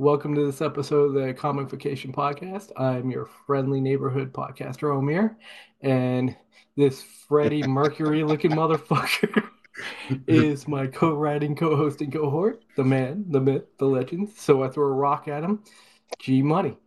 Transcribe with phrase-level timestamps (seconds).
[0.00, 2.72] Welcome to this episode of the Comicfication Podcast.
[2.74, 5.36] I'm your friendly neighborhood podcaster, Omir,
[5.82, 6.34] and
[6.74, 9.46] this Freddie Mercury looking motherfucker
[10.26, 14.30] is my co writing, co hosting cohort, the man, the myth, the legend.
[14.36, 15.62] So I throw a rock at him.
[16.18, 16.78] G Money,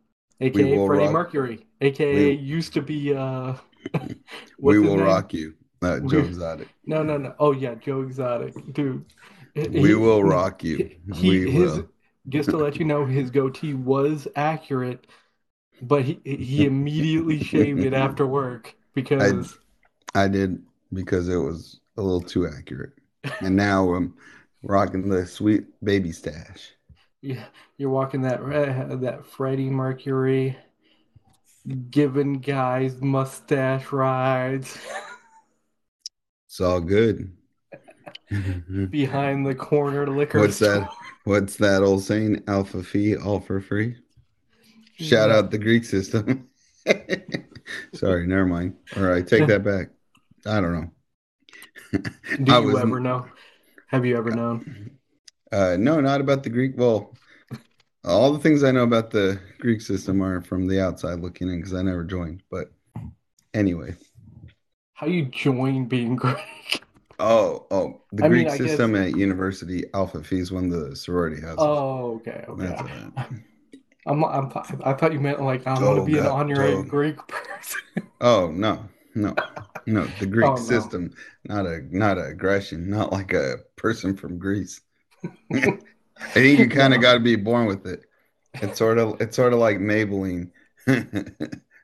[0.41, 3.13] aka Freddie rock- Mercury, aka We- used to be.
[3.13, 3.53] uh
[4.59, 5.53] we will rock you.
[5.83, 6.67] Uh, Joe Exotic.
[6.87, 7.35] No, no, no.
[7.37, 8.55] Oh, yeah, Joe Exotic.
[8.73, 9.05] Dude.
[9.55, 10.89] We He- will rock you.
[11.13, 11.89] he we his will.
[12.29, 15.07] Just to let you know his goatee was accurate
[15.81, 19.57] but he he immediately shaved it after work because
[20.15, 20.61] I did
[20.93, 22.93] because it was a little too accurate.
[23.41, 24.15] And now I'm
[24.63, 26.71] rocking the sweet baby stash.
[27.21, 27.45] yeah,
[27.77, 30.57] you're walking that uh, that Freddie Mercury
[31.89, 34.77] giving guys mustache rides
[36.47, 37.31] It's all good.
[38.89, 40.89] behind the corner liquor What's that?
[41.23, 42.43] What's that old saying?
[42.47, 43.95] Alpha Phi, all for free.
[44.97, 46.49] Shout out the Greek system.
[47.93, 48.75] Sorry, never mind.
[48.95, 49.89] All right, take that back.
[50.45, 50.91] I don't know.
[52.43, 53.25] Do you was- ever know?
[53.87, 54.91] Have you ever known?
[55.51, 56.73] Uh, no, not about the Greek.
[56.75, 57.15] Well,
[58.03, 61.57] all the things I know about the Greek system are from the outside looking in
[61.57, 62.41] because I never joined.
[62.49, 62.71] But
[63.53, 63.95] anyway,
[64.93, 66.82] How you join being Greek?
[67.19, 70.89] Oh, oh, the I mean, Greek guess- system at University Alpha Phi is one of
[70.89, 71.57] the sorority houses.
[71.59, 72.75] Oh, okay, okay.
[74.05, 74.51] I'm, I'm,
[74.83, 76.83] I thought you meant like I'm gonna be an honorary oh.
[76.83, 77.81] Greek person.
[78.21, 79.35] Oh no, no,
[79.85, 80.05] no.
[80.19, 80.61] The Greek Oh, no.
[80.61, 81.13] system,
[81.45, 84.81] not a not a aggression, not like a person from Greece.
[85.53, 85.77] I
[86.33, 88.05] think you kind of got to be born with it.
[88.55, 90.51] It's sort of it's sort of like Maybelline.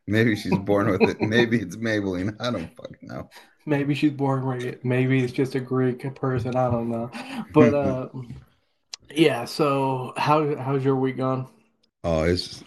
[0.07, 1.21] Maybe she's born with it.
[1.21, 2.35] Maybe it's Maybelline.
[2.39, 3.29] I don't fucking know.
[3.69, 4.83] Maybe she's born right.
[4.83, 6.55] Maybe it's just a Greek person.
[6.55, 7.11] I don't know.
[7.53, 8.09] But uh,
[9.13, 9.45] yeah.
[9.45, 11.47] So how how's your week gone?
[12.03, 12.63] Oh, it's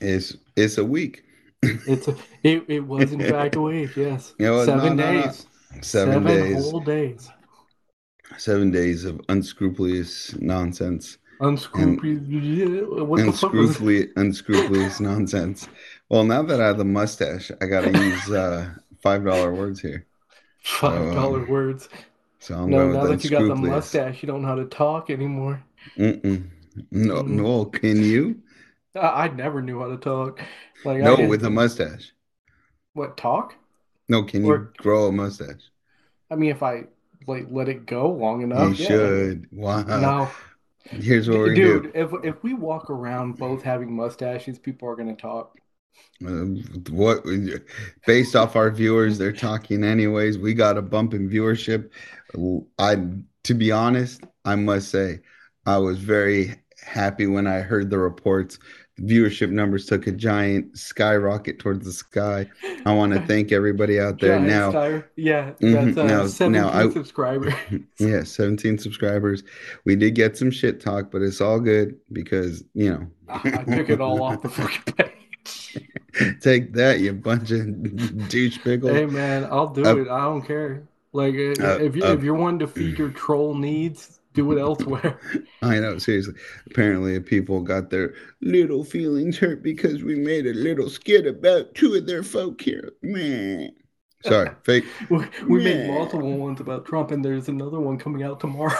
[0.00, 1.24] it's it's a week.
[1.62, 3.96] It's a, it it was in fact a week.
[3.96, 4.66] Yes, know what?
[4.66, 5.22] seven No, no, no.
[5.22, 5.46] days.
[5.80, 6.54] Seven, days.
[6.54, 7.30] whole days.
[8.36, 11.16] Seven days of unscrupulous nonsense.
[11.40, 13.08] Unscrupulous.
[13.08, 15.68] What the fuck was unscrupulous, unscrupulous nonsense.
[16.10, 20.06] Well, now that I have the mustache, I gotta use uh, five dollar words here.
[20.62, 21.88] Five dollar um, words?
[22.38, 25.10] So I'm No, now that you got the mustache, you don't know how to talk
[25.10, 25.62] anymore.
[25.96, 26.48] Mm-mm.
[26.90, 27.28] No, Mm.
[27.28, 28.42] no, can you?
[28.94, 30.40] I, I never knew how to talk.
[30.84, 32.12] Like No, with a mustache.
[32.94, 33.54] what talk?
[34.08, 35.62] No, can Or- you grow a mustache?
[36.30, 36.84] I mean, if I
[37.26, 38.88] like let it go long enough, You yeah.
[38.88, 39.48] should.
[39.52, 39.82] Wow.
[39.84, 40.28] No,
[40.90, 41.92] Here's what we're dude.
[41.94, 45.56] If if we walk around both having mustaches, people are gonna talk.
[46.24, 46.44] Uh,
[46.90, 47.24] what
[48.06, 50.38] based off our viewers, they're talking anyways.
[50.38, 51.90] We got a bump in viewership.
[52.78, 52.96] I
[53.44, 55.20] to be honest, I must say,
[55.66, 56.54] I was very
[56.84, 58.58] happy when I heard the reports.
[59.00, 62.48] Viewership numbers took a giant skyrocket towards the sky.
[62.86, 65.02] I want to thank everybody out there Giant now.
[65.16, 67.54] yeah, Mhm, that's uh, now- 17 now I- subscribers.
[67.98, 69.42] Yeah, 17 subscribers.
[69.84, 73.88] We did get some shit talk, but it's all good because, you know, I took
[73.90, 75.10] it all off the fucking page.
[76.40, 78.90] take that, you bunch of douche pickles.
[78.90, 80.08] Hey man, I'll do Uh, it.
[80.08, 80.86] I don't care.
[81.12, 84.50] Like uh, uh, if you uh, if you're wanting to feed your troll needs, do
[84.52, 85.20] it elsewhere.
[85.62, 86.34] I know, seriously.
[86.66, 91.94] Apparently, people got their little feelings hurt because we made a little skit about two
[91.94, 92.92] of their folk here.
[93.02, 93.70] Man.
[94.22, 94.86] Sorry, fake.
[95.08, 98.76] We, we made multiple ones about Trump, and there's another one coming out tomorrow.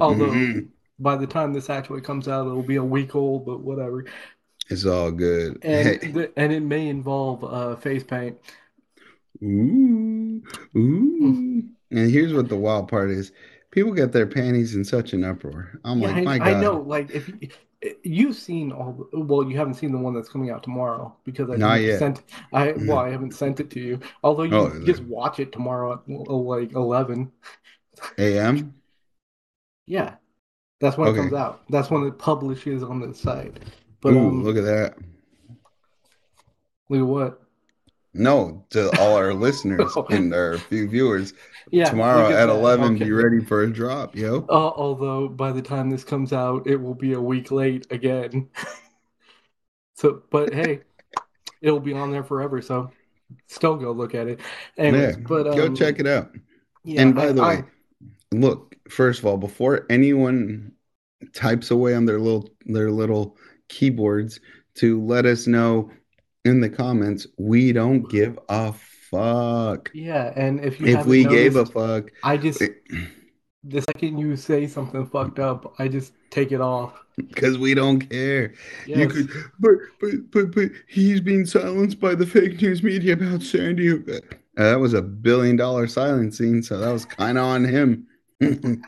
[0.00, 0.68] Although Mhm.
[0.98, 4.06] by the time this actually comes out, it'll be a week old, but whatever.
[4.72, 5.62] It's all good.
[5.62, 6.00] And Hey.
[6.00, 8.38] th- and it may involve uh, face paint.
[9.42, 10.42] Ooh,
[10.76, 11.62] ooh.
[11.90, 13.32] And here's what the wild part is.
[13.70, 15.80] People get their panties in such an uproar.
[15.84, 16.52] I'm Yeah, like, I, my God.
[16.52, 16.78] I know.
[16.80, 17.50] Like if you,
[18.02, 21.50] you've seen all, the, well, you haven't seen the one that's coming out tomorrow because
[21.50, 22.08] I Not yet.
[22.08, 22.22] sent.
[22.52, 24.00] I well, I haven't sent it to you.
[24.22, 27.30] Although you Oh, just watch it tomorrow at uh, like eleven.
[28.18, 28.74] AM?
[29.86, 30.16] Yeah,
[30.80, 31.12] that's when Okay.
[31.12, 31.62] it comes out.
[31.70, 33.58] That's when it publishes on the site.
[34.02, 34.96] But Ooh, um, look at that.
[36.90, 37.38] look at what?
[38.14, 40.06] No, to all our listeners Oh.
[40.10, 41.32] and our few viewers,
[41.70, 43.04] Yeah, tomorrow look at 11, Okay.
[43.04, 44.44] be ready for a drop, yo.
[44.50, 48.50] Uh, although by the time this comes out, it will be a week late again.
[49.94, 50.80] so, but hey,
[51.62, 52.60] it'll be on there forever.
[52.60, 52.90] So,
[53.46, 54.40] still go look at it.
[54.76, 56.32] Anyways, yeah, but um, go check it out.
[56.84, 57.64] Yeah, and by I- the I- way,
[58.32, 60.72] look, first of all, before anyone
[61.32, 63.38] types away on their little their little
[63.72, 64.40] keyboards
[64.76, 65.90] to let us know
[66.44, 69.92] in the comments, we don't give a fuck.
[69.92, 72.70] yeah, and if you If we gave a fuck, I just
[73.64, 77.04] the second you say something fucked up, I just take it off.
[77.16, 78.54] Because we don't care.
[78.94, 79.08] You Yes.
[79.08, 79.28] could,
[79.60, 83.90] but but but but he's being silenced by the fake news media about Sandy.
[83.92, 84.20] Uh,
[84.56, 88.06] that was a billion dollar silencing, so that was kind of on him.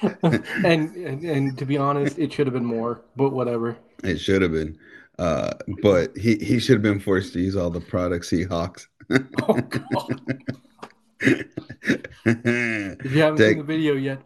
[0.62, 3.76] and, and and to be honest, it should have been more, but whatever.
[4.16, 4.78] Should have been,
[5.18, 5.52] uh,
[5.82, 8.88] but he he should have been forced to use all the products he hawks.
[9.42, 10.20] Oh god.
[12.24, 14.22] If you haven't Take- seen the video yet,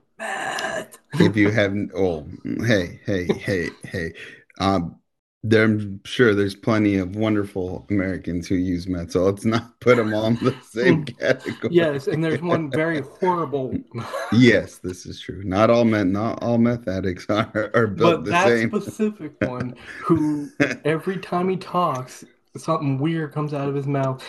[1.15, 2.27] if you haven't oh
[2.67, 4.13] hey hey hey hey
[4.59, 4.97] um
[5.43, 9.97] there, I'm sure there's plenty of wonderful Americans who use meth, so let's not put
[9.97, 11.73] them all in the same category.
[11.73, 13.75] Yes, and there's one very horrible,
[14.33, 15.43] Yes, this is true.
[15.43, 18.69] Not all meth, not all meth addicts are, are built but the that same.
[18.69, 20.51] specific one who
[20.85, 22.25] every time he talks,
[22.57, 24.23] something weird comes out of his mouth.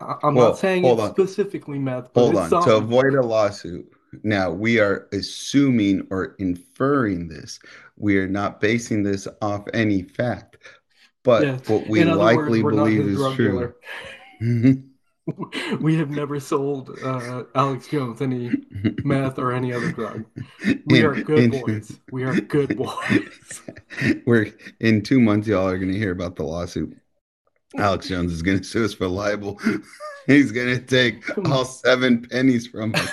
[0.00, 1.10] I- I'm Well, not saying it's on.
[1.12, 2.62] specifically meth, but Hold on.
[2.64, 3.90] To avoid a lawsuit,
[4.22, 7.58] now we are assuming or inferring this.
[8.02, 10.58] We are not basing this off any fact,
[11.22, 11.68] but Yes.
[11.68, 13.72] what we other words, likely believe is true.
[15.80, 18.50] We have never sold uh, Alex Jones any
[19.04, 20.24] meth or any other drug.
[20.86, 21.96] We In- are good in- boys.
[22.10, 23.62] We are good boys.
[24.26, 26.96] We're in two months, y'all are going to hear about the lawsuit.
[27.78, 29.60] Alex Jones is going to sue us for libel.
[30.26, 33.10] He's going to take all seven pennies from us.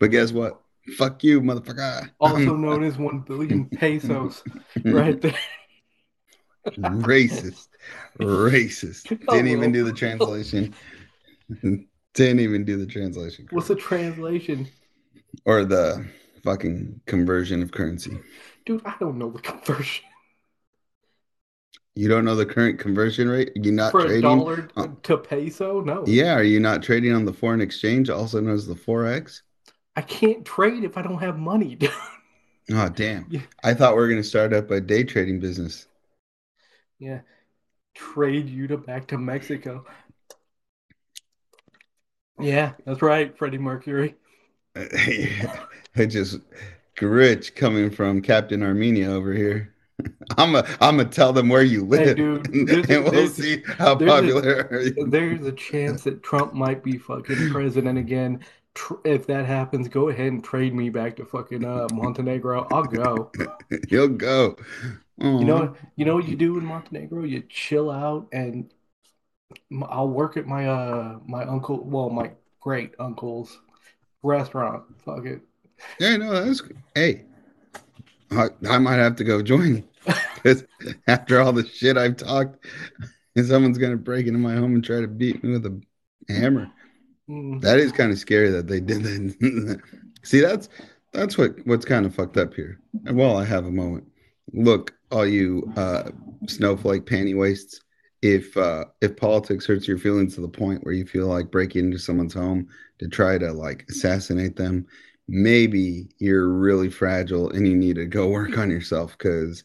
[0.00, 0.62] but guess what?
[0.96, 2.10] Fuck you, motherfucker.
[2.20, 4.42] Also known as one billion pesos,
[4.84, 5.34] right there.
[6.78, 7.68] Racist.
[8.20, 9.18] Racist.
[9.28, 10.74] Oh, Didn't even do the translation.
[11.62, 13.46] Didn't even do the translation.
[13.50, 14.68] What's the translation?
[15.44, 16.06] Or the
[16.42, 18.18] fucking conversion of currency.
[18.64, 20.04] Dude, I don't know the conversion.
[21.94, 23.52] You don't know the current conversion rate?
[23.54, 24.22] You're you not For a trading?
[24.22, 25.80] dollar Uh, to peso?
[25.80, 26.04] No.
[26.06, 29.40] Yeah, are you not trading on the foreign exchange, also known as the Forex?
[29.96, 31.78] I can't trade if I don't have money.
[32.68, 33.26] Oh, damn.
[33.30, 33.42] Yeah.
[33.62, 35.86] I thought we were going to start up a day trading business.
[36.98, 37.20] Yeah.
[37.94, 39.86] Trade you to back to Mexico.
[42.40, 44.16] Yeah, that's right, Freddie Mercury.
[44.74, 46.40] it just
[47.00, 49.72] rich coming from Captain Armenia over here.
[50.36, 53.32] I'm a, I'm gonna tell them where you Hey, live, dude, and there's- we'll there's-
[53.34, 55.06] see how there's a- popular are you.
[55.08, 58.40] There's a chance that Trump might be fucking president again.
[58.76, 62.68] Tr- If that happens, go ahead and trade me back to fucking uh, Montenegro.
[62.70, 63.32] I'll go.
[63.88, 64.56] You'll go.
[65.18, 67.24] You know, you know what you do in Montenegro?
[67.24, 68.70] You chill out, and
[69.82, 73.58] I'll work at my uh my uncle, well, my great uncle's
[74.22, 74.84] restaurant.
[75.04, 75.40] Fuck it.
[75.98, 76.62] Yeah, no, that's
[76.94, 77.24] hey.
[78.30, 79.84] I, I might have to go join
[80.34, 80.64] because
[81.06, 82.66] after all the shit I've talked,
[83.42, 85.80] someone's gonna break into my home and try to beat me with a
[86.28, 86.70] hammer.
[87.28, 87.60] Mm.
[87.60, 89.80] That is kind of scary that they did that.
[90.22, 90.68] See, that's
[91.12, 92.80] that's what what's kind of fucked up here.
[93.04, 94.04] And while I have a moment,
[94.52, 96.10] look, all you uh,
[96.46, 97.80] snowflake panty wastes.
[98.22, 101.86] If uh, if politics hurts your feelings to the point where you feel like breaking
[101.86, 102.68] into someone's home
[102.98, 104.86] to try to like assassinate them,
[105.28, 109.62] maybe you're really fragile and you need to go work on yourself because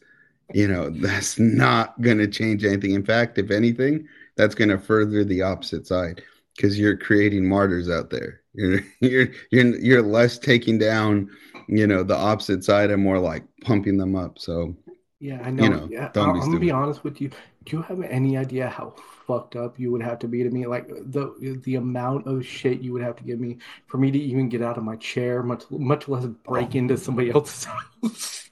[0.52, 2.92] you know that's not going to change anything.
[2.92, 4.06] In fact, if anything,
[4.36, 6.22] that's going to further the opposite side
[6.56, 8.40] because you're creating martyrs out there.
[8.54, 11.30] You're you're you're you're less taking down,
[11.68, 14.38] you know, the opposite side and more like pumping them up.
[14.38, 14.76] So
[15.20, 15.68] Yeah, I know.
[15.68, 17.30] know, yeah, don't I- be I'm gonna be honest with you.
[17.64, 18.94] Do you have any idea how
[19.26, 20.66] fucked up you would have to be to me?
[20.66, 23.56] Like the the amount of shit you would have to give me
[23.86, 26.78] for me to even get out of my chair, much much less break oh.
[26.78, 27.64] into somebody else's
[28.02, 28.50] house.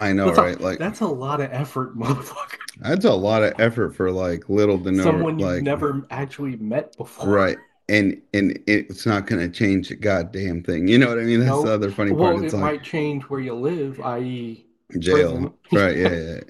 [0.00, 0.60] I know, That's a- right?
[0.60, 2.58] Like That's a lot of effort, motherfucker.
[2.80, 6.56] that's a lot of effort for like little to no Someone you've like never actually
[6.56, 7.30] met before.
[7.30, 7.58] right.
[7.88, 10.88] And and it's not gonna change a goddamn thing.
[10.88, 11.40] You know what I mean?
[11.40, 11.62] That's Nope.
[11.62, 12.42] the other funny Well, part.
[12.42, 14.66] it It's might change where you live, i.e.,
[14.98, 15.54] jail.
[15.72, 16.40] Right, yeah, yeah.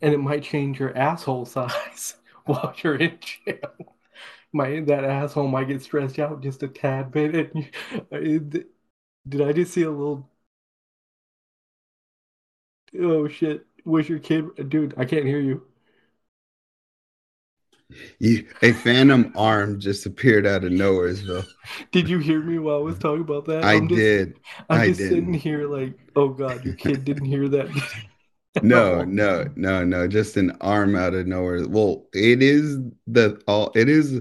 [0.00, 3.96] and it might change your asshole size while you're in jail.
[4.52, 7.54] My that asshole might get stretched out just a tad bit.
[8.12, 8.64] And
[9.28, 10.30] did I just see a little?
[12.98, 13.66] Oh shit!
[13.84, 14.94] Was your kid, dude?
[14.96, 15.66] I can't hear you.
[18.18, 21.42] You, a phantom arm just appeared out of nowhere, so
[21.92, 23.64] Did you hear me while I was talking about that?
[23.64, 24.40] I I'm just, did.
[24.70, 27.68] I'm I just sitting here like, oh god, your kid didn't hear that.
[28.60, 30.06] No, no, no, no.
[30.06, 31.66] Just an arm out of nowhere.
[31.66, 33.72] Well, it is the all.
[33.74, 34.20] It is,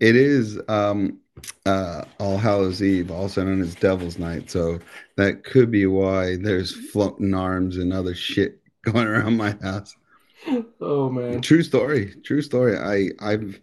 [0.00, 1.18] it is um,
[1.66, 4.50] uh, All Hallows Eve, also known as Devil's Night.
[4.50, 4.78] So
[5.16, 9.96] that could be why there's floating arms and other shit going around my house.
[10.80, 11.40] Oh man.
[11.40, 12.14] True story.
[12.24, 12.76] True story.
[12.76, 13.60] I I've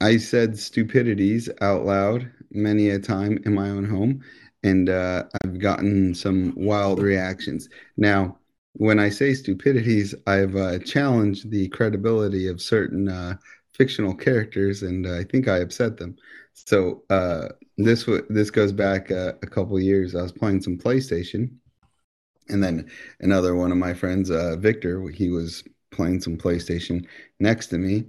[0.00, 4.20] I said stupidities out loud many a time in my own home,
[4.64, 7.68] and uh, I've gotten some wild reactions.
[7.96, 8.36] Now,
[8.74, 13.36] when I say stupidities, I've uh, challenged the credibility of certain uh,
[13.74, 16.16] fictional characters, and I think I upset them.
[16.54, 20.14] So uh, this w- this goes back uh, a couple years.
[20.14, 21.50] I was playing some PlayStation,
[22.48, 22.90] and then
[23.20, 27.06] another one of my friends, uh, Victor, he was playing some PlayStation
[27.40, 28.06] next to me.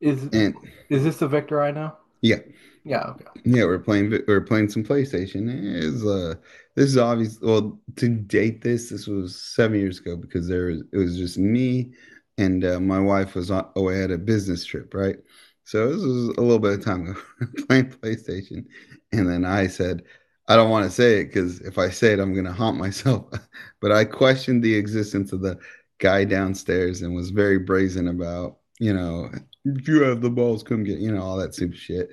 [0.00, 0.54] Is And
[0.88, 1.96] is this the Victor I know?
[2.22, 2.38] yeah,
[2.84, 3.02] Yeah.
[3.10, 3.24] Okay.
[3.44, 5.46] yeah, we're playing we're playing some PlayStation.
[5.92, 6.34] Was, uh,
[6.76, 7.38] this is obvious.
[7.40, 11.38] Well, to date this, this was seven years ago because there was it was just
[11.38, 11.92] me
[12.38, 15.16] and uh, my wife was away at a business trip, right?
[15.64, 17.20] So this was a little bit of time ago
[17.66, 18.66] playing PlayStation,
[19.12, 20.02] and then I said,
[20.46, 23.26] I don't want to say it because if I say it, I'm gonna haunt myself.
[23.80, 25.58] but I questioned the existence of the
[25.98, 29.30] guy downstairs and was very brazen about, you know,
[29.64, 32.12] if you have the balls, come get, you know, all that super shit.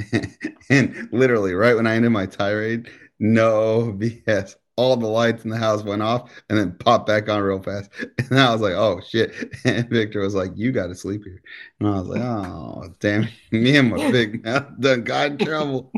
[0.70, 4.56] and literally, right when I ended my tirade, no BS.
[4.78, 7.90] All the lights in the house went off and then popped back on real fast.
[8.30, 9.32] And I was like, oh shit.
[9.64, 11.42] And Victor was like, you got to sleep here.
[11.80, 13.30] And I was like, oh, damn it.
[13.52, 15.90] Me and my big mouth done got in trouble.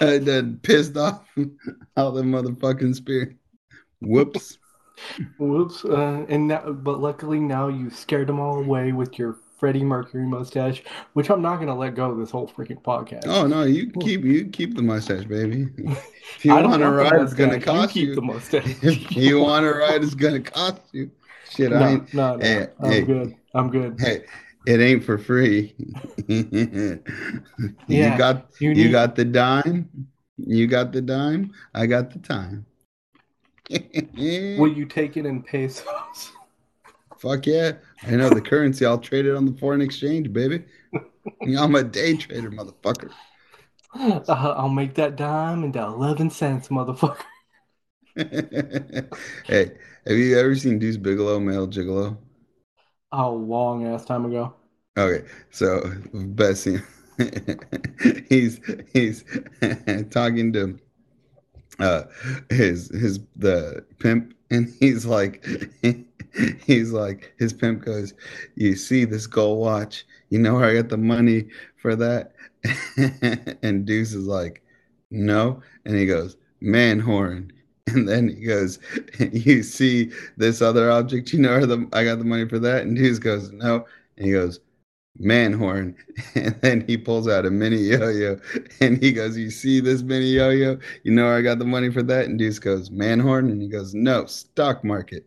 [0.00, 1.22] I done pissed off
[1.96, 3.36] all the motherfucking spirit.
[4.00, 4.58] Whoops.
[5.38, 5.84] Whoops.
[5.84, 10.26] Uh, and now, but luckily now you scared them all away with your Freddie Mercury
[10.26, 10.82] mustache,
[11.14, 13.24] which I'm not gonna let go this whole freaking podcast.
[13.30, 15.68] Oh no, you keep you keep the mustache, baby.
[16.36, 17.54] If you I want to ride, it's gonna.
[17.56, 18.14] You cost keep you.
[18.16, 18.76] the mustache.
[18.82, 21.10] If you want to ride, it's gonna cost you.
[21.48, 22.12] Shit, I No, ain't.
[22.12, 22.44] no, no.
[22.44, 23.06] Hey, I'm hey.
[23.06, 23.34] good.
[23.54, 23.98] I'm good.
[23.98, 24.24] Hey,
[24.66, 25.74] it ain't for free.
[26.28, 27.00] you
[27.88, 29.88] Yeah, got You you got the dime.
[30.36, 31.54] You got the dime.
[31.72, 32.66] I got the time.
[34.56, 36.32] will you take it in pesos?
[37.18, 37.72] Fuck yeah.
[38.02, 38.84] I know the currency.
[38.84, 40.64] I'll trade it on the foreign exchange, baby.
[41.58, 43.10] I'm a day trader, motherfucker.
[43.96, 44.24] Uh,
[44.56, 47.22] I'll make that dime into 11 cents, motherfucker.
[48.16, 49.70] hey,
[50.04, 52.16] have you ever seen Deuce Bigalow, Male Gigolo?
[53.12, 54.52] A long ass time ago.
[54.98, 55.80] Okay, so
[56.12, 56.82] best scene.
[58.28, 58.60] he's
[58.92, 59.24] he's
[60.10, 60.76] talking to
[61.78, 62.02] uh
[62.50, 65.44] his his the pimp and he's like
[66.66, 68.14] he's like his pimp goes
[68.56, 70.06] you see this gold watch?
[70.30, 71.46] You know where i got the money
[71.76, 72.32] for that?
[73.62, 74.62] And deuce is like
[75.10, 75.62] no.
[75.84, 77.52] And he goes man horn
[77.88, 78.78] and then he goes
[79.32, 81.32] you see this other object?
[81.32, 82.82] You know where the i got the money for that?
[82.82, 83.86] And deuce goes no.
[84.16, 84.60] And he goes
[85.18, 85.94] man horn
[86.34, 88.38] and then he pulls out a mini yo-yo
[88.80, 91.90] and he goes you see this mini yo-yo you know where i got the money
[91.90, 95.24] for that and deuce goes man horn and he goes no stock market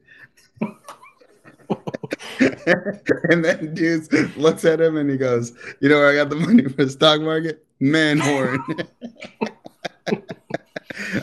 [2.40, 6.36] and then Deuce looks at him and he goes, You know where I got the
[6.36, 7.66] money for the stock market?
[7.80, 8.60] Man horn.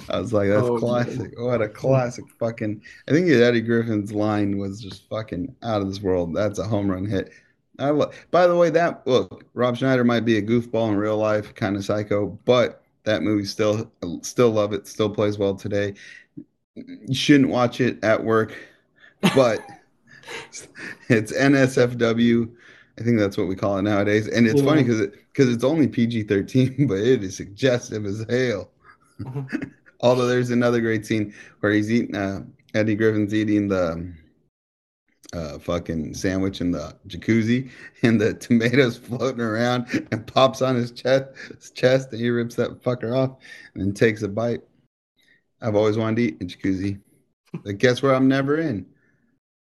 [0.08, 0.80] I was like, That's Oh, man.
[0.80, 1.32] classic.
[1.38, 2.82] What a classic fucking.
[3.08, 6.34] I think Eddie Griffin's line was just fucking out of this world.
[6.34, 7.30] That's a home run hit.
[7.78, 11.16] I lo- By the way, that look, Rob Schneider might be a goofball in real
[11.16, 13.90] life, kind of psycho, but that movie still,
[14.22, 15.94] still love it, still plays well today.
[16.76, 18.54] You shouldn't watch it at work,
[19.32, 19.68] but
[21.08, 22.50] it's NSFW.
[22.98, 24.28] I think that's what we call it nowadays.
[24.28, 24.62] And it's Yeah.
[24.62, 28.70] funny because it, because it's only PG 13, but it is suggestive as hell.
[29.24, 29.50] Mhm.
[30.00, 34.12] Although there's another great scene where he's eating, uh, Eddie Griffin's eating the
[35.34, 37.70] uh, fucking sandwich in the jacuzzi,
[38.02, 41.26] and the tomatoes floating around and pops on his chest,
[41.58, 43.36] his chest, and he rips that fucker off
[43.74, 44.62] and then takes a bite.
[45.60, 47.00] I've always wanted to eat in jacuzzi.
[47.64, 48.86] But guess where I'm never in?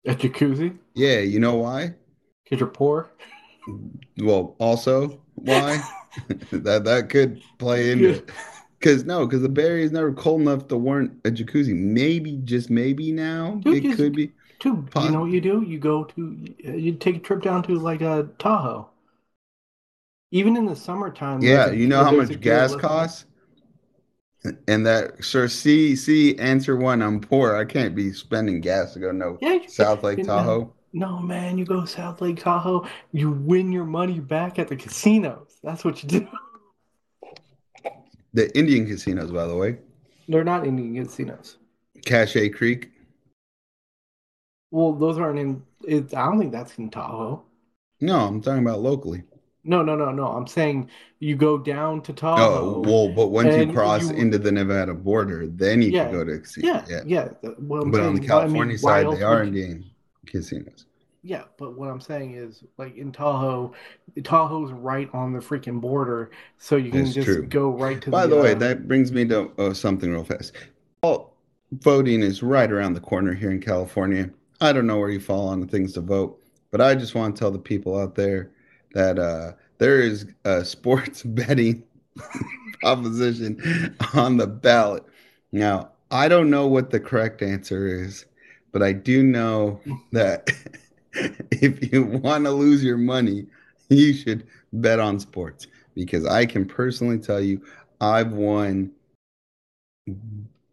[0.07, 0.76] A jacuzzi?
[0.95, 1.95] Yeah, you know why?
[2.45, 3.11] Because you're poor?
[4.19, 5.81] Well, also why?
[6.50, 8.31] that that could play into it.
[8.81, 11.75] Cause no, because the Area is never cold enough to warrant a jacuzzi.
[11.76, 14.33] Maybe, just maybe now Dude, it just- could be.
[14.61, 15.62] Dude, you know what you do?
[15.62, 18.88] You go to, you take a trip down to like a Tahoe.
[20.31, 21.43] Even in the summertime.
[21.43, 23.25] Yeah, a- you know how much gas costs?
[24.69, 27.57] And that sure see see answer one, I'm poor.
[27.57, 30.73] I can't be spending gas to go no Yeah, South Lake Tahoe.
[30.93, 35.59] No, man, you go South Lake Tahoe, you win your money back at the casinos.
[35.62, 36.29] That's what you do.
[38.33, 39.79] The Indian casinos, by the way.
[40.29, 41.59] They're not Indian casinos.
[42.05, 42.93] Cache Creek.
[44.71, 45.62] Well, those aren't in.
[45.87, 47.43] It, I don't think that's in Tahoe.
[48.00, 49.23] No, I'm talking about locally.
[49.65, 50.27] No, no, no, no.
[50.29, 52.77] I'm saying you go down to Tahoe.
[52.77, 56.12] Oh, well, but once you cross you- into the Nevada border, then you Yeah, can
[56.12, 56.67] go to a casino.
[56.67, 57.03] yeah, Yeah.
[57.05, 57.29] yeah.
[57.43, 59.85] I'm But on the saying, well, I mean, California side, they are in
[60.27, 60.87] casinos.
[61.23, 63.75] Yeah, but what I'm saying is, like in Tahoe,
[64.25, 67.43] Tahoe's right on the freaking border, so you can That's just true.
[67.47, 68.37] go right to the By the.
[68.37, 70.55] the way, Uh, that brings me to uh, something real fast.
[71.03, 71.35] Well,
[71.73, 74.31] voting is right around the corner here in California.
[74.61, 76.40] I don't know where you fall on the things to vote,
[76.71, 78.50] but I just want to tell the people out there
[78.95, 81.83] that uh, there is a sports betting
[82.81, 85.05] proposition on the ballot.
[85.52, 88.26] Now, I don't know what the correct answer is,
[88.73, 89.81] but I do know
[90.12, 90.50] that
[91.50, 93.47] if you want to lose your money,
[93.88, 97.61] you should bet on sports because I can personally tell you
[98.00, 98.93] I've won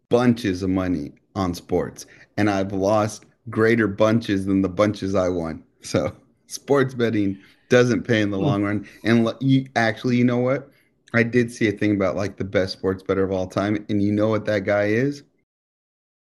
[0.08, 5.62] bunches of money on sports and I've lost greater bunches than the bunches I won.
[5.82, 6.12] So,
[6.46, 7.38] sports betting
[7.68, 8.86] doesn't pay in the long run.
[9.04, 10.70] And you actually, you know what?
[11.14, 13.84] I did see a thing about like the best sports better of all time.
[13.88, 15.22] And you know what that guy is?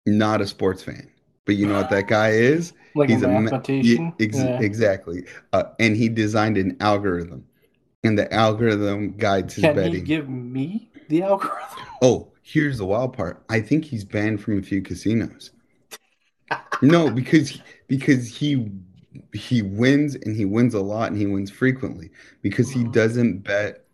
[0.06, 1.10] Not a sports fan.
[1.46, 2.74] But you know what that guy is?
[2.96, 4.13] like He's a a ma- mathematician.
[4.20, 4.60] Ex- yeah.
[4.62, 5.25] Exactly.
[5.51, 7.46] Uh, and he designed an algorithm.
[8.03, 10.03] And the algorithm guides his Can he betting.
[10.03, 11.58] give me the algorithm?
[12.01, 13.44] Oh, here's the wild part.
[13.50, 15.51] I think he's banned from a few casinos.
[16.81, 18.72] No, because because he
[19.33, 22.10] he wins and he wins a lot and he wins frequently
[22.41, 23.86] because he doesn't bet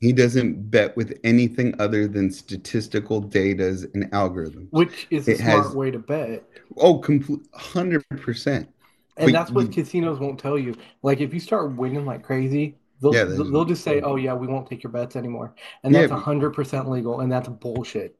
[0.00, 4.68] he doesn't bet with anything other than statistical datas and algorithms.
[4.70, 6.44] Which is a smart has- way to bet.
[6.76, 8.68] Oh, complete hundred percent.
[9.16, 10.74] And But that's what you- casinos won't tell you.
[11.02, 14.46] Like if you start winning like crazy, they'll Yeah, they'll, just say, "Oh yeah, we
[14.46, 15.54] won't take your bets anymore,"
[15.84, 18.16] and that's hundred percent legal, and that's bullshit.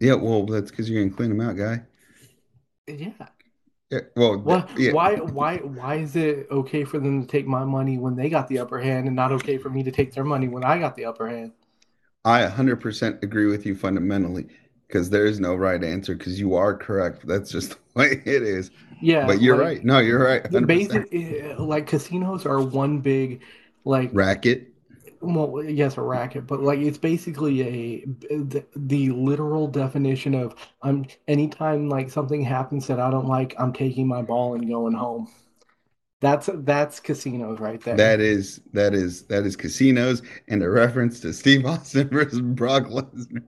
[0.00, 1.82] Yeah, well, that's because you're gonna clean them out, guy.
[2.86, 3.28] Yeah.
[3.90, 4.92] Yeah, well, Why, yeah.
[4.92, 8.46] why, why, why is it okay for them to take my money when they got
[8.48, 10.94] the upper hand, and not okay for me to take their money when I got
[10.96, 11.52] the upper hand?
[12.24, 14.48] I 100% agree with you fundamentally
[14.88, 17.26] because there is no right answer because you are correct.
[17.26, 18.70] That's just the way it is.
[19.00, 19.84] Yeah, But you're like, right.
[19.84, 20.42] No, you're right.
[20.44, 20.66] 100%.
[20.66, 23.42] Basic, eh, like casinos are one big,
[23.84, 24.73] like Racket.
[25.24, 28.04] Well, yes, a racket, but like it's basically a
[28.36, 33.72] the, the literal definition of I'm anytime like something happens that I don't like, I'm
[33.72, 35.28] taking my ball and going home.
[36.20, 37.96] That's that's casinos right there.
[37.96, 42.84] That is that is that is casinos and a reference to Steve Austin versus Brock
[42.84, 43.42] Lesnar.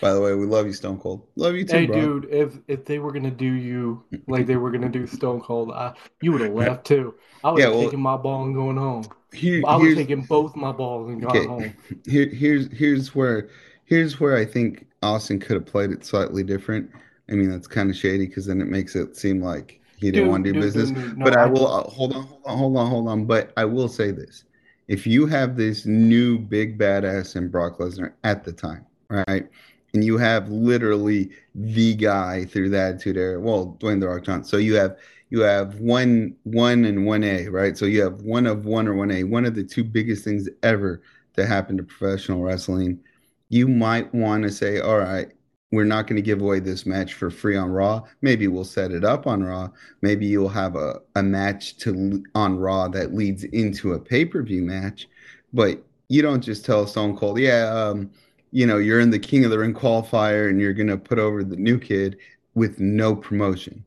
[0.00, 1.26] By the way, we love you, Stone Cold.
[1.36, 1.96] Love you too, Hey, bro.
[2.20, 5.72] dude, if if they were gonna do you like they were gonna do Stone Cold,
[5.72, 7.14] I, you would have left too.
[7.42, 9.08] I was Yeah, well- taken my ball and going home.
[9.32, 11.46] Here, I was taking both my balls and going Okay.
[11.46, 11.74] home.
[12.06, 13.48] here, here's here's where
[13.84, 16.90] here's where I think Austin could have played it slightly different.
[17.28, 20.28] I mean, that's kind of shady because then it makes it seem like he didn't
[20.28, 20.90] want to do dude, business.
[20.92, 23.24] dude, no, but I I- will uh, hold on, hold on, hold on, hold on.
[23.26, 24.44] But I will say this:
[24.88, 29.46] if you have this new big badass in Brock Lesnar at the time, right,
[29.94, 34.44] and you have literally the guy through the Attitude Era, well, Dwayne the Rock Johnson.
[34.44, 34.96] So you have
[35.30, 37.76] you have one one and one A, right?
[37.76, 40.48] So you have one of one or one A, one of the two biggest things
[40.62, 41.02] ever
[41.36, 43.00] to happen to professional wrestling.
[43.48, 45.28] You might want to say, all right.
[45.70, 48.04] We're not going to give away this match for free on Raw.
[48.22, 49.68] Maybe we'll set it up on Raw
[50.02, 54.42] maybe you'll have a, a match to on Raw that leads into a pay per
[54.42, 55.08] view match,
[55.52, 58.10] but you don't just tell Stone Cold, yeah, um,
[58.52, 61.44] you know, you're in the King of the Ring qualifier and you're gonna put over
[61.44, 62.18] the new kid
[62.54, 63.84] with no promotion,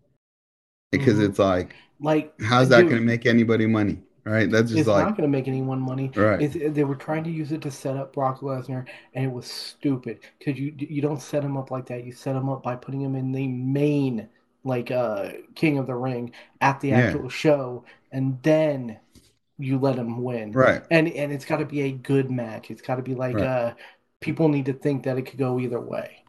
[0.91, 1.21] because Mhm.
[1.21, 4.51] it's like, Like, how's that gonna make anybody money, right?
[4.51, 6.11] That's just like It's like, not going to make anyone money.
[6.15, 9.31] right, It's, they were trying to use it to set up Brock Lesnar, and it
[9.31, 12.05] was stupid because you you don't set him up like that.
[12.05, 14.29] You set him up by putting him in the main
[14.63, 16.93] like uh King of the Ring at the Yeah.
[16.93, 18.99] actual show, and then
[19.59, 20.59] you let him win.
[20.59, 22.71] right, And and it's got to be a good match.
[22.71, 23.43] It's got to be like Right.
[23.43, 23.75] uh
[24.21, 26.25] people need to think that it could go either way,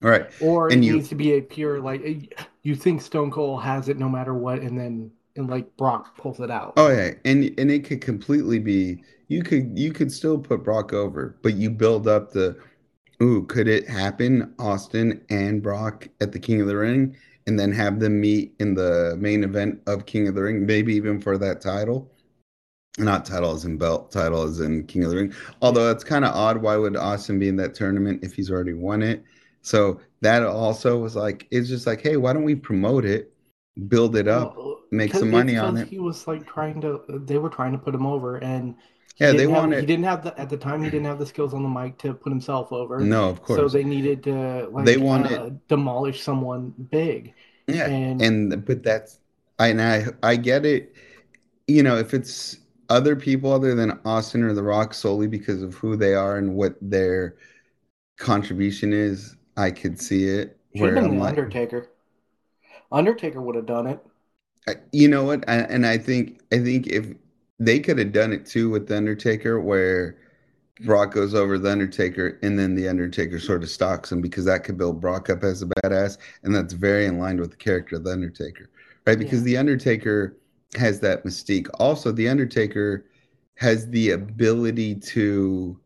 [0.00, 0.28] right.
[0.38, 2.02] or it And you- needs to be a pure like
[2.62, 6.40] you think Stone Cold has it no matter what, and then and like Brock pulls
[6.40, 6.76] it out.
[6.76, 10.92] Oh yeah, and and it could completely be you could you could still put Brock
[10.92, 12.56] over, but you build up the
[13.22, 17.72] ooh, could it happen Austin and Brock at the King of the Ring and then
[17.72, 21.38] have them meet in the main event of King of the Ring, maybe even for
[21.38, 22.10] that title?
[22.98, 25.34] Not title as in belt, title as in King of the Ring.
[25.62, 26.58] Although that's kind of odd.
[26.58, 29.22] Why would Austin be in that tournament if he's already won it?
[29.62, 33.32] So that also was like, it's just like, hey, why don't we promote it,
[33.88, 35.88] build it up, Well, make some money on it?
[35.88, 37.00] He was like trying to.
[37.08, 38.74] They were trying to put him over, and
[39.18, 40.82] Yeah, they have, want He didn't have the at the time.
[40.82, 42.98] He didn't have the skills on the mic to put himself over.
[43.00, 43.60] No, of course.
[43.60, 47.34] So they needed to like They wanted- uh, demolish someone big.
[47.68, 49.20] Yeah, And- and but that's
[49.60, 50.96] I and I I get it.
[51.68, 52.56] You know, if it's
[52.90, 56.54] other people other than Austin or The Rock solely because of who they are and
[56.54, 57.36] what their
[58.18, 60.58] contribution is, I could see it.
[60.74, 61.88] Should have been I'm the like, Undertaker.
[62.92, 64.00] Undertaker would have done it.
[64.68, 65.48] I- you know what?
[65.48, 67.06] I, and I think I think if
[67.58, 70.16] they could have done it too with the Undertaker, where
[70.84, 74.64] Brock goes over the Undertaker, and then the Undertaker sort of stalks him because that
[74.64, 77.96] could build Brock up as a badass, and that's very in line with the character
[77.96, 78.70] of the Undertaker,
[79.06, 79.18] right?
[79.18, 79.44] Because Yeah.
[79.46, 80.36] the Undertaker
[80.76, 81.68] has that mystique.
[81.78, 83.06] Also, the Undertaker
[83.56, 85.78] has the ability to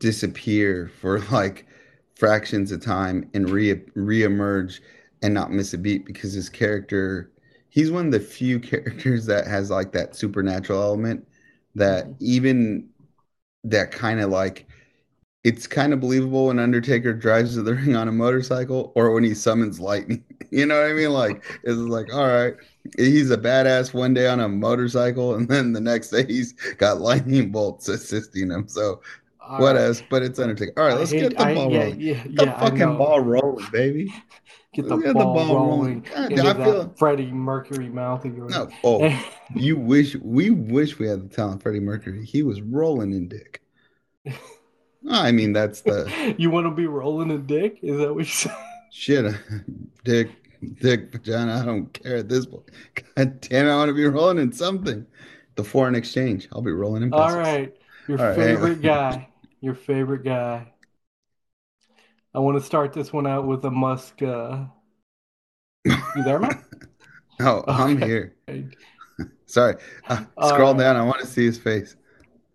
[0.00, 1.66] disappear for like
[2.16, 4.80] fractions of time and re reemerge
[5.22, 7.30] and not miss a beat because his character
[7.70, 11.26] he's one of the few characters that has like that supernatural element
[11.74, 12.18] that Mhm.
[12.20, 12.88] even
[13.64, 14.66] that kind of like
[15.44, 19.24] it's kind of believable when Undertaker drives to the ring on a motorcycle or when
[19.24, 20.24] he summons lightning.
[20.50, 21.10] You know what I mean?
[21.10, 22.54] Like it's like, all right,
[22.96, 27.00] he's a badass one day on a motorcycle, and then the next day he's got
[27.00, 28.68] lightning bolts assisting him.
[28.68, 29.00] So
[29.40, 29.84] All what right.
[29.84, 30.02] else?
[30.08, 30.72] But it's Undertaker.
[30.76, 32.00] All right, I let's hate- get the ball yeah, rolling.
[32.00, 34.14] Yeah, Get the yeah, fucking ball rolling, baby.
[34.74, 36.04] Get the, Let's ball, rolling.
[36.14, 38.52] rolling God, I feel Freddie Mercury mouth of yours.
[38.52, 38.68] no.
[38.84, 39.24] Oh,
[39.56, 42.24] you wish we wish we had the talent Freddie Mercury.
[42.24, 43.62] He was rolling in dick.
[45.08, 47.78] I mean, that's the you want to be rolling a dick?
[47.82, 48.54] Is that what you said?
[48.92, 49.34] shit.
[50.04, 50.30] Dick,
[50.80, 51.60] dick, vagina.
[51.60, 52.64] I don't care at this point.
[53.16, 55.06] God damn, it, I want to be rolling in something.
[55.56, 56.48] The foreign exchange.
[56.52, 57.32] I'll be rolling in pesos.
[57.32, 57.74] All right,
[58.06, 58.82] your All right, favorite anyway.
[58.82, 59.28] guy.
[59.60, 60.72] Your favorite guy.
[62.34, 64.22] I want to start this one out with a Musk.
[64.22, 64.66] Uh...
[65.84, 66.64] You there, man?
[67.40, 68.34] Oh, I'm here.
[69.46, 69.76] Sorry.
[70.08, 70.80] Uh, scroll right.
[70.80, 70.96] down.
[70.96, 71.94] I want to see his face.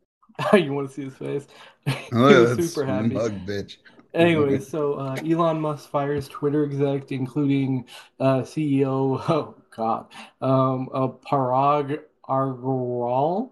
[0.53, 1.47] you want to see his face?
[1.85, 3.11] he Look was super happy.
[3.11, 3.77] smug bitch.
[4.13, 7.85] Anyway, so uh, Elon Musk fires Twitter exec, including
[8.19, 10.07] uh, CEO, oh God,
[10.41, 13.51] um, uh, Parag Agrawal,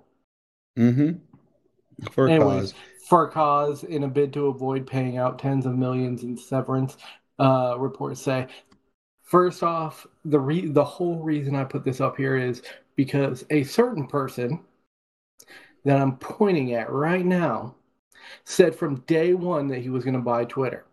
[0.78, 2.08] Mm-hmm.
[2.12, 2.72] For Anyways.
[2.72, 2.74] cause.
[3.08, 6.98] for cause in a bid to avoid paying out tens of millions in severance.
[7.40, 8.48] Uh, reports say.
[9.24, 12.62] First off, the re- the whole reason I put this up here is
[12.96, 14.60] because a certain person
[15.86, 17.76] that I'm pointing at right now
[18.46, 20.86] said from day one that he was going to buy Twitter,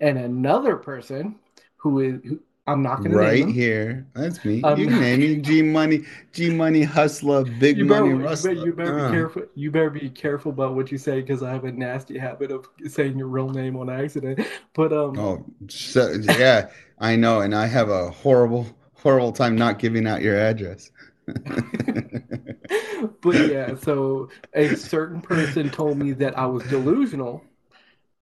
[0.00, 1.36] and another person
[1.76, 3.54] who is who, I'm not going to Right name him.
[3.54, 4.06] here.
[4.14, 4.60] That's me.
[4.64, 8.18] I'm you can name me G Money, G Money Hustler, Big You better, Money you
[8.18, 9.42] better, you better Uh, be careful.
[9.54, 12.68] You better be careful about what you say because I have a nasty habit of
[12.86, 14.40] saying your real name on accident.
[14.74, 17.40] But um, Oh, so, yeah, I know.
[17.40, 20.90] And I have a horrible, horrible time not giving out your address.
[23.20, 27.42] but yeah, so a certain person told me that I was delusional.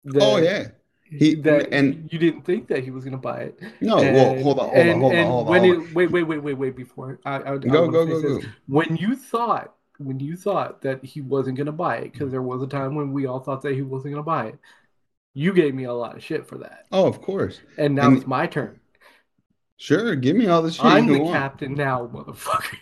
[0.05, 0.67] That, oh, yeah.
[1.03, 3.59] He- that and- you didn't think that he was going to buy it.
[3.81, 5.51] No, well, hold on, hold on, and- hold on, and hold on.
[5.51, 5.83] when hold on.
[5.87, 6.75] it- wait, wait, wait, wait, wait.
[6.75, 8.45] Before I, I, I Go, wanna go, go, this.
[8.45, 8.51] go.
[8.67, 12.31] When you thought, when you thought that he wasn't going to buy it, because mm.
[12.31, 14.59] there was a time when we all thought that he wasn't going to buy it,
[15.33, 17.61] you gave me a lot of shit for that, Oh, of course.
[17.77, 18.79] and now And- it's my turn.
[19.77, 21.33] Sure, give me all the shit I'm the want.
[21.35, 22.77] captain now, motherfucker.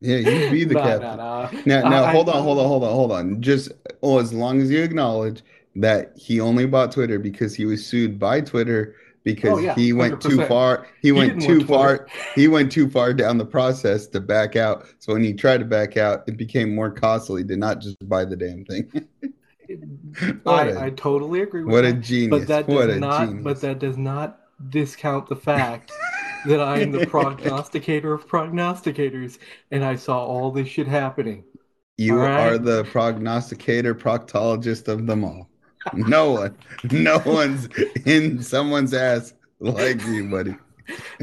[0.00, 1.16] Yeah, you be the Nah, captain.
[1.16, 1.60] nah, nah.
[1.66, 3.42] Now, now, I- hold on, hold on, hold on, hold on.
[3.42, 5.42] Just oh, as long as you acknowledge
[5.76, 9.92] that he only bought Twitter because he was sued by Twitter because Oh, yeah, he
[9.92, 10.48] went too 100%.
[10.48, 10.86] far.
[11.02, 12.06] He went didn't too far.
[12.34, 14.86] He went too far down the process to back out.
[15.00, 18.24] So when he tried to back out, it became more costly to not just buy
[18.24, 18.90] the damn thing.
[20.46, 22.00] I, a- I totally agree with what a that.
[22.00, 22.30] genius!
[22.30, 23.44] But that what does a not genius!
[23.44, 25.92] but that does not discount the fact
[26.46, 29.38] that I am the prognosticator of prognosticators
[29.70, 31.44] and I saw all this shit happening.
[31.96, 32.52] you right.
[32.52, 35.48] are the prognosticator, proctologist of them all.
[35.92, 36.56] No one,
[36.90, 37.68] no one's
[38.04, 40.56] in someone's ass like you, buddy.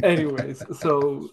[0.04, 1.30] Anyways, so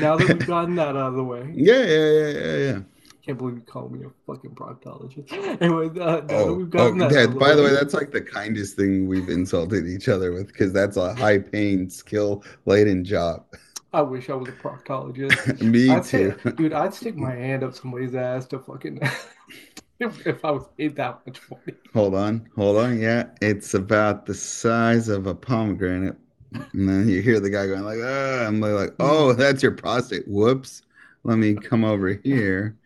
[0.00, 2.78] now that we've gotten that out of the way, Yeah, yeah, yeah, yeah, yeah.
[3.26, 5.32] Can't believe you called me a fucking proctologist.
[5.60, 7.94] Anyway, uh, Oh, we've oh gotten that, out that, of by the way, way, that's
[7.94, 12.44] like the kindest thing we've insulted each other with because that's a high paying, skill
[12.66, 13.44] laden job.
[13.92, 15.40] I wish I was a proctologist.
[15.60, 16.34] Me I'd too.
[16.34, 19.00] say, dude, I'd stick my hand up somebody's ass to fucking
[20.00, 21.78] if, if I was paid that much money.
[21.94, 22.98] Hold on, hold on.
[23.00, 26.16] Yeah, it's about the size of a pomegranate.
[26.52, 30.26] And then you hear the guy going like, ah, I'm like, oh, that's your prostate.
[30.28, 30.82] Whoops.
[31.24, 32.76] Let me come over here.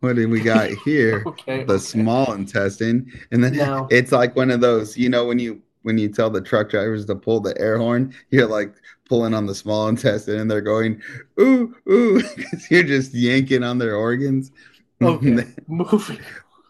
[0.00, 1.22] What do we got here?
[1.26, 1.64] Okay.
[1.64, 1.82] the okay.
[1.82, 3.10] small intestine.
[3.30, 3.86] And then No.
[3.90, 7.06] it's like one of those, you know, when you when you tell the truck drivers
[7.06, 8.74] to pull the air horn, you're like
[9.08, 11.00] pulling on the small intestine and they're going,
[11.40, 14.50] ooh, ooh, because you're just yanking on their organs.
[15.02, 15.46] Okay.
[15.66, 16.18] Moving.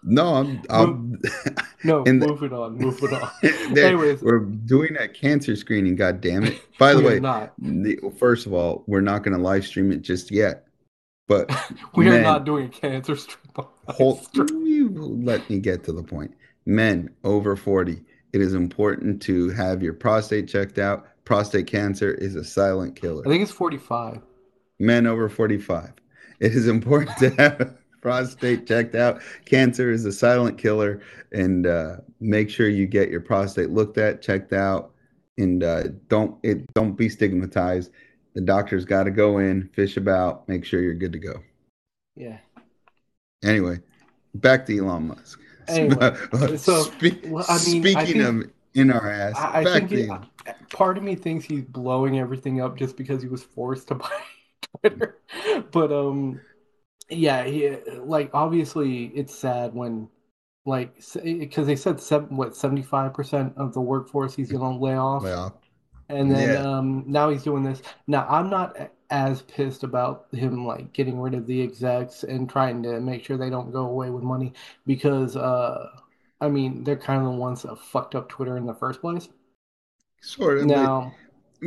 [0.05, 1.21] no, I'm, I'm
[1.83, 2.77] No, the- moving on.
[2.79, 3.29] Moving on.
[3.75, 4.23] they're- Anyways.
[4.23, 6.61] we're doing a cancer screening, god damn it.
[6.79, 7.53] By the way, not.
[7.59, 10.69] the, first of all, we're not going to live stream it just yet.
[11.31, 11.49] But
[11.95, 13.39] We are not doing a cancer strip.
[13.89, 16.35] hold, let me get to the point.
[16.67, 21.07] Men over 40, it is important to have your prostate checked out.
[21.25, 23.23] Prostate cancer is a silent killer.
[23.25, 24.21] I think it's 45.
[24.81, 25.93] men over 45.
[26.41, 29.21] It is important to have prostate checked out.
[29.45, 34.21] Cancer is a silent killer, and uh, make sure you get your prostate looked at,
[34.21, 34.91] checked out,
[35.39, 37.93] and uh, don't it don't be stigmatized.
[38.35, 41.43] The doctor's got to go in, fish about, make sure you're good to go.
[42.17, 42.39] Yeah.
[43.43, 43.81] Anyway,
[44.35, 45.41] back to Elon Musk.
[45.69, 46.17] Anyway,
[46.57, 49.89] so Spe- well, I mean, I speaking think- of in our ass, I, I back
[49.89, 53.43] think to it, part of me thinks he's blowing everything up just because he was
[53.43, 54.11] forced to buy
[54.81, 55.19] Twitter.
[55.73, 56.41] But um,
[57.09, 60.09] yeah, he like obviously it's sad when
[60.67, 64.97] like because they said seven, what seventy five percent of the workforce he's gonna lay
[64.97, 65.61] off, well,
[66.11, 66.61] and then yeah.
[66.79, 67.83] um now he's doing this.
[68.07, 68.77] Now I'm not
[69.11, 73.37] as pissed about him like getting rid of the execs and trying to make sure
[73.37, 74.53] they don't go away with money
[74.87, 75.89] because uh.
[76.43, 79.29] I mean, they're kind of the ones that fucked up Twitter in the first place.
[80.23, 80.69] sort of.
[80.69, 81.13] but- Now,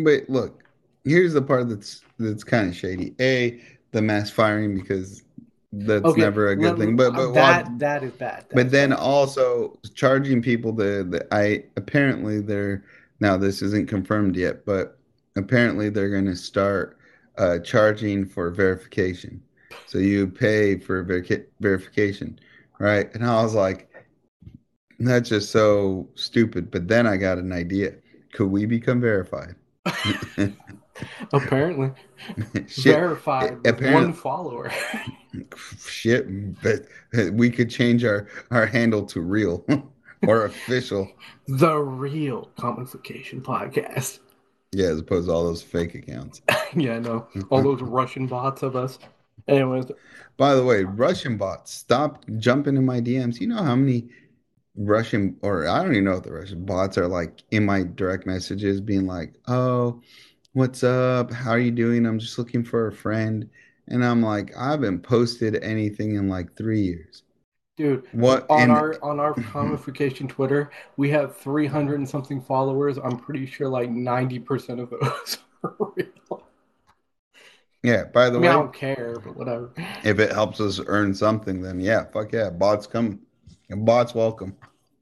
[0.03, 0.63] But look,
[1.03, 3.13] here's the part that's that's kind of shady.
[3.21, 5.21] A, the mass firing because
[5.73, 6.95] that's okay, never a good let- thing.
[6.95, 8.45] But but that why- that is bad.
[8.49, 8.97] but That's then bad.
[8.99, 12.84] also charging people the, the I apparently they're
[13.23, 14.99] now this isn't confirmed yet, but
[15.38, 16.97] apparently they're going to start
[17.38, 19.41] uh, charging for verification.
[19.88, 22.38] So you pay for verica- verification,
[22.79, 23.09] right?
[23.15, 23.89] And I was like,
[24.99, 26.69] that's just so stupid.
[26.69, 27.95] But then I got an idea.
[28.33, 29.55] Could we become verified?
[31.31, 31.91] apparently
[32.67, 34.69] Shit, verified with apparent- one follower.
[35.79, 36.88] shit, but
[37.31, 39.65] we could change our our handle to real
[40.27, 41.12] or official.
[41.47, 44.19] the real comicfication podcast.
[44.71, 46.41] Yeah, as opposed to all those fake accounts.
[46.75, 48.97] yeah, I know all those Russian bots of us.
[49.47, 49.86] Anyways,
[50.38, 53.39] By the way, Russian bots, stop jumping in my DMs.
[53.39, 54.09] You know how many
[54.75, 58.25] Russian, or I don't even know if the Russian bots are like in my direct
[58.25, 60.01] messages being like, oh,
[60.53, 61.31] what's up?
[61.31, 62.05] How are you doing?
[62.05, 63.49] I'm just looking for a friend.
[63.89, 67.22] And I'm like, I haven't posted anything in like three years.
[67.75, 68.45] Dude, What?
[68.49, 69.41] on our on our mm-hmm.
[69.43, 72.97] comicfication Twitter, we have three hundred and something followers.
[72.97, 76.43] I'm pretty sure like ninety percent of those are real.
[77.83, 79.73] yeah, by I the mean, I don't care, but whatever.
[80.03, 83.19] if it helps us earn something, then yeah, fuck yeah, bots come.
[83.69, 84.55] and Bots welcome.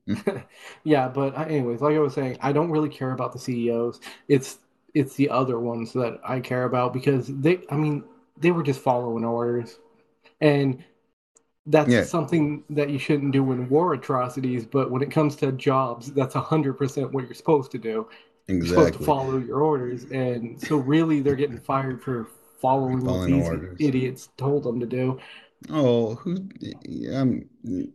[0.83, 3.99] Yeah, but uh, anyways, like I was saying, I don't really care about the CEOs.
[4.27, 4.59] It's
[4.93, 8.03] it's the other ones that I care about because they, I mean,
[8.37, 9.79] they were just following orders,
[10.41, 10.83] and
[11.67, 12.03] that's Yeah.
[12.03, 14.65] something that you shouldn't do in war atrocities.
[14.65, 18.07] But when it comes to jobs, that's hundred percent what you're supposed to do.
[18.47, 19.05] You're supposed to Exactly.
[19.05, 22.27] follow your orders, and so really, they're getting fired for
[22.59, 23.77] following what these orders.
[23.79, 25.19] idiots told them to do.
[25.69, 26.35] Oh, who?
[26.59, 27.23] Yeah,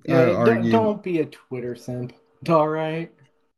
[0.07, 2.13] don't, don't be a Twitter simp.
[2.49, 3.11] All right.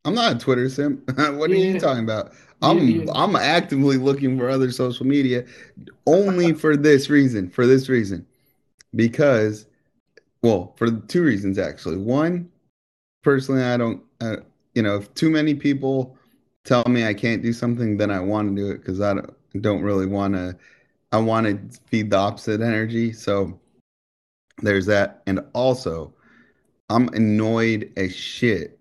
[0.05, 1.07] I'm not a Twitter simp.
[1.37, 1.73] what are Yeah.
[1.75, 2.33] you talking about?
[2.63, 5.45] I'm I'm actively looking for other social media
[6.07, 7.51] only for this reason.
[7.51, 8.27] For this reason,
[8.95, 9.67] because,
[10.43, 11.97] well, for two reasons actually.
[11.97, 12.51] One,
[13.23, 14.03] personally, I don't.
[14.21, 14.37] Uh,
[14.75, 16.17] you know, if too many people
[16.65, 19.63] tell me I can't do something, then I want to do it because I don't,
[19.63, 20.57] don't really want to.
[21.11, 23.13] I want to feed the opposite energy.
[23.13, 23.59] So
[24.61, 26.13] there's that, and also,
[26.91, 28.79] I'm annoyed as shit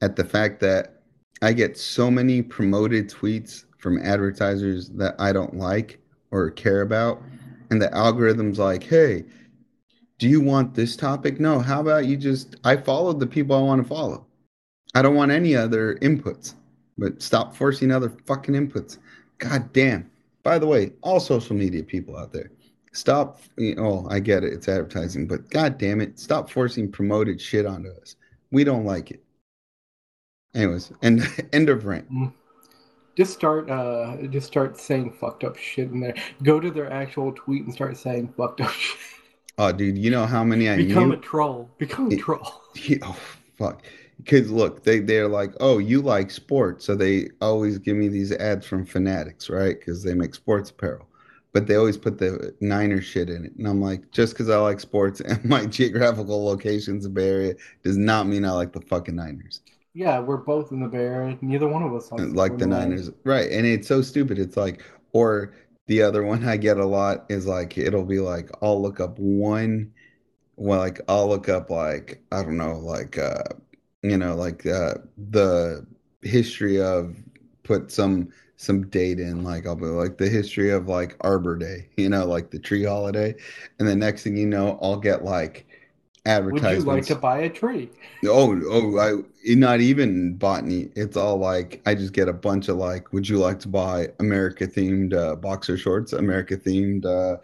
[0.00, 1.02] at the fact that
[1.42, 7.22] I get so many promoted tweets from advertisers that I don't like or care about.
[7.70, 9.24] And the algorithm's like, hey,
[10.18, 11.40] do you want this topic?
[11.40, 14.26] No, how about you just, I followed the people I want to follow.
[14.94, 16.54] I don't want any other inputs,
[16.96, 18.98] but stop forcing other fucking inputs.
[19.38, 20.10] God damn.
[20.44, 22.52] By the way, all social media people out there,
[22.92, 23.40] stop.
[23.56, 27.66] You know, I get it, it's advertising, but god damn it, stop forcing promoted shit
[27.66, 28.16] onto us.
[28.50, 29.22] We don't like it.
[30.54, 32.06] Anyways, end end of rant.
[33.16, 36.14] Just start uh just start saying fucked up shit in there.
[36.42, 38.98] Go to their actual tweet and start saying fucked up shit.
[39.58, 41.12] Oh, dude, you know how many I Become knew?
[41.12, 41.74] a troll.
[41.78, 42.62] Become a troll.
[42.74, 43.18] Yeah, oh
[43.56, 43.84] fuck.
[44.18, 48.32] Because look, they they're like, oh, you like sports, so they always give me these
[48.32, 49.78] ads from Fanatics, right?
[49.78, 51.08] Because they make sports apparel,
[51.52, 54.56] but they always put the Niner shit in it, and I'm like, just because I
[54.58, 58.72] like sports and my geographical locations in the Bay Area does not mean I like
[58.72, 59.62] the fucking Niners,
[59.94, 61.38] Yeah, we're both in the Bay Area.
[61.40, 63.50] Neither one of us likes like the Niners, right?
[63.50, 64.38] And it's so stupid.
[64.38, 65.54] It's like, or
[65.86, 69.18] the other one I get a lot is like, it'll be like, I'll look up
[69.18, 69.92] one,
[70.56, 73.42] well, like I'll look up like I don't know, like uh
[74.02, 74.94] you know, like uh,
[75.30, 75.86] the
[76.22, 77.16] history of
[77.62, 81.88] put some some date in, like I'll be like the history of like Arbor Day,
[81.96, 83.34] you know, like the tree holiday,
[83.78, 85.66] and the next thing you know, I'll get like
[86.24, 86.86] Would you advertisements.
[86.86, 87.90] like to buy a tree?
[88.24, 90.88] Oh, oh, I not even botany.
[90.96, 94.08] It's all like I just get a bunch of like, would you like to buy
[94.20, 97.36] America themed uh, boxer shorts, America themed uh,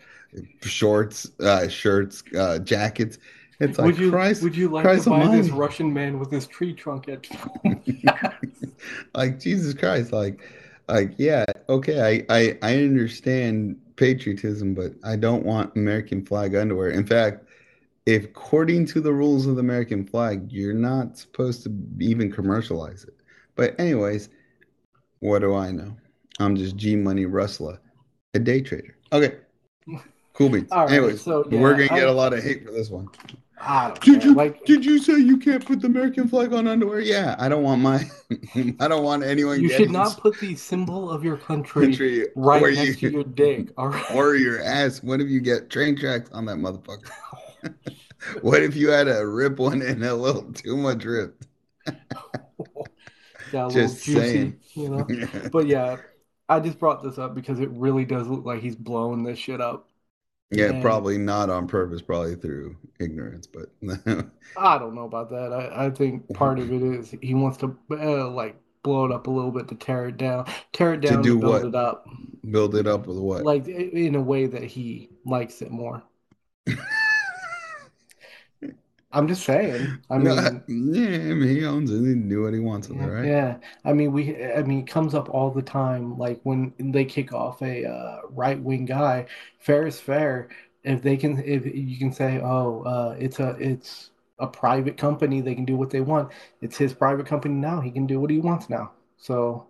[0.63, 3.19] shorts, uh, shirts, uh, jackets?
[3.59, 5.51] It's like would you Christ, would you like Christ to buy this.
[5.51, 7.27] Russian man with his tree trunk at
[9.15, 10.41] like Jesus Christ, like,
[10.89, 16.89] like yeah, okay, I, I, I understand patriotism, but I don't want American flag underwear.
[16.89, 17.45] In fact,
[18.11, 23.05] if according to the rules of the American flag, you're not supposed to even commercialize
[23.05, 23.15] it.
[23.55, 24.31] But anyways,
[25.21, 25.97] what do I know?
[26.41, 27.79] I'm just G Money Rustler,
[28.35, 28.97] a day trader.
[29.13, 29.37] Okay,
[30.33, 30.73] cool beans.
[30.73, 33.09] All right, anyways, so, we're gonna get a lot of hate for this one.
[34.01, 37.01] Did you like did you say you can't put the American flag on underwear?
[37.01, 38.11] Yeah, I don't want my
[38.81, 42.63] I don't want anyone you should not put the symbol of your country country right
[42.63, 43.69] next you to your dick.
[43.77, 44.11] All right.
[44.15, 45.03] or your ass.
[45.03, 47.11] What if you get train tracks on that motherfucker?
[48.43, 51.45] what if you had a rip one and a little too much rip?
[53.53, 54.61] Yeah, a little Just juicy, saying.
[54.75, 55.17] you know.
[55.51, 55.99] But yeah,
[56.49, 59.61] I just brought this up because it really does look like he's blowing this shit
[59.61, 59.89] up.
[60.51, 63.71] yeah, And- probably not on purpose, probably through ignorance, but
[64.57, 65.53] I don't know about that.
[65.53, 69.27] I, I think part of it is he wants to uh, like blow it up
[69.27, 71.65] a little bit to tear it down, tear it To down do to build what?
[71.65, 72.07] it up,
[72.51, 73.49] build it up with what?
[73.49, 76.03] like in a way that he likes it more.
[79.13, 79.99] I'm just saying.
[80.09, 81.99] I mean, yeah, I mean, he owns it.
[81.99, 83.25] He can do what he wants with it, right?
[83.27, 87.05] Yeah, I mean we I mean it comes up all the time like when they
[87.05, 89.27] kick off a uh, right wing guy,
[89.59, 90.49] fair is fair.
[90.85, 95.41] If they can if you can say, "Oh, uh, it's a it's a private company,
[95.41, 97.81] they can do what they want." It's his private company now.
[97.81, 98.93] He can do what he wants now.
[99.19, 99.67] So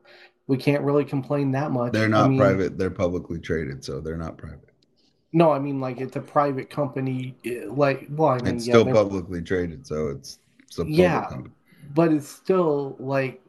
[0.46, 1.92] we can't really complain that much.
[1.92, 2.76] They're I not mean, private.
[2.78, 4.69] They're publicly traded, so they're not private.
[5.32, 8.76] No, I mean like it's a private company eh, like well, I mean It's yeah,
[8.76, 10.38] still publicly traded, so it's
[10.68, 11.28] it's a public Yeah.
[11.28, 11.54] company.
[11.94, 13.42] but it's still like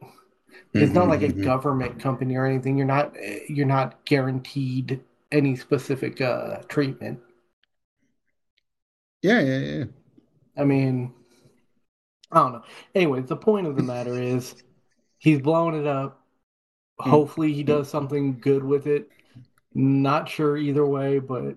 [0.78, 1.42] It's not like a Mhm.
[1.42, 2.78] government company or anything.
[2.78, 3.14] You're not
[3.48, 7.20] you're not guaranteed any specific uh, treatment.
[9.22, 9.84] Yeah, yeah, yeah.
[10.56, 11.12] I mean,
[12.30, 12.64] I don't know.
[12.94, 14.54] Anyways, the point of the matter is
[15.18, 16.24] he's blowing it up.
[16.98, 19.10] Hopefully, he does something good with it.
[19.74, 21.56] Not sure either way, but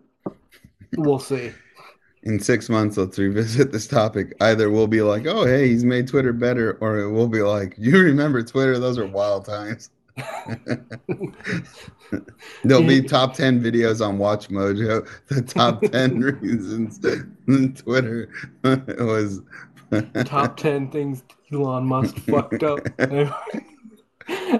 [0.98, 1.52] we'll see.
[2.24, 4.34] In six months, let's revisit this topic.
[4.42, 7.76] Either we'll be like, "Oh, hey, he's made Twitter better," or it will be like,
[7.78, 8.80] "You remember Twitter?
[8.80, 9.92] Those are wild times."
[12.64, 15.08] There'll be top ten videos on Watch Mojo.
[15.28, 17.00] The top ten reasons
[17.80, 18.30] Twitter
[18.64, 19.42] was
[20.26, 22.80] Top 10 things Elon Musk fucked up.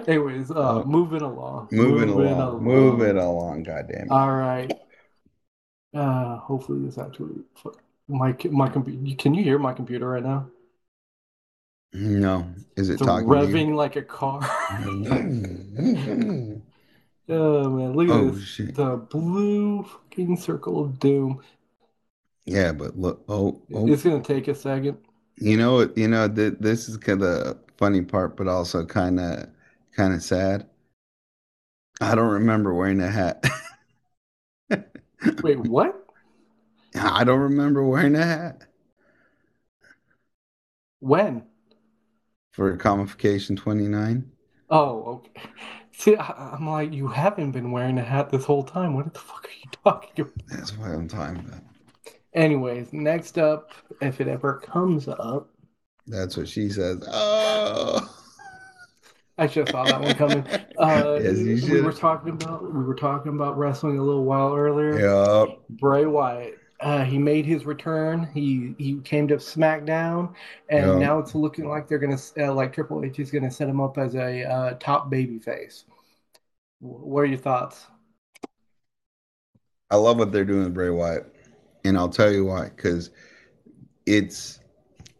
[0.06, 1.68] Anyways, uh, Uh, moving along.
[1.72, 3.64] moving along, moving along.
[3.64, 4.06] Goddamn.
[4.10, 4.72] All right.
[5.96, 7.42] Uh, hopefully this actually
[8.08, 9.16] my my computer.
[9.16, 10.48] Can you hear my computer right now?
[11.92, 13.40] No, is it It's talking?
[13.40, 13.46] to you?
[13.46, 14.40] revving like a car.
[17.28, 18.36] oh man, look at oh this.
[18.36, 18.74] shit!
[18.74, 21.42] The blue fucking circle of doom.
[22.44, 23.24] Yeah, but look.
[23.28, 23.86] Oh, oh.
[23.86, 24.98] It's gonna take a second.
[25.38, 29.48] You know, you know, th this is kind of funny part, but also kind of,
[29.94, 30.68] kind of sad.
[32.00, 33.44] I don't remember wearing a hat.
[35.42, 36.06] Wait, what?
[37.00, 38.66] I don't remember wearing a hat
[41.00, 41.46] When?
[42.50, 44.32] for Comicfication 29.
[44.70, 45.42] Oh, okay.
[45.92, 48.94] See, I'm like, you haven't been wearing a hat this whole time.
[48.94, 50.34] What the fuck are you talking about?
[50.48, 51.62] That's what I'm talking about.
[52.34, 55.50] Anyways, next up, if it ever comes up,
[56.06, 57.02] That's what she says.
[57.08, 58.00] Oh,
[59.38, 60.46] I should have saw that one coming.
[60.76, 64.54] Uh, Yes, you we were talking about we were talking about wrestling a little while
[64.54, 64.98] earlier.
[64.98, 65.58] yep.
[65.70, 66.60] Bray Wyatt.
[66.80, 68.28] Uh, he made his return.
[68.34, 70.34] He he came to SmackDown,
[70.68, 70.98] and Yeah.
[70.98, 73.98] now it's looking like they're gonna uh, like Triple H is gonna set him up
[73.98, 75.84] as a uh, top baby face.
[76.80, 77.86] What are your thoughts?
[79.90, 81.32] I love what they're doing with Bray Wyatt,
[81.84, 82.70] and I'll tell you why.
[82.74, 83.10] Because
[84.06, 84.60] it's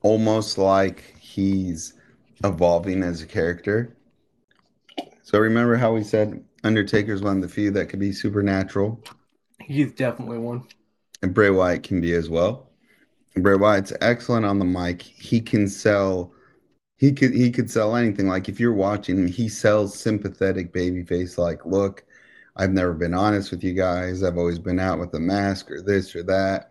[0.03, 1.95] almost like he's
[2.45, 3.96] evolving as a character.
[5.27, 9.03] So remember how we said Undertaker's one of the few that could be supernatural,
[9.61, 10.63] He's definitely one.
[11.21, 12.71] and Bray Wyatt can be as well.
[13.35, 15.03] Bray Wyatt's excellent on the mic.
[15.03, 16.33] He can sell.
[16.99, 18.29] He could he could sell anything.
[18.29, 21.39] Like if you're watching him, he sells sympathetic babyface.
[21.39, 22.05] Like, look,
[22.55, 24.23] I've never been honest with you guys.
[24.23, 26.71] I've always been out with a mask or this or that.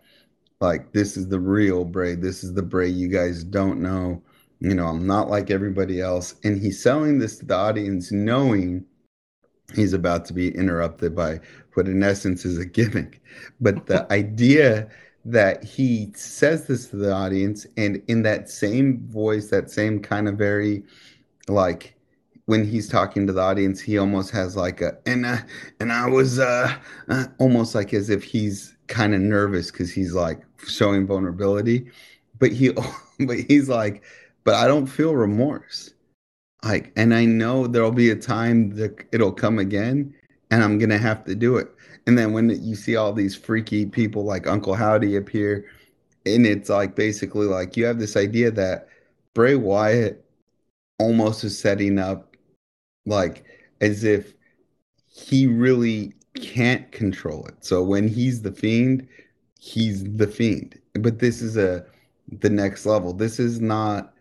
[0.62, 2.14] Like this is the real Bray.
[2.14, 4.22] This is the Bray you guys don't know.
[4.66, 6.34] You know, I'm not like everybody else.
[6.42, 8.84] And he's selling this to the audience, knowing
[9.76, 11.38] he's about to be interrupted by
[11.74, 13.22] what in essence is a gimmick.
[13.60, 14.88] But the idea
[15.24, 20.26] that he says this to the audience and in that same voice, that same kind
[20.26, 20.82] of very
[21.46, 21.94] like
[22.46, 25.38] when he's talking to the audience, he almost has like a and uh,
[25.78, 26.76] and I was uh,
[27.08, 31.88] uh almost like as if he's kind of nervous because he's like showing vulnerability,
[32.40, 32.72] but he
[33.20, 34.02] but he's like,
[34.46, 35.92] but I don't feel remorse,
[36.62, 40.14] like, and I know there'll be a time that it'll come again,
[40.52, 41.68] and I'm gonna have to do it.
[42.06, 45.66] And then when you see all these freaky people like Uncle Howdy appear,
[46.24, 48.86] and it's like basically like you have this idea that
[49.34, 50.24] Bray Wyatt
[51.00, 52.36] almost is setting up
[53.04, 53.44] like
[53.80, 54.32] as if
[55.08, 57.64] he really can't control it.
[57.64, 59.08] So when he's the fiend,
[59.58, 60.80] he's the fiend.
[60.94, 61.84] But this is a
[62.40, 63.12] the next level.
[63.12, 64.12] This is not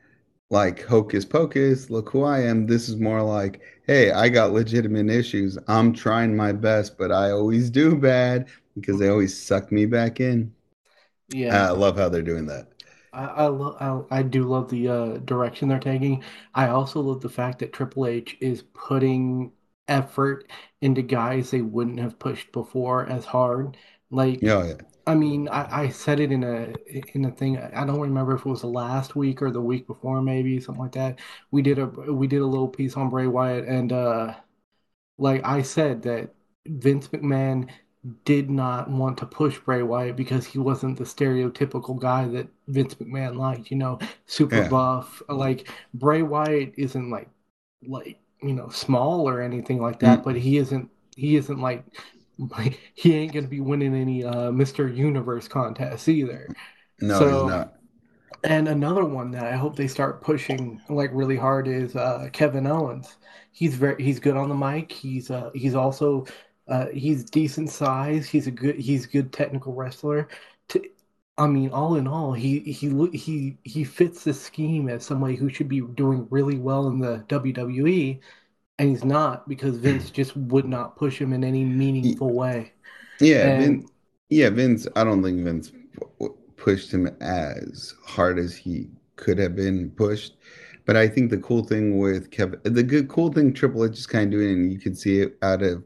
[0.50, 2.68] like hocus pocus, look who I am.
[2.68, 5.58] This is more like, hey, I got legitimate issues.
[5.68, 10.20] I'm trying my best, but I always do bad because they always suck me back
[10.20, 10.54] in.
[11.30, 11.68] Yeah.
[11.68, 12.68] I love how they're doing that.
[13.14, 16.24] I I, lo- I, I do love the uh, direction they're taking.
[16.54, 19.52] I also love the fact that Triple H is putting
[19.88, 20.50] effort
[20.82, 23.78] into guys they wouldn't have pushed before as hard.
[24.12, 24.76] Like, oh, yeah.
[25.08, 26.74] I mean, I, I said it in a
[27.14, 27.58] in a thing.
[27.58, 30.84] I don't remember if it was the last week or the week before, maybe something
[30.84, 31.20] like that.
[31.52, 34.34] We did a we did a little piece on Bray Wyatt, and uh,
[35.18, 36.34] like I said that
[36.66, 37.70] Vince McMahon
[38.24, 42.96] did not want to push Bray Wyatt because he wasn't the stereotypical guy that Vince
[42.96, 43.70] McMahon liked.
[43.70, 44.70] You know, super yeah.
[44.70, 45.22] buff.
[45.30, 47.30] Like Bray Wyatt isn't like
[47.88, 50.24] like you know small or anything like that, mm.
[50.24, 51.86] but he isn't he isn't like
[52.58, 54.94] like he ain't gonna be winning any uh Mr.
[54.96, 56.48] Universe contests either.
[57.02, 57.74] No, so, he's not.
[58.44, 62.68] And another one that I hope they start pushing like really hard is uh Kevin
[62.68, 63.18] Owens.
[63.52, 64.92] He's very he's good on the mic.
[64.92, 66.26] He's uh he's also
[66.68, 68.28] uh, he's decent size.
[68.28, 68.78] He's a good.
[68.78, 70.28] He's good technical wrestler.
[70.70, 70.82] To,
[71.38, 75.50] I mean, all in all, he he he he fits the scheme as somebody who
[75.50, 78.20] should be doing really well in the WWE,
[78.80, 82.74] and he's not because Vince just would not push him in any meaningful way.
[83.20, 83.92] Yeah, and, Vince,
[84.30, 84.88] yeah, Vince.
[84.96, 85.72] I don't think Vince
[86.58, 90.36] pushed him as hard as he could have been pushed.
[90.86, 94.06] But I think the cool thing with Kevin, the good cool thing Triple H is
[94.06, 95.84] kind of doing, and you can see it out of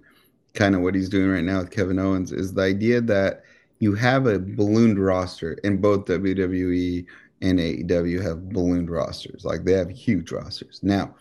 [0.55, 3.43] kind of what he's doing right now with Kevin Owens is the idea that
[3.79, 7.05] you have a ballooned roster and both WWE
[7.41, 9.45] and AEW have ballooned rosters.
[9.45, 10.81] Like they have huge rosters.
[10.83, 11.15] Now,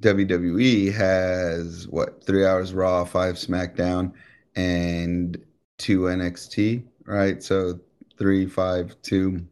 [0.00, 4.12] WWE has what three hours Raw, five SmackDown,
[4.54, 5.38] and
[5.78, 7.42] two NXT, right?
[7.42, 7.80] So
[8.18, 9.46] three, five, two.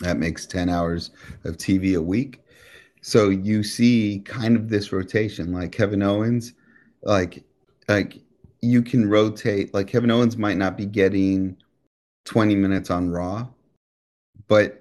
[0.00, 1.10] That makes 10 hours
[1.44, 2.40] of TV a week.
[3.00, 6.52] So you see kind of this rotation, like Kevin Owens,
[7.02, 7.44] like
[7.88, 8.18] like
[8.60, 11.56] you can rotate like Kevin Owens might not be getting
[12.26, 13.46] 20 minutes on Raw,
[14.48, 14.80] but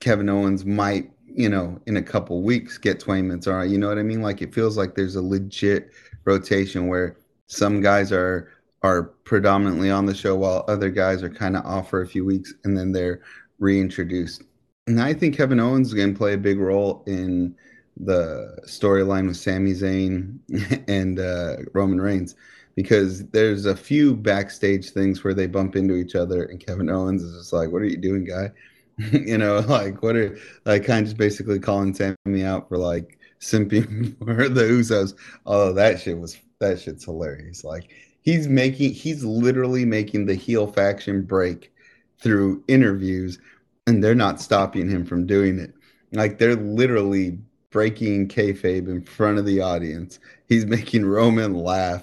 [0.00, 3.62] Kevin Owens might, you know, in a couple weeks get 20 minutes on Raw.
[3.62, 4.22] You know what I mean?
[4.22, 5.90] Like it feels like there's a legit
[6.24, 7.16] rotation where
[7.46, 8.50] some guys are
[8.82, 12.24] are predominantly on the show while other guys are kind of off for a few
[12.24, 13.22] weeks and then they're
[13.58, 14.42] reintroduced.
[14.86, 17.56] And I think Kevin Owens is going to play a big role in
[17.96, 20.38] the storyline with Sami Zayn
[20.88, 22.34] and uh, Roman Reigns
[22.76, 27.22] because there's a few backstage things where they bump into each other and Kevin Owens
[27.22, 28.50] is just like, "What are you doing, guy?"
[29.12, 33.18] you know, like what are like kind of just basically calling Sami out for like
[33.40, 35.14] simping for the Usos.
[35.46, 37.64] Oh, that shit was that shit's hilarious.
[37.64, 37.90] Like
[38.22, 41.72] he's making he's literally making the heel faction break
[42.20, 43.38] through interviews
[43.86, 45.74] and they're not stopping him from doing it.
[46.12, 47.38] Like they're literally
[47.70, 50.20] breaking kayfabe in front of the audience.
[50.48, 52.02] He's making Roman laugh.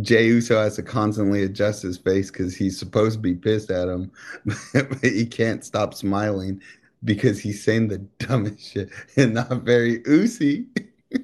[0.00, 3.88] Jey Uso has to constantly adjust his face because he's supposed to be pissed at
[3.88, 4.10] him,
[4.72, 6.60] but he can't stop smiling
[7.04, 10.66] because he's saying the dumbest shit and not very oozy.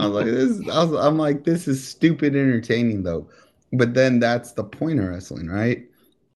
[0.00, 0.60] I'm like, this.
[0.68, 3.28] I was, I'm like, this is stupid entertaining though.
[3.72, 5.84] But then that's the point of wrestling, right?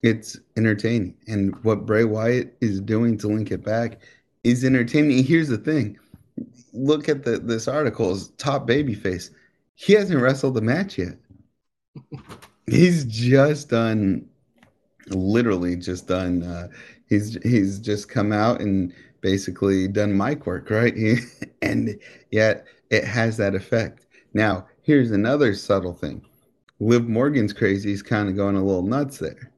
[0.03, 4.01] It's entertaining, and what Bray Wyatt is doing to link it back
[4.43, 5.23] is entertaining.
[5.23, 5.97] Here's the thing:
[6.73, 9.29] look at the this article's top babyface.
[9.75, 11.17] He hasn't wrestled the match yet.
[12.67, 14.27] He's just done,
[15.07, 16.43] literally just done.
[16.43, 16.67] Uh,
[17.07, 20.95] he's he's just come out and basically done mic work, right?
[21.61, 21.99] and
[22.31, 24.05] yet it has that effect.
[24.33, 26.25] Now, here's another subtle thing.
[26.79, 27.89] Liv Morgan's crazy.
[27.89, 29.51] He's kind of going a little nuts there.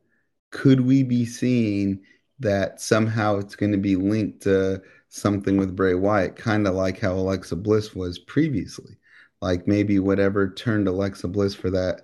[0.51, 2.01] Could we be seeing
[2.39, 6.99] that somehow it's going to be linked to something with Bray Wyatt, kind of like
[6.99, 8.97] how Alexa Bliss was previously.
[9.41, 12.01] Like maybe whatever turned Alexa Bliss for that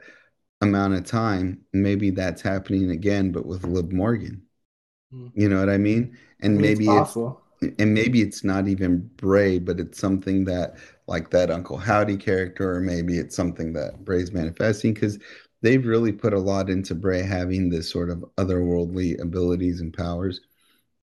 [0.62, 4.44] amount of time, maybe that's happening again, but with Liv Morgan.
[5.14, 5.32] Mm.
[5.36, 6.18] You know what I mean?
[6.42, 7.18] And I mean, maybe it's
[7.78, 12.76] and maybe it's not even Bray, but it's something that like that Uncle Howdy character,
[12.76, 15.20] or maybe it's something that Bray's manifesting because
[15.62, 20.42] they've really put a lot into Bray having this sort of otherworldly abilities and powers.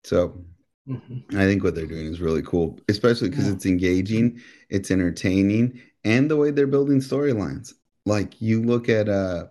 [0.05, 0.45] So
[0.87, 1.25] Mhm.
[1.37, 3.53] I think what they're doing is really cool, especially because Yeah.
[3.53, 4.41] it's engaging,
[4.71, 7.75] it's entertaining, and the way they're building storylines.
[8.07, 9.49] Like you look at uh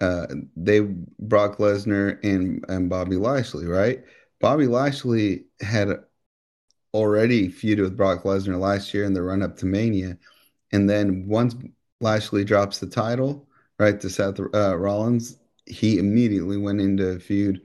[0.00, 0.26] uh
[0.56, 4.02] they Brock Lesnar and and Bobby Lashley, right?
[4.40, 5.90] Bobby Lashley had
[6.92, 10.18] already feuded with Brock Lesnar last year in the run up to Mania,
[10.72, 11.54] and then once
[12.00, 17.60] Lashley drops the title, right, to Seth uh, Rollins, he immediately went into a feud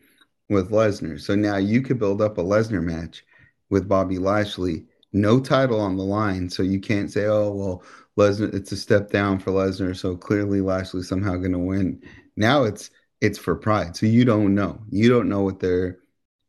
[0.50, 1.20] with Lesnar.
[1.20, 3.24] So now you could build up a Lesnar match
[3.70, 6.50] with Bobby Lashley, no title on the line.
[6.50, 7.84] So you can't say, oh, well,
[8.20, 9.96] Lesnar, it's a step down for Lesnar.
[9.96, 12.02] So clearly Lashley's somehow going to win.
[12.36, 12.92] Now it's
[13.22, 13.96] it's for pride.
[13.98, 14.80] So you don't know.
[14.92, 16.00] You don't know what they're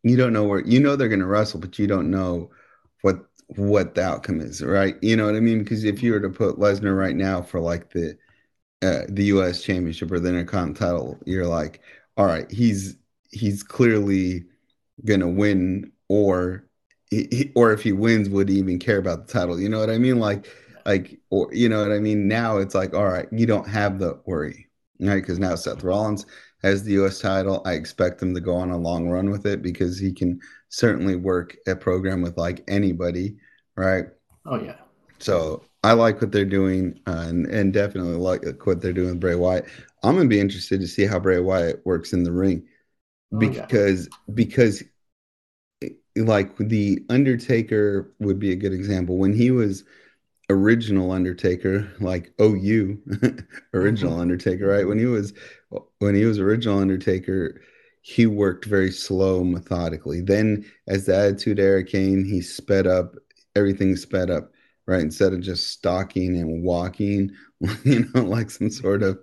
[0.03, 2.51] you don't know where you know they're going to wrestle, but you don't know
[3.03, 3.25] what
[3.57, 4.97] what the outcome is, right?
[5.03, 5.61] You know what I mean?
[5.61, 8.17] Because if you were to put Lesnar right now for like the
[8.83, 9.63] uh, the U.S.
[9.63, 10.75] Championship or the Intercontinental,
[11.15, 11.81] title, you're like,
[12.17, 12.97] all right, he's
[13.31, 14.45] he's clearly
[15.05, 16.67] gonna win, or
[17.11, 19.61] he- or if he wins, would he even care about the title?
[19.61, 20.19] You know what I mean?
[20.21, 20.47] Like,
[20.87, 22.29] like, or you know what I mean?
[22.29, 24.69] Now it's like, all right, you don't have the worry,
[25.01, 25.17] right?
[25.17, 26.27] Because now Seth Rollins
[26.63, 27.21] has the U.S.
[27.21, 27.63] title.
[27.65, 31.17] I expect him to go on a long run with it because he can certainly
[31.17, 33.37] work a program with like anybody,
[33.77, 34.07] right?
[34.45, 34.77] Oh yeah.
[35.19, 39.21] So I like what they're doing, uh, and and definitely like what they're doing with
[39.21, 39.67] Bray Wyatt.
[40.03, 42.67] I'm gonna be interested to see how Bray Wyatt works in the ring
[43.33, 44.83] Oh, because because
[46.17, 49.85] like the Undertaker would be a good example when he was
[50.51, 52.99] original Undertaker, like OU
[53.75, 54.21] original Mm-hmm.
[54.21, 54.87] Undertaker, right?
[54.87, 55.33] When he was
[55.99, 57.63] when he was original Undertaker,
[58.03, 60.21] he worked very slow, methodically.
[60.21, 63.15] Then as the Attitude Era came, he sped up,
[63.57, 64.53] everything sped up,
[64.87, 65.01] right?
[65.03, 67.31] Instead of just stalking and walking,
[67.85, 69.19] you know, like some sort of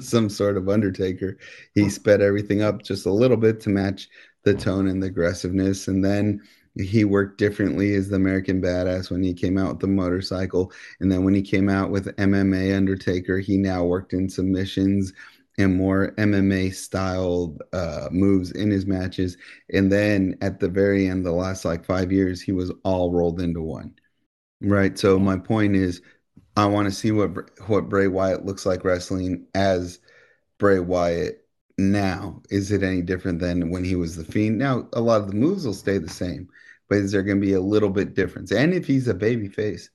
[0.00, 1.38] some sort of Undertaker,
[1.74, 4.08] he sped everything up just a little bit to match
[4.44, 5.88] the tone and the aggressiveness.
[5.88, 6.40] And then
[6.76, 10.72] he worked differently as the American Badass when he came out with the motorcycle.
[11.00, 15.12] And then when he came out with MMA Undertaker, he now worked in submissions
[15.58, 19.36] and more MMA style uh, moves in his matches.
[19.72, 23.40] And then at the very end, the last like five years, he was all rolled
[23.40, 23.94] into one.
[24.62, 24.98] Right.
[24.98, 26.00] So my point is,
[26.56, 29.98] I want to see what what Bray Wyatt looks like wrestling as
[30.58, 31.46] Bray Wyatt
[31.78, 32.42] now.
[32.50, 34.58] Is it any different than when he was the Fiend?
[34.58, 36.48] Now, a lot of the moves will stay the same,
[36.92, 38.52] but is there going to be a little bit difference?
[38.52, 39.90] And if he's a baby face,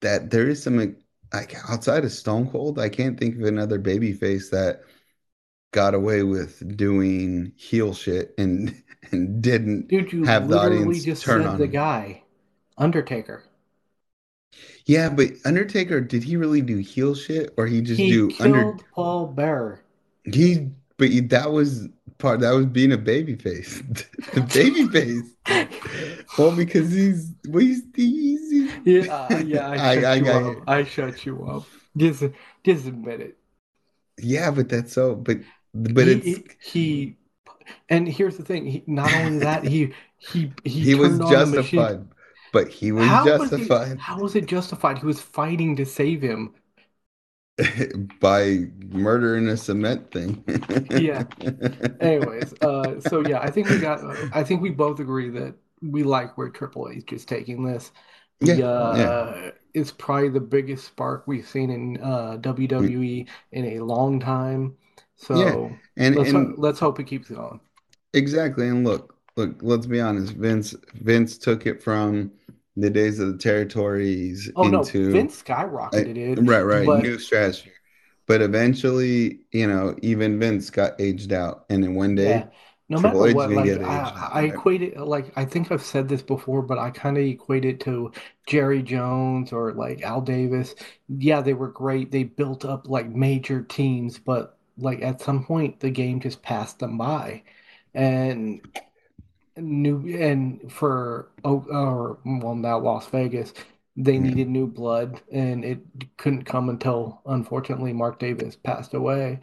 [0.00, 0.96] that there is some
[1.32, 4.82] like outside of Stone Cold, I can't think of another baby face that
[5.72, 11.22] got away with doing heel shit and and didn't Dude, you have the audience just
[11.24, 11.68] turn on the him.
[11.68, 12.24] guy,
[12.76, 13.44] Undertaker.
[14.86, 18.38] Yeah, but Undertaker, did he really do heel shit or he just He do killed
[18.38, 19.80] under Paul Bearer.
[20.24, 21.88] he but that was
[22.22, 23.82] part that was being a baby face.
[24.34, 25.34] the baby face.
[26.38, 30.22] Well, because he's well, he's, he's, he's Yeah, uh, yeah, I I- shut I you
[30.22, 30.56] got up.
[30.56, 30.64] you.
[30.66, 31.68] I shut you up.
[31.96, 32.24] Just,
[32.64, 33.38] just admit it.
[34.18, 35.38] yeah, but that's so but
[35.74, 37.16] but he, it's he,
[37.88, 38.66] and here's the thing.
[38.66, 41.90] He, not only that, he he he, he was turned on the machine.
[41.90, 42.08] justified.
[42.52, 44.98] But he was How was he, justified how was it justified?
[44.98, 46.54] He was fighting to save him.
[48.20, 50.42] by murdering a cement thing.
[50.90, 51.24] Yeah.
[52.00, 54.00] Anyways, uh, so yeah, I think we got.
[54.34, 57.92] I think we both agree that we like where Triple H is taking this.
[58.40, 64.18] Yeah, uh, it's probably the biggest spark we've seen in uh, WWE in a long
[64.18, 64.76] time.
[65.16, 67.60] So And let's and let's hope it keeps going.
[68.14, 68.68] Exactly.
[68.68, 70.32] And look, look, let's be honest.
[70.34, 72.32] Vince Vince took it from
[72.76, 77.18] the days of the territories Oh no, into Vince skyrocketed it, right, right, but new
[77.18, 77.72] strategy.
[78.26, 81.64] But eventually, you know, even Vince got aged out.
[81.70, 82.48] And then one day, yeah,
[82.88, 84.44] no Triple matter H what, like I, out, I right?
[84.44, 87.80] equate it like I think I've said this before, but I kind of equate it
[87.80, 88.12] to
[88.46, 90.74] Jerry Jones or like Al Davis.
[91.08, 92.10] Yeah, they were great.
[92.10, 96.78] They built up like major teams, but like at some point the game just passed
[96.78, 97.42] them by.
[97.94, 98.60] And
[99.56, 103.52] new and for oh, or well now Las Vegas,
[103.96, 104.20] they Yeah.
[104.20, 105.80] needed new blood, and it
[106.16, 109.40] couldn't come until unfortunately Mark Davis passed away.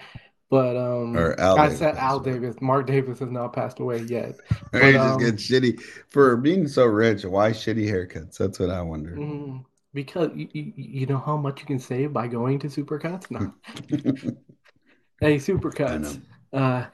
[0.50, 2.20] But um, Or Al I Davis said Al.
[2.22, 2.56] Davis.
[2.62, 4.42] Mark Davis has not passed away yet.
[4.72, 7.26] But he just um, gets shitty for being so rich.
[7.26, 8.38] Why shitty haircuts?
[8.38, 9.18] That's what I wonder.
[9.18, 13.32] mm, because you, you, you know how much you can save by going to Supercuts?
[13.32, 13.54] No.
[15.22, 16.20] Hey, Supercuts.
[16.54, 16.86] Uh,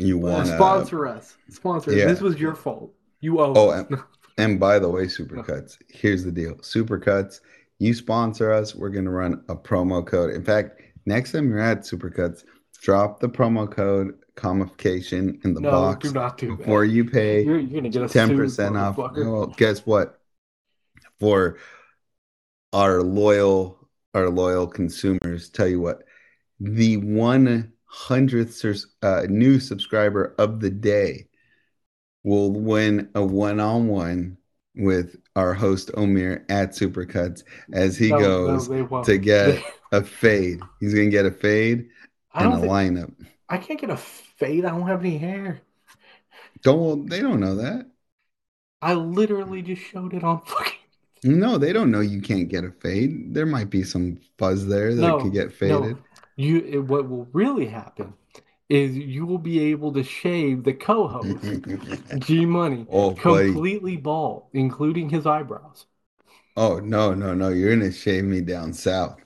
[0.00, 1.36] You uh, want to sponsor us.
[1.48, 1.90] Sponsor.
[1.90, 1.96] us.
[1.96, 2.92] This was your fault.
[3.20, 3.52] You owe.
[3.54, 3.98] Oh, and,
[4.38, 6.54] and by the way, Supercuts, here's the deal.
[6.56, 7.40] Supercuts,
[7.78, 10.34] you sponsor us, we're going to run a promo code.
[10.34, 12.44] In fact, next time you're at Supercuts,
[12.80, 16.92] drop the promo code comicfication in the no, box do not do before that.
[16.92, 18.96] you pay You're, you're gonna get a 10% off.
[18.96, 20.18] Well, guess what?
[21.18, 21.58] For
[22.72, 23.76] our loyal
[24.14, 26.04] our loyal consumers, tell you what,
[26.58, 26.96] the
[27.90, 31.28] 100th uh, new subscriber of the day
[32.24, 34.36] will win a one-on-one
[34.76, 39.06] with our host Omir at Supercuts as he No, no, goes won't.
[39.06, 40.68] to get a fade.
[40.80, 41.88] He's gonna get a fade
[42.38, 43.14] and a think, lineup.
[43.48, 44.64] I can't get a fade.
[44.64, 45.62] I don't have any hair.
[46.62, 47.86] Don't they don't know that.
[48.82, 50.76] I literally just showed it on fucking.
[51.22, 53.34] No, they don't know you can't get a fade.
[53.34, 56.02] There might be some fuzz there that No, could get No, faded.
[56.40, 56.58] You.
[56.60, 58.14] It, what will really happen
[58.68, 61.60] is you will be able to shave the co-host
[62.18, 63.52] G Money oh, buddy.
[63.52, 65.86] completely bald, including his eyebrows.
[66.56, 67.48] Oh, no, no, no.
[67.48, 69.18] You're gonna shave me down south.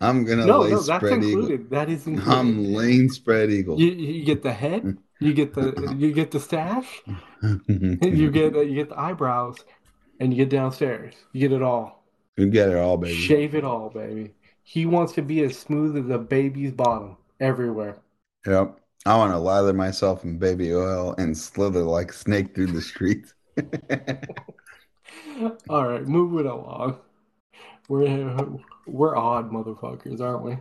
[0.00, 1.50] I'm gonna No, lay no, that's spread eagle.
[1.50, 1.70] included.
[1.70, 2.30] That is included.
[2.30, 3.78] I'm laying spread eagle.
[3.78, 4.90] You, you get the head,
[5.20, 7.02] you get the you get the stash,
[8.00, 9.56] you get uh, you get the eyebrows,
[10.20, 11.14] and you get downstairs.
[11.32, 12.04] You get it all.
[12.36, 13.14] You get it all, baby.
[13.16, 14.34] Shave it all, baby.
[14.68, 17.98] He wants to be as smooth as a baby's bottom everywhere.
[18.44, 18.80] Yep.
[19.06, 23.32] I want to lather myself in baby oil and slither like snake through the streets.
[25.70, 26.98] All right, moving along.
[27.88, 28.34] We're
[28.88, 30.58] we're odd motherfuckers, aren't we?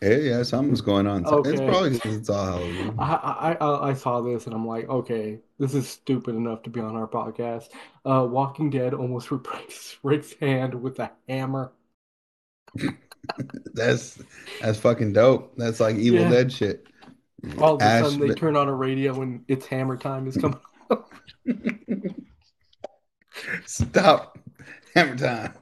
[0.00, 1.26] Hey, yeah, something's going on.
[1.44, 2.94] It's probably because it's all Halloween.
[2.98, 6.70] I, I I I saw this and I'm like, okay, this is stupid enough to
[6.70, 7.68] be on our podcast.
[8.06, 11.70] Uh, Walking Dead almost breaks Rick's hand with a hammer.
[13.74, 14.18] That's
[14.60, 15.56] that's fucking dope.
[15.56, 16.30] That's like Evil Yeah.
[16.30, 16.86] Dead shit.
[17.58, 20.36] All of a Ash, sudden, they turn on a radio and it's hammer time is
[20.36, 20.58] coming.
[23.66, 24.38] Stop.
[24.94, 25.52] Hammer time.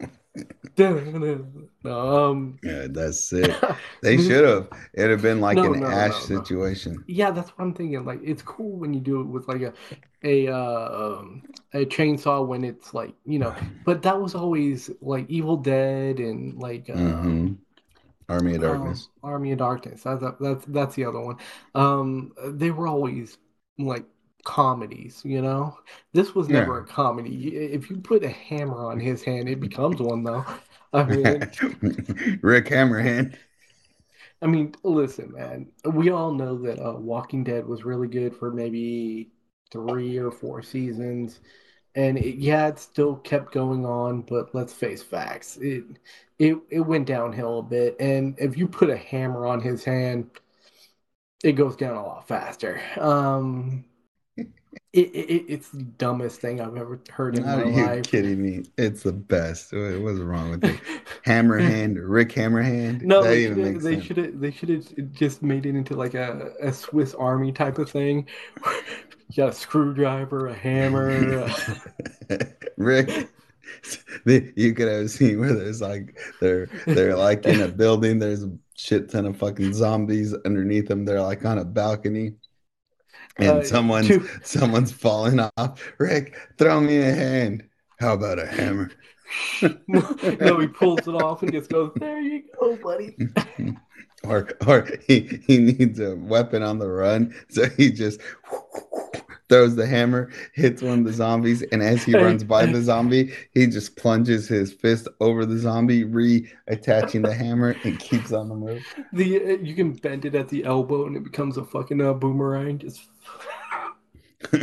[1.84, 3.62] um, Yeah, that's it.
[4.02, 4.68] They should have.
[4.94, 7.04] It'd have been like No, an no, Ash no, situation.
[7.06, 8.04] yeah, that's what I'm thinking.
[8.04, 9.74] Like, it's cool when you do it with like a
[10.24, 11.44] a uh, um,
[11.74, 13.54] a chainsaw when it's like you know,
[13.84, 17.54] but that was always like Evil Dead and like uh, hmm
[18.28, 19.10] Army of um, Darkness.
[19.22, 20.02] Army of Darkness.
[20.02, 21.38] That's that's that's the other one.
[21.74, 23.38] Um, they were always
[23.78, 24.04] like
[24.44, 25.78] comedies, you know.
[26.12, 27.56] This was never a comedy.
[27.56, 30.44] If you put a hammer on his hand, it becomes one, though.
[30.92, 31.52] I mean,
[32.42, 33.36] Rick Hammerhand.
[34.40, 35.70] I mean, listen, man.
[35.84, 39.30] We all know that uh, Walking Dead was really good for maybe
[39.70, 41.40] three or four seasons,
[41.94, 44.22] and it, yeah, it still kept going on.
[44.22, 45.84] But let's face facts, it
[46.38, 47.96] it it went downhill a bit.
[48.00, 50.30] And if you put a hammer on his hand,
[51.44, 52.80] it goes down a lot faster.
[52.98, 53.84] Um,
[54.92, 57.64] it, it it's the dumbest thing I've ever heard in my life.
[57.64, 58.02] Are my you life.
[58.02, 58.64] kidding me?
[58.76, 59.72] It's the best.
[59.72, 60.80] What- What's wrong with it?
[61.26, 63.02] Hammerhand, Rick Hammerhand.
[63.02, 66.52] No, they should they should have they should have just made it into like a,
[66.60, 68.26] a Swiss Army type of thing.
[69.30, 71.10] You got a screwdriver, a hammer.
[72.30, 72.36] uh,
[72.76, 73.30] Rick,
[74.26, 78.18] the, you could have seen where there's like they're they're like in a building.
[78.18, 81.04] There's a shit ton of fucking zombies underneath them.
[81.04, 82.34] They're like on a balcony,
[83.38, 85.92] and uh, someone's two- someone's falling off.
[85.98, 87.64] Rick, throw me a hand.
[87.98, 88.90] How about a hammer?
[89.88, 93.16] no, he pulls it off and just goes, "There you go, buddy."
[94.24, 98.20] or or he, he needs a weapon on the run, so he just
[99.52, 103.32] throws the hammer, hits one of the zombies, and as he runs by the zombie,
[103.52, 108.54] he just plunges his fist over the zombie, reattaching the hammer, and keeps on the
[108.54, 108.82] move.
[109.12, 112.14] The uh, you can bend it at the elbow and it becomes a fucking uh,
[112.14, 112.78] boomerang.
[112.78, 113.02] Just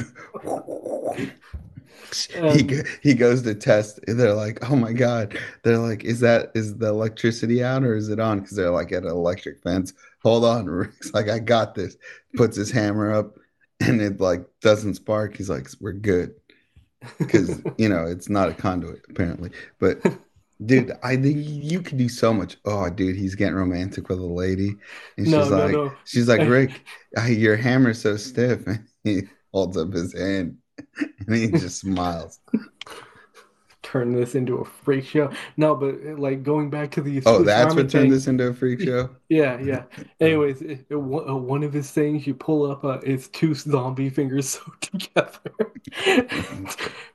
[2.34, 4.00] he Um, go- he goes to test.
[4.08, 8.10] They're like, "Oh my god!" They're like, "Is that is the electricity out or is
[8.10, 9.94] it on?" Because they're like at an electric fence.
[10.24, 11.96] Hold on, Rick's like, "I got this."
[12.36, 13.38] Puts his hammer up,
[13.88, 15.38] and it like doesn't spark.
[15.38, 16.34] He's like, "We're good,"
[17.18, 19.52] because you know it's not a conduit apparently.
[19.80, 20.06] But
[20.66, 22.58] dude, I think you could do so much.
[22.66, 24.76] Oh, dude, he's getting romantic with a lady,
[25.18, 25.94] and no, she's no, like, no.
[26.06, 26.82] she's like, Rick,
[27.28, 29.22] your hammer's so stiff, and he
[29.54, 30.58] holds up his hand,
[31.28, 32.40] and he just smiles.
[33.92, 35.32] Turn this into a freak show.
[35.58, 38.54] No, but like going back to the Oh, that's what turned thing- this into a
[38.54, 39.10] freak show.
[39.30, 39.84] Yeah, yeah.
[40.20, 43.56] Anyways, it, it, one uh, one of his things you pull up, uh, it's two
[43.56, 45.40] zombie fingers sewed together.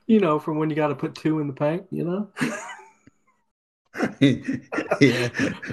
[0.07, 1.85] you know, from when you got to put two in the paint.
[1.91, 2.29] You know.
[4.19, 4.43] he,
[4.99, 5.29] he,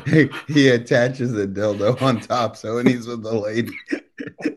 [0.07, 2.57] he, he attaches the dildo on top.
[2.57, 3.73] So when he's with the lady,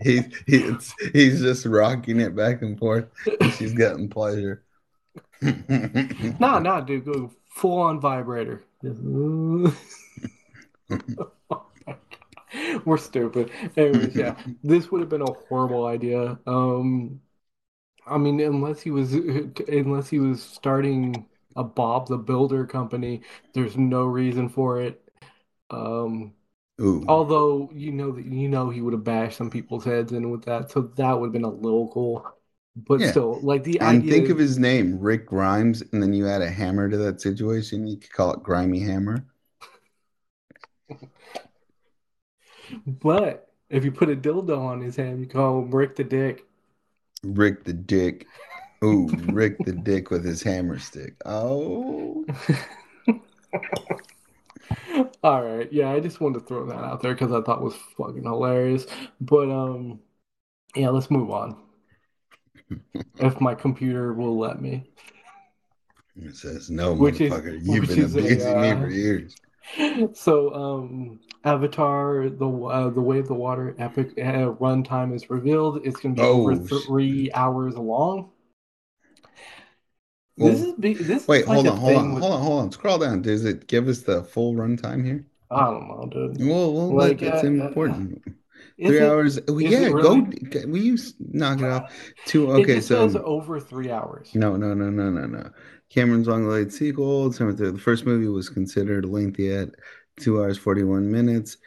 [0.03, 3.07] he's he's he's just rocking it back and forth.
[3.41, 4.64] And she's getting pleasure.
[6.39, 8.63] Nah, nah, dude, go full on vibrator.
[12.85, 13.51] We're stupid.
[13.75, 16.39] Anyways, yeah, this would have been a horrible idea.
[16.47, 17.21] Um,
[18.07, 23.21] I mean, unless he was unless he was starting a Bob the Builder company,
[23.53, 25.01] there's no reason for it.
[25.71, 26.33] Um,
[26.81, 27.05] Ooh.
[27.07, 30.45] although you know that you know he would have bashed some people's heads in with
[30.45, 32.25] that, so that would have been a little cool.
[32.75, 33.11] But Yeah.
[33.11, 34.11] still, like the And idea.
[34.13, 37.87] think of his name, Rick Grimes, and then you add a hammer to that situation.
[37.87, 39.25] You could call it Grimy Hammer.
[42.87, 46.45] But if you put a dildo on his hand, you call him Rick the Dick.
[47.23, 48.27] Rick the Dick.
[48.83, 51.15] Ooh, Rick the Dick with his hammer stick.
[51.25, 52.25] Oh.
[55.23, 57.63] All right, yeah, I just wanted to throw that out there because I thought it
[57.63, 58.85] was fucking hilarious.
[59.19, 59.99] But um,
[60.75, 61.57] yeah, let's move on.
[63.19, 64.89] If my computer will let me.
[66.17, 67.59] It says, no, Which is- motherfucker.
[67.61, 69.35] You've which been is a, abusing me uh, for years.
[70.13, 75.81] So, um, Avatar: The uh, the Way of the Water epic uh, runtime is revealed.
[75.83, 78.29] It's going to be over Oh, sh- three hours long.
[80.37, 80.97] Well, this is big.
[80.99, 82.71] This is Wait, like hold on, hold on, with- hold on, hold on.
[82.71, 83.23] Scroll down.
[83.23, 85.25] Does it give us the full runtime here?
[85.49, 86.47] I don't know, dude.
[86.47, 88.23] Well, well, Like, that's uh, uh, important.
[88.77, 89.37] Is Three it- hours.
[89.37, 90.15] Is yeah, it go.
[90.17, 90.65] really?
[90.65, 91.93] Will you knock it off?
[92.25, 92.51] Two.
[92.51, 94.31] Okay, so over three hours.
[94.35, 95.49] no, no, no, no, no, no.
[95.89, 97.29] Cameron's long delayed sequel.
[97.29, 99.69] The first movie was considered lengthy at
[100.19, 101.57] two hours forty one minutes,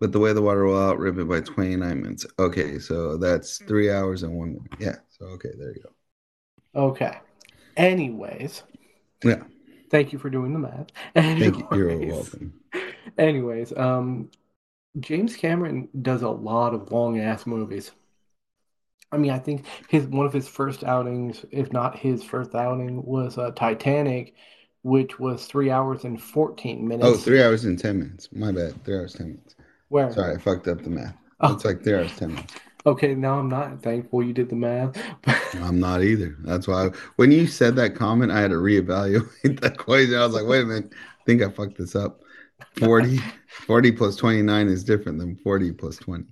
[0.00, 2.24] but the way the water will outrip it by twenty nine minutes.
[2.38, 4.72] Okay, so that's three hours and one minute.
[4.78, 4.96] Yeah.
[5.10, 5.90] So okay, there you go.
[6.88, 7.18] Okay.
[7.76, 8.62] Anyways,
[9.24, 9.42] Yeah.
[9.90, 10.86] thank you for doing the math.
[11.14, 11.68] Thank you.
[11.72, 12.52] You're welcome.
[13.18, 14.30] Anyways, um,
[14.98, 17.92] James Cameron does a lot of long ass movies.
[19.12, 23.04] I mean, I think his one of his first outings, if not his first outing,
[23.04, 24.34] was uh, Titanic,
[24.82, 27.06] which was three hours and 14 minutes.
[27.08, 28.28] Oh, three hours and ten minutes.
[28.32, 28.82] My bad.
[28.84, 29.56] Three hours ten minutes.
[29.88, 30.12] Where?
[30.12, 31.16] Sorry, I fucked up the math.
[31.40, 31.54] Oh.
[31.54, 32.54] It's like three hours ten minutes.
[32.86, 34.96] Okay, now I'm not thankful you did the math.
[35.54, 36.36] I'm not either.
[36.40, 40.14] That's why I, when you said that comment, I had to reevaluate that equation.
[40.14, 42.22] I was like, wait a minute, I think I fucked this up.
[42.78, 43.18] 40,
[43.66, 46.24] 40 plus 29 is different than 40 plus 20.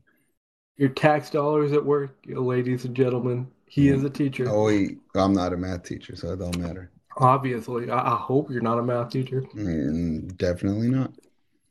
[0.76, 3.48] Your tax dollars at work, ladies and gentlemen.
[3.66, 4.48] He is a teacher.
[4.48, 6.90] Oh, wait, I'm not a math teacher, so it don't matter.
[7.18, 9.42] Obviously, I, I hope you're not a math teacher.
[9.54, 11.12] Mm, definitely not.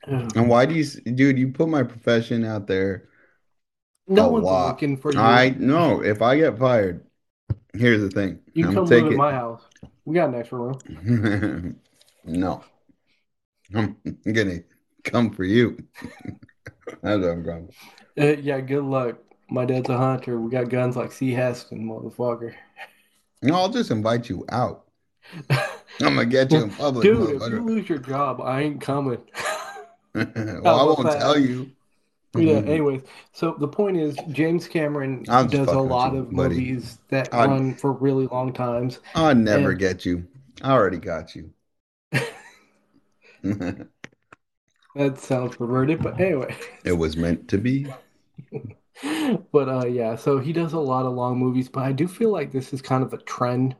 [0.07, 3.09] And why do you, dude, you put my profession out there.
[4.07, 4.67] No one's lot.
[4.69, 5.19] looking for you.
[5.19, 7.05] I know if I get fired,
[7.73, 8.39] here's the thing.
[8.53, 9.63] You I'm come live at my house.
[10.05, 11.75] We got an extra room.
[12.25, 12.63] no.
[13.73, 13.95] I'm
[14.31, 14.59] gonna
[15.03, 15.77] come for you.
[17.01, 17.69] That's what I'm going.
[18.19, 19.17] Uh, yeah, good luck.
[19.49, 20.39] My dad's a hunter.
[20.39, 21.31] We got guns like C.
[21.31, 22.53] Heston, motherfucker.
[23.41, 24.85] No, I'll just invite you out.
[25.49, 25.59] I'm
[25.99, 29.19] gonna get you in public, Dude, if you lose your job, I ain't coming.
[30.13, 31.19] well, I won't that?
[31.19, 31.69] tell you.
[32.35, 32.67] yeah, Mhm.
[32.69, 33.01] anyways,
[33.33, 36.55] so the point is, James Cameron does a lot you, of buddy.
[36.55, 38.99] movies that I- run for really long times.
[39.15, 40.25] I'll never And- get you.
[40.61, 41.51] I already got you.
[44.95, 46.53] That sounds perverted, but anyway.
[46.83, 47.93] it was meant to be.
[49.51, 52.31] But uh yeah, so he does a lot of long movies, but I do feel
[52.31, 53.75] like this is kind of a trend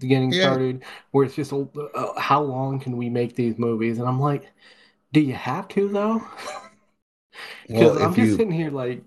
[0.00, 0.34] getting Yeah.
[0.34, 3.98] started where it's just uh, how long can we make these movies?
[3.98, 4.52] And I'm like,
[5.12, 6.22] do you have to though?
[7.72, 9.02] Because Well, I'm just you sitting here like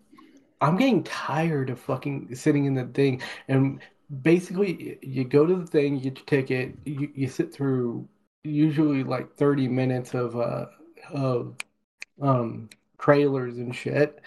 [0.61, 3.81] I'm getting tired of fucking sitting in the thing and
[4.23, 8.07] basically you go to the thing, you get your ticket, you, you sit through
[8.43, 10.65] usually like 30 minutes of uh
[11.11, 11.55] of
[12.21, 12.69] um
[12.99, 14.19] trailers and shit.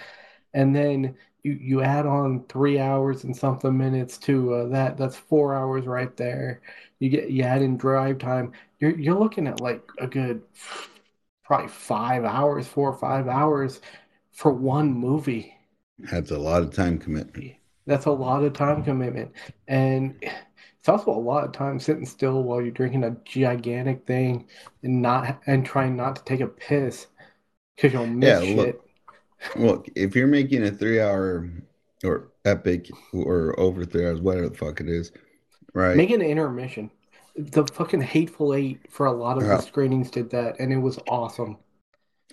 [0.55, 4.97] And then you you add on three hours and something minutes to uh, that.
[4.97, 6.62] That's four hours right there.
[6.99, 8.53] You get you add in drive time.
[8.81, 10.43] You're you're looking at like a good
[11.45, 13.81] probably five hours four or five hours
[14.33, 15.55] for one movie.
[15.99, 17.55] That's a lot of time commitment.
[17.87, 19.33] that's a lot of time commitment.
[19.69, 20.23] And
[20.87, 24.47] it's also a lot of time sitting still while you're drinking a gigantic thing
[24.84, 27.09] and not and trying not to take a piss
[27.76, 28.80] because you'll miss Yeah, look, shit
[29.57, 31.51] Look, if you're making a three hour
[32.05, 35.12] or epic or over three hours, whatever the fuck it is,
[35.74, 35.97] right?
[35.97, 36.91] Make an intermission.
[37.37, 39.49] The fucking Hateful Eight for a lot of Yeah.
[39.49, 39.62] the uh-huh.
[39.62, 41.59] screenings did that, and it was awesome.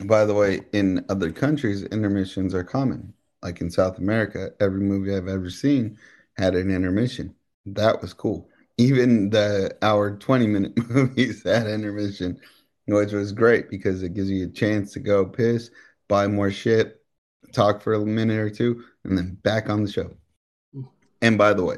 [0.06, 3.14] By the way, in other countries, intermissions are common.
[3.42, 5.98] Like in South America, every movie I've ever seen
[6.38, 7.36] had an intermission.
[7.66, 8.50] That was cool.
[8.78, 12.40] Even the hour 20 minute movies had intermission.
[12.88, 15.70] which was great because it gives you a chance to go piss,
[16.08, 17.02] buy more shit,
[17.54, 20.12] talk for a minute or two, and then back on the show.
[20.76, 20.88] Mm.
[21.22, 21.78] And by the way,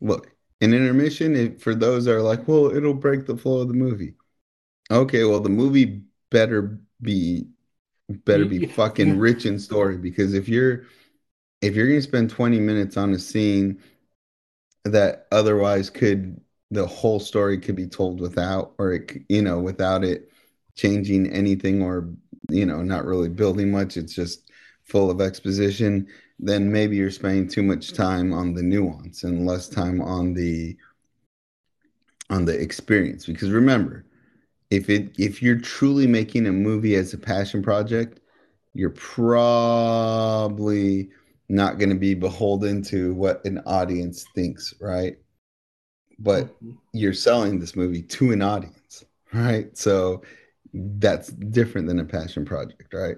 [0.00, 3.68] look, an intermission, it, for those that are like, well, it'll break the flow of
[3.68, 4.14] the movie.
[4.90, 7.46] Okay, well, the movie better be
[8.24, 10.82] better be fucking rich in story because if you're
[11.60, 13.80] if you're gonna spend 20 minutes on a scene
[14.84, 20.04] that otherwise could the whole story could be told without or it you know without
[20.04, 20.30] it
[20.74, 22.08] changing anything or
[22.48, 23.96] you know not really building much.
[23.96, 24.50] It's just
[24.84, 26.06] full of exposition.
[26.38, 30.76] Then maybe you're spending too much time on the nuance and less time on the
[32.30, 33.26] on the experience.
[33.26, 34.06] Because remember
[34.70, 38.20] if it if you're truly making a movie as a passion project
[38.74, 40.50] you're probably
[41.50, 45.16] not going to be beholden to what an audience thinks right
[46.18, 46.72] but mm-hmm.
[46.92, 50.22] you're selling this movie to an audience right so
[50.72, 53.16] that's different than a passion project right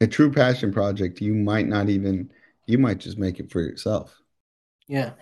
[0.00, 2.30] a true passion project you might not even
[2.66, 4.20] you might just make it for yourself.
[4.86, 5.12] Yeah.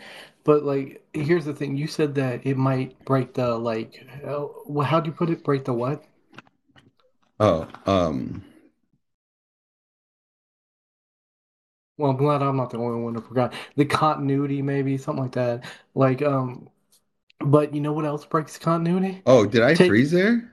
[0.45, 5.01] But like here's the thing, you said that it might break the like uh, how
[5.01, 6.05] do you put it break the what?
[7.39, 8.45] Oh, um
[11.99, 13.55] Well, I'm glad I'm not the only one who forgot.
[13.77, 15.65] The continuity maybe something like that.
[15.95, 16.69] Like um
[17.41, 19.23] but you know what else breaks continuity?
[19.27, 19.89] Oh, did I Take...
[19.89, 20.49] freeze there?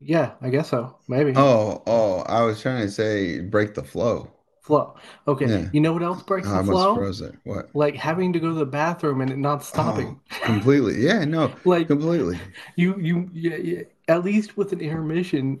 [0.00, 0.98] Yeah, I guess so.
[1.08, 1.32] Maybe.
[1.34, 4.30] Oh, oh, I was trying to say break the flow
[4.64, 4.96] flow.
[5.28, 5.46] Okay.
[5.46, 5.68] Yeah.
[5.72, 6.94] You know what else breaks the flow?
[6.94, 7.34] Froze it.
[7.44, 7.68] What?
[7.74, 10.18] Like having to go to the bathroom and it not stopping.
[10.32, 11.00] Oh, completely.
[11.00, 11.24] Yeah.
[11.26, 11.52] No.
[11.64, 12.40] like completely.
[12.76, 15.60] You you yeah, yeah, at least with an intermission,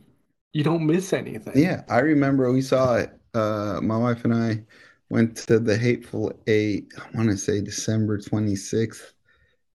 [0.52, 1.52] you don't miss anything.
[1.54, 3.12] Yeah, I remember we saw it.
[3.34, 4.64] Uh, my wife and I
[5.10, 6.92] went to the Hateful Eight.
[6.98, 9.12] I want to say December twenty sixth,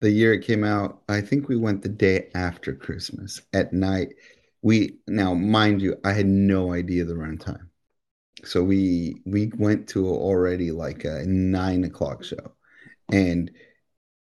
[0.00, 1.02] the year it came out.
[1.08, 4.14] I think we went the day after Christmas at night.
[4.62, 7.68] We now, mind you, I had no idea the runtime
[8.44, 12.52] so we we went to already like a nine o'clock show,
[13.10, 13.50] and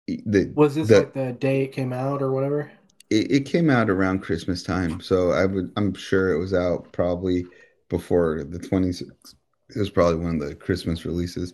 [0.07, 2.71] the was this the, like the day it came out or whatever?
[3.09, 6.91] It, it came out around Christmas time, so I would I'm sure it was out
[6.91, 7.45] probably
[7.89, 9.35] before the 26th.
[9.69, 11.53] It was probably one of the Christmas releases.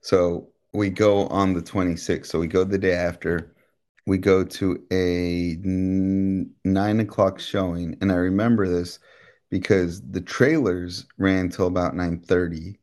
[0.00, 2.26] So we go on the 26th.
[2.26, 3.54] So we go the day after.
[4.06, 8.98] We go to a nine o'clock showing, and I remember this
[9.50, 12.78] because the trailers ran till about 9:30.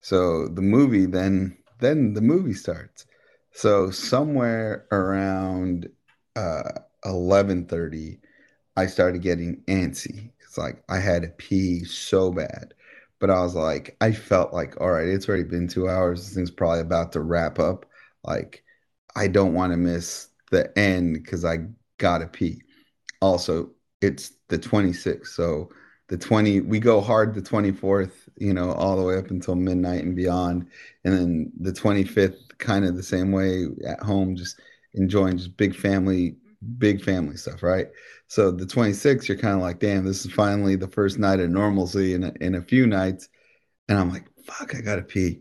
[0.00, 3.06] So the movie then then the movie starts.
[3.52, 5.88] So somewhere around
[6.36, 6.70] uh
[7.04, 8.20] 11:30
[8.76, 10.30] I started getting antsy.
[10.54, 12.74] It's like I had to pee so bad.
[13.18, 16.24] But I was like I felt like all right, it's already been 2 hours.
[16.24, 17.86] This thing's probably about to wrap up.
[18.22, 18.62] Like
[19.16, 21.66] I don't want to miss the end cuz I
[21.98, 22.62] got to pee.
[23.20, 25.26] Also, it's the 26th.
[25.28, 25.70] So
[26.08, 30.04] the 20 we go hard the 24th you know all the way up until midnight
[30.04, 30.68] and beyond
[31.04, 34.60] and then the 25th kind of the same way at home just
[34.92, 36.36] enjoying just big family
[36.78, 37.88] big family stuff right?
[38.26, 41.50] So the 26th you're kind of like damn this is finally the first night of
[41.50, 43.28] normalcy in a, in a few nights.
[43.88, 45.40] And i'm like fuck i gotta pee.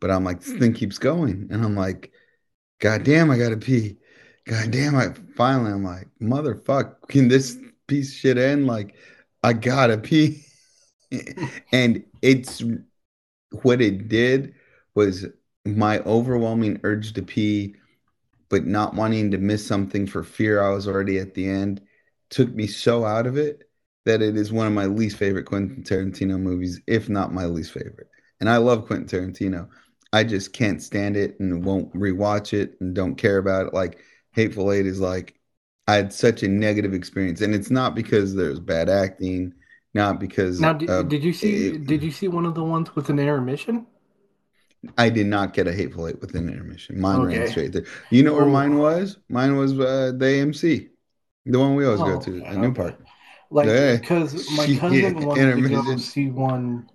[0.00, 0.58] But i'm like this hmm.
[0.58, 1.48] thing keeps going.
[1.50, 2.12] And i'm like
[2.80, 3.96] god damn i gotta pee.
[4.46, 7.56] God damn i finally i'm like motherfuck can this
[7.88, 8.68] piece shit end?
[8.68, 8.94] Like
[9.42, 10.44] I gotta pee.
[11.72, 12.62] and it's
[13.62, 14.54] what it did
[14.94, 15.26] was
[15.64, 17.74] my overwhelming urge to pee,
[18.48, 21.80] but not wanting to miss something for fear I was already at the end,
[22.30, 23.68] took me so out of it
[24.04, 27.72] that it is one of my least favorite Quentin Tarantino movies, if not my least
[27.72, 28.08] favorite.
[28.40, 29.68] And I love Quentin Tarantino.
[30.12, 33.74] I just can't stand it and won't rewatch it and don't care about it.
[33.74, 33.98] Like
[34.32, 35.34] Hateful Eight is like
[35.86, 39.54] I had such a negative experience, and it's not because there's bad acting,
[39.94, 40.60] not because.
[40.60, 41.68] Now, did, did you see?
[41.68, 43.86] It, did you see one of the ones with an intermission?
[44.96, 47.00] I did not get a hateful eight with an intermission.
[47.00, 47.38] Mine okay.
[47.38, 47.84] ran straight there.
[48.10, 48.50] You know where oh.
[48.50, 49.18] mine was?
[49.28, 50.88] Mine was uh, the AMC,
[51.46, 52.94] the one we always oh, go to, okay, the new park.
[53.50, 53.66] Like
[54.00, 56.90] because my cousin wanted to go see one.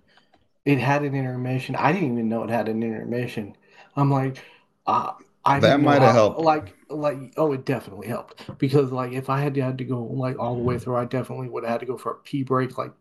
[0.64, 1.76] It had an intermission.
[1.76, 3.54] I didn't even know it had an intermission.
[3.96, 4.42] I'm like,
[4.86, 5.12] uh,
[5.44, 6.40] I that might have helped.
[6.40, 10.02] Like, like, oh, it definitely helped because, like, if I had to, had to go
[10.04, 12.44] like all the way through, I definitely would have had to go for a pee
[12.44, 12.92] break like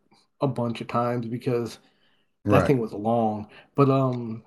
[0.42, 1.80] a bunch of times because
[2.44, 2.68] that right.
[2.68, 3.48] thing was long.
[3.76, 4.44] But um,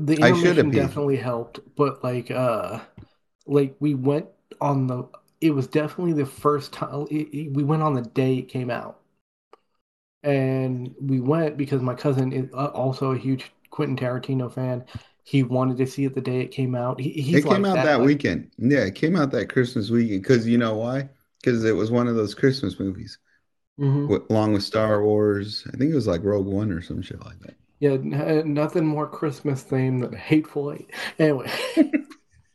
[0.00, 1.60] the intermission definitely helped.
[1.76, 2.80] But like, uh,
[3.46, 4.26] like we went
[4.60, 5.08] on the.
[5.40, 8.70] It was definitely the first time it, it, we went on the day it came
[8.70, 9.00] out,
[10.22, 14.84] and we went because my cousin is uh, also a huge Quentin Tarantino fan,
[15.24, 17.00] he wanted to see it the day it came out.
[17.00, 18.50] He, it came like out that, that weekend.
[18.58, 21.08] Yeah, it came out that Christmas weekend because you know why?
[21.42, 23.18] because it was one of those Christmas movies,
[23.78, 24.06] Mhm.
[24.08, 25.64] wi- along with Star Wars.
[25.72, 27.56] I think it was like Rogue One or some shit like that.
[27.78, 30.90] Yeah, n- uh, nothing more Christmas themed than Hateful Eight.
[31.18, 31.50] Anyway,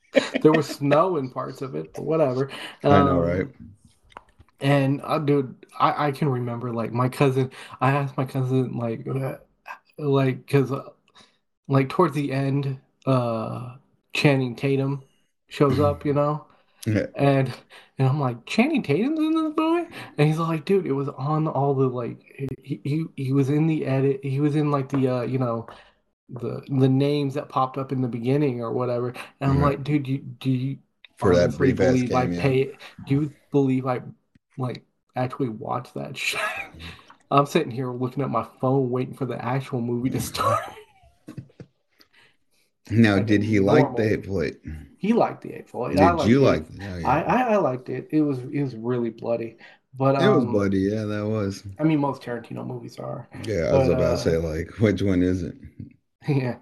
[0.42, 2.50] there was snow in parts of it, but whatever.
[2.90, 3.48] I know, Um, right?
[4.60, 7.52] And uh, dude, I, I can remember like my cousin.
[7.80, 9.38] I asked my cousin like, uh,
[9.98, 10.90] like because uh,
[11.68, 13.78] like towards the end, uh,
[14.14, 15.04] Channing Tatum
[15.50, 16.48] shows up, you know,
[16.86, 17.08] Yeah.
[17.16, 17.54] and
[17.98, 21.48] and I'm like, Channing Tatum's in this movie, and he's like, dude, it was on
[21.48, 22.22] all the like,
[22.64, 25.68] he he, he was in the edit, he was in like the uh, you know.
[26.30, 29.10] The, the names that popped up in the beginning or whatever,
[29.42, 30.80] and I'm like, dude, you, do you
[31.16, 32.42] For that brief believe I cameo.
[32.42, 32.78] pay?
[33.06, 34.02] Do you believe I
[34.58, 36.40] like actually watch that shit?
[37.32, 40.64] I'm sitting here looking at my phone, waiting for the actual movie to start.
[42.92, 44.58] Now, like did he like the Eight?
[44.98, 45.72] He liked the Eight.
[45.72, 46.82] Did I you like it?
[46.82, 47.08] Oh, yeah.
[47.08, 48.08] I, I I liked it.
[48.12, 49.58] It was it was really bloody,
[49.96, 50.80] but it was um, bloody.
[50.80, 51.64] Yeah, that was.
[51.80, 53.28] I mean, most Tarantino movies are.
[53.46, 55.56] Yeah, I was but, about uh, to say, like, which one is it?
[56.28, 56.58] Yeah,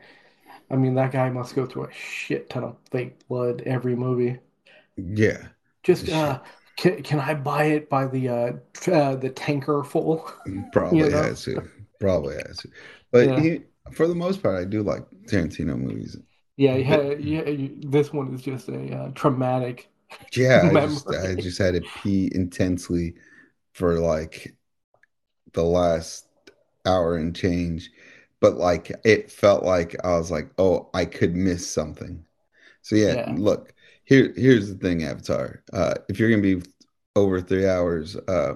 [0.69, 4.39] I mean that guy must go through a shit ton of fake blood every movie.
[4.97, 5.47] Yeah,
[5.83, 6.41] Just uh,
[6.77, 8.51] can can I buy it by the uh,
[8.91, 10.31] uh the tanker full?
[10.71, 11.23] probably You know?
[11.23, 11.61] has to.
[11.99, 12.69] Probably has to.
[13.11, 13.39] But Yeah.
[13.39, 13.61] he,
[13.93, 16.17] for the most part, I do like Tarantino movies.
[16.57, 17.67] Yeah, yeah, yeah.
[17.87, 19.89] This one is just a uh, traumatic.
[20.35, 23.15] Yeah, I just, I just had to pee intensely
[23.73, 24.55] for like
[25.53, 26.27] the last
[26.85, 27.91] hour and change.
[28.41, 32.25] But like it felt like I was like, oh, I could miss something.
[32.83, 33.25] So yeah, Yeah.
[33.27, 33.73] look,
[34.05, 35.63] here here's the thing, Avatar.
[35.73, 36.63] Uh, if you're gonna be
[37.15, 38.55] over three hours, uh,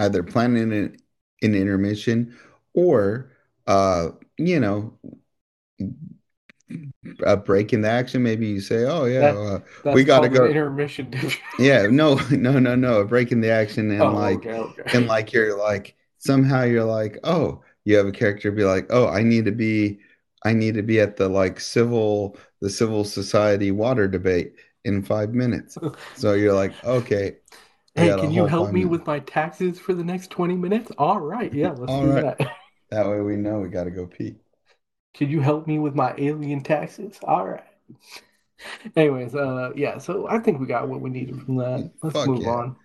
[0.00, 0.96] either planning an,
[1.42, 2.36] an intermission
[2.74, 3.32] or
[3.66, 4.10] uh,
[4.46, 4.98] you know,
[7.24, 8.22] a break in the action.
[8.22, 9.60] Maybe you say, oh yeah, That- uh,
[9.92, 11.12] We gotta go- intermission.
[11.58, 14.82] yeah, no, no, no, no, a break in the action and oh, like okay, okay.
[14.92, 19.08] and like you're like somehow you're like oh you have a character be like oh
[19.08, 19.98] i need to be
[20.44, 25.32] i need to be at the like civil the civil society water debate in five
[25.34, 25.78] minutes
[26.12, 27.36] so you're like okay
[27.94, 28.84] Hey, can you help me minutes.
[28.84, 30.90] with my taxes for the next 20 minutes?
[30.98, 32.24] All right, yeah, let's All do right.
[32.24, 32.40] that.
[32.90, 34.36] That way we know we got to go pee
[35.14, 37.20] Could you help me with my alien taxes?
[37.22, 37.62] All right.
[38.96, 41.86] Anyways, uh, yeah, so I think we got what we needed from that.
[42.02, 42.50] Let's Fuck move yeah.
[42.50, 42.76] on.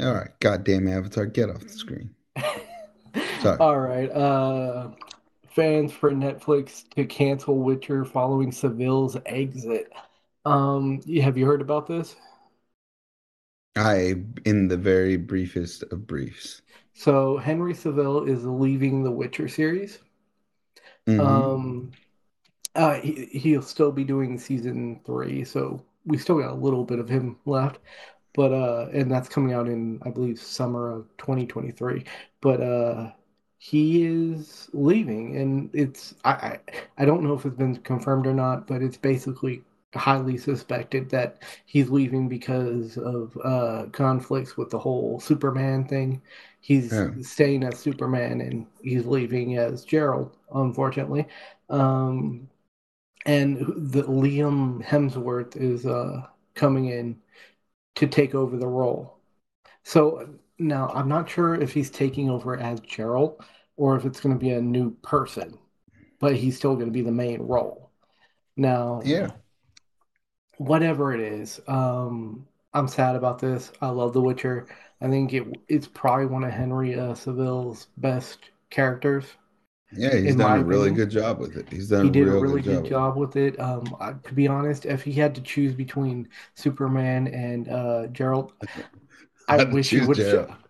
[0.00, 2.14] all right goddamn avatar get off the screen
[3.38, 3.60] Sorry.
[3.60, 4.10] All right.
[4.10, 4.90] Uh,
[5.48, 9.92] fans for Netflix to cancel Witcher following Cavill's exit.
[10.44, 12.16] Um, have you heard about this?
[13.76, 16.62] i in the very briefest of briefs
[16.96, 20.00] So Henry Cavill is leaving the Witcher series.
[21.06, 21.46] Mhm.
[21.46, 21.92] Um,
[22.74, 26.98] uh, he, he'll still be doing season three, so we still got a little bit
[26.98, 27.80] of him left.
[28.34, 32.04] But uh, and that's coming out in I believe summer of 2023.
[32.42, 33.12] But uh,
[33.58, 36.60] he is leaving, and it's I, I
[36.98, 41.42] I don't know if it's been confirmed or not, but it's basically highly suspected that
[41.66, 46.22] he's leaving because of uh conflicts with the whole Superman thing.
[46.66, 47.10] He's Yeah.
[47.22, 51.28] staying as Superman and he's leaving as Geralt, unfortunately.
[51.68, 52.48] Um
[53.26, 53.58] and
[53.92, 57.22] the Liam Hemsworth is uh coming in
[57.96, 59.18] to take over the role.
[59.84, 63.40] So now I'm not sure if he's taking over as Geralt
[63.76, 65.58] or if it's going to be a new person,
[66.18, 67.90] but he's still going to be the main role.
[68.56, 69.30] Now, yeah
[70.58, 73.72] whatever it is, um, I'm sad about this.
[73.80, 74.66] I love The Witcher.
[75.00, 79.26] I think it it's probably one of Henry uh, Cavill's best characters.
[79.92, 82.28] yeah he's done a really opinion, good job with it he's done He a did
[82.28, 83.58] a real really good good job, job with it.
[83.60, 88.52] Um, I, to be honest, if he had to choose between Superman and uh, Geralt,
[89.48, 90.20] I wish he would.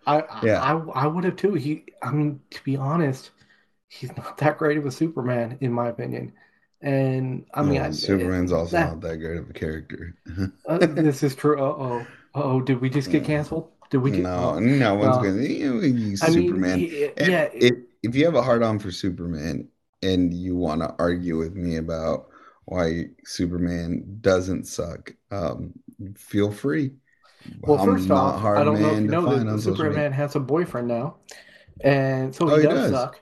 [0.07, 0.59] I, I Yeah.
[0.59, 1.53] I I would have too.
[1.55, 3.31] He, I mean, to be honest,
[3.89, 6.33] he's not that great of a Superman in my opinion.
[6.81, 10.15] And I mean, Well, I, Superman's also that- not that great of a character.
[10.65, 11.59] uh, this is true.
[11.59, 12.07] Uh oh.
[12.35, 13.71] Oh, did we just get canceled?
[13.89, 14.21] Did we get?
[14.21, 14.59] no, oh.
[14.59, 15.41] no one's gonna.
[15.43, 16.79] You know, I mean, Superman.
[16.79, 17.49] y- And yeah.
[17.53, 17.73] if,
[18.03, 19.67] if you have a hard on for Superman
[20.03, 22.27] and you want to argue with me about
[22.65, 25.73] why Superman doesn't suck, um,
[26.15, 26.91] feel free.
[27.61, 29.75] Well, I'm first off, I don't know if you know that on social media.
[29.77, 31.17] Superman has a boyfriend now,
[31.81, 32.99] and so he, Oh, he does, does.
[32.99, 33.21] suck.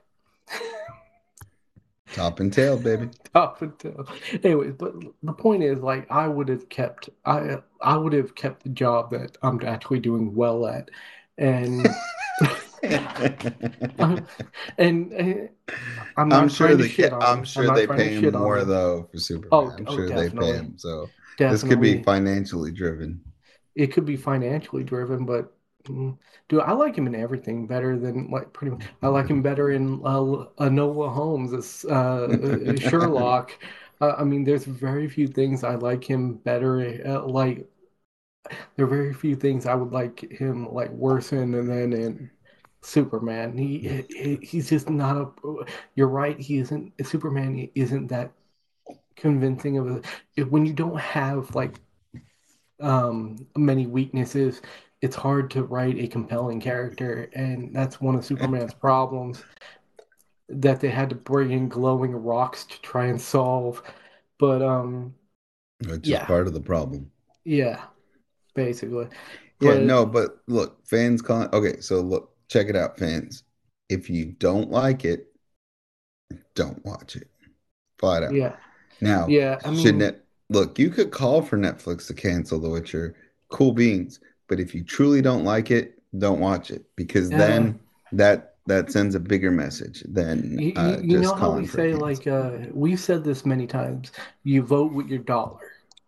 [2.16, 3.09] Top and tail, baby.
[3.34, 4.07] Top and tail.
[4.43, 8.63] anyways, but the point is, like, I would have kept, I, I would have kept
[8.63, 10.89] the job that I'm actually doing well at,
[11.38, 11.86] and
[12.84, 14.26] and,
[14.78, 15.49] and
[16.16, 16.88] I'm I'm sure they.
[16.88, 19.49] shit I'm sure not they pay him more though for Superman.
[19.51, 20.51] Oh, I'm oh, sure they definitely.
[20.53, 20.74] pay him.
[20.78, 23.22] So this could be financially driven.
[23.76, 25.55] it could be financially driven, but
[25.86, 26.17] Mm.
[26.49, 28.86] Dude, I like him in everything better than like pretty much.
[29.01, 33.51] I like him better in uh, Enola Holmes as uh, Sherlock.
[34.01, 37.01] Uh, I mean, there's very few things I like him better.
[37.05, 37.67] Uh, like
[38.75, 42.29] there are very few things I would like him like worse in than in
[42.81, 43.57] Superman.
[43.57, 45.65] He, he he's just not a.
[45.95, 46.39] You're right.
[46.39, 47.55] He isn't Superman.
[47.55, 48.31] He isn't that
[49.15, 50.03] convincing of
[50.38, 50.41] a.
[50.43, 51.75] When you don't have like
[52.81, 54.61] um many weaknesses
[55.06, 59.43] it's hard to write a compelling character, and that's one of Superman's problems
[60.49, 63.84] that they had to bring in glowing rocks to try and solve.
[64.39, 65.14] But um,
[65.88, 66.26] which yeah.
[66.26, 67.12] part of the problem.
[67.43, 67.84] Yeah,
[68.56, 69.08] basically.
[69.62, 71.49] Yeah, but, no, but look, fans calling.
[71.53, 73.43] Okay, so look, check it out, fans.
[73.88, 75.28] If you don't like it,
[76.56, 77.30] don't watch it.
[77.99, 78.34] Flat out.
[78.34, 78.56] Yeah.
[79.01, 83.16] Now, yeah, I mean, net, look, you could call for Netflix to cancel The Witcher.
[83.49, 84.20] Cool beans.
[84.47, 87.37] But if you truly don't like it, don't watch it because yeah.
[87.37, 87.79] then
[88.11, 92.25] that that sends a bigger message than you, uh, you know how we say like
[92.25, 94.11] uh, we've said this many times.
[94.43, 95.59] You vote with your dollar.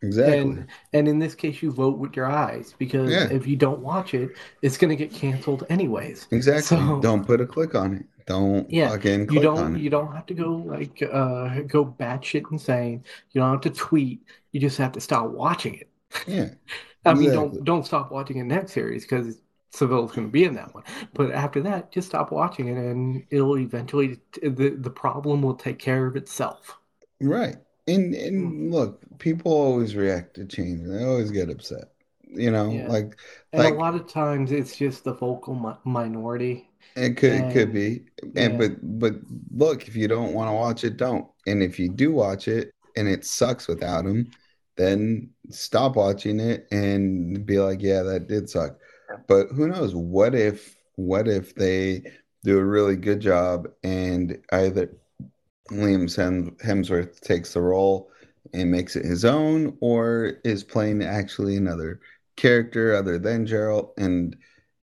[0.02, 0.38] Exactly.
[0.38, 3.28] And, and in this case, you vote with your eyes because yeah.
[3.32, 4.30] if you don't watch it,
[4.62, 6.28] it's going to get canceled anyways.
[6.30, 6.78] Exactly.
[6.78, 8.06] So, don't put a click on it.
[8.28, 8.90] Don't yeah.
[8.90, 13.04] fucking you don't you don't have to go like uh go batshit insane.
[13.32, 14.22] You don't have to tweet.
[14.52, 15.90] You just have to stop watching it.
[16.28, 16.50] Yeah.
[17.08, 19.40] I mean, don't don't stop watching the next series because
[19.74, 20.84] Cavill's going to be in that one.
[21.14, 25.80] But after that, just stop watching it, and it'll eventually the the problem will take
[25.80, 26.78] care of itself.
[27.22, 27.58] Right.
[27.88, 28.72] And and mm.
[28.72, 30.86] look, people always react to change.
[30.86, 31.92] They always get upset.
[32.30, 32.88] You know, yeah.
[32.88, 33.18] like
[33.54, 36.70] and like, a lot of times it's just the vocal mi- minority.
[36.96, 38.06] It could and, it could be.
[38.36, 38.58] And yeah.
[38.58, 39.16] but but
[39.52, 41.28] look, if you don't want to watch it, don't.
[41.46, 44.30] And if you do watch it and it sucks without him,
[44.78, 48.78] then stop watching it and be like, yeah, that did suck.
[49.28, 49.96] But who knows?
[49.96, 52.04] What if what if they
[52.44, 54.92] do a really good job and either
[55.72, 56.08] Liam
[56.62, 58.10] Hemsworth takes the role
[58.54, 62.00] and makes it his own, or is playing actually another
[62.38, 64.36] character other than Geralt and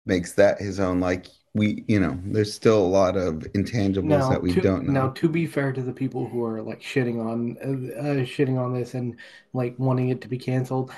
[0.06, 1.00] makes that his own?
[1.00, 4.86] Like we, you know, there's still a lot of intangibles now, that we to, don't
[4.86, 4.94] know.
[4.94, 7.58] Now, to be fair to the people who are like shitting on,
[7.98, 9.16] uh, shitting on this and
[9.54, 10.92] like wanting it to be canceled,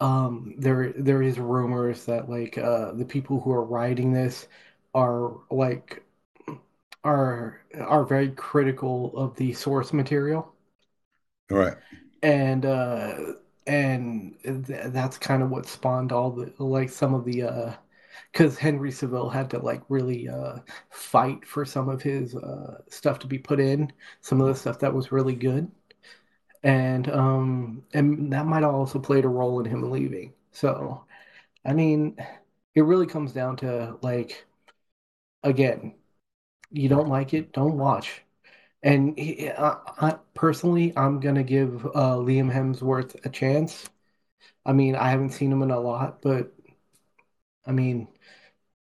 [0.00, 4.46] um, there there is rumors that like uh, the people who are writing this
[4.94, 6.02] are like
[7.02, 10.52] are are very critical of the source material.
[11.50, 11.76] Right.
[12.22, 13.14] And uh,
[13.66, 17.72] and th- that's kind of what spawned all the like some of the uh
[18.32, 20.58] because Henry Cavill had to like really uh,
[20.90, 24.78] fight for some of his uh, stuff to be put in, some of the stuff
[24.80, 25.70] that was really good,
[26.62, 30.32] and um, and that might also played a role in him leaving.
[30.52, 31.04] So,
[31.64, 32.16] I mean,
[32.74, 34.46] it really comes down to like,
[35.42, 35.94] again,
[36.72, 38.22] you don't like it, don't watch.
[38.82, 43.88] And he, I, I, personally, I'm gonna give uh, Liam Hemsworth a chance.
[44.66, 46.54] I mean, I haven't seen him in a lot, but
[47.66, 48.08] I mean,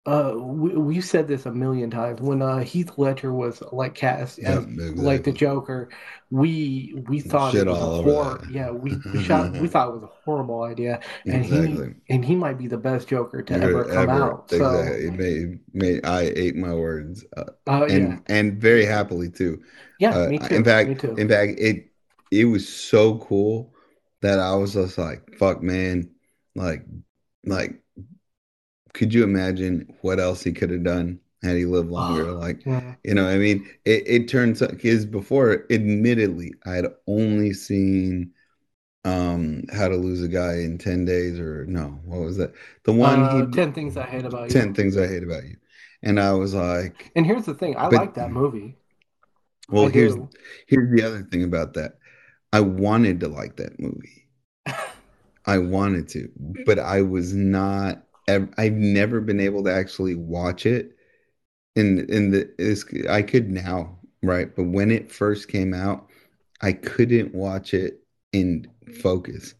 [0.07, 2.21] uh, we, we've said this a million times.
[2.21, 4.91] When uh, Heath Ledger was like cast as exactly.
[5.03, 5.89] like the Joker,
[6.31, 8.47] we we thought Shit it was a horror.
[8.51, 9.53] Yeah, we, we shot.
[9.53, 11.95] We thought it was a horrible idea, and exactly.
[12.07, 14.11] he and he might be the best Joker to ever come ever.
[14.11, 14.51] out.
[14.51, 15.11] So, exactly.
[15.11, 18.19] May, may, I ate my words, uh, uh, and yeah.
[18.27, 19.63] and very happily too.
[19.99, 20.55] Yeah, uh, me too.
[20.55, 21.15] In fact, me too.
[21.15, 21.91] in fact, it
[22.31, 23.73] it was so cool
[24.21, 26.11] that I was just like, "Fuck, man!"
[26.55, 26.85] Like,
[27.47, 27.84] like
[28.95, 32.33] could you imagine what else he could have done had he lived longer?
[32.33, 32.95] like, yeah.
[33.05, 38.33] you know, I mean, it, it turns out because before, admittedly, I had only seen
[39.05, 42.55] um how to lose a guy in 10 days or no what was that
[42.85, 45.45] the one uh, 10 things i hate about 10 you 10 things i hate about
[45.45, 45.57] you
[46.03, 48.77] and i was like and here's the thing i but, like that movie
[49.69, 50.29] well I here's do.
[50.69, 51.99] here's the other thing about that
[52.55, 54.27] i wanted to like that movie
[55.47, 56.31] i wanted to
[56.65, 60.97] but i was not I've never been able to actually watch it.
[61.77, 64.55] In in the I could now, right?
[64.55, 66.09] But when it first came out,
[66.63, 68.03] I couldn't watch it
[68.33, 68.69] in
[69.03, 69.55] focus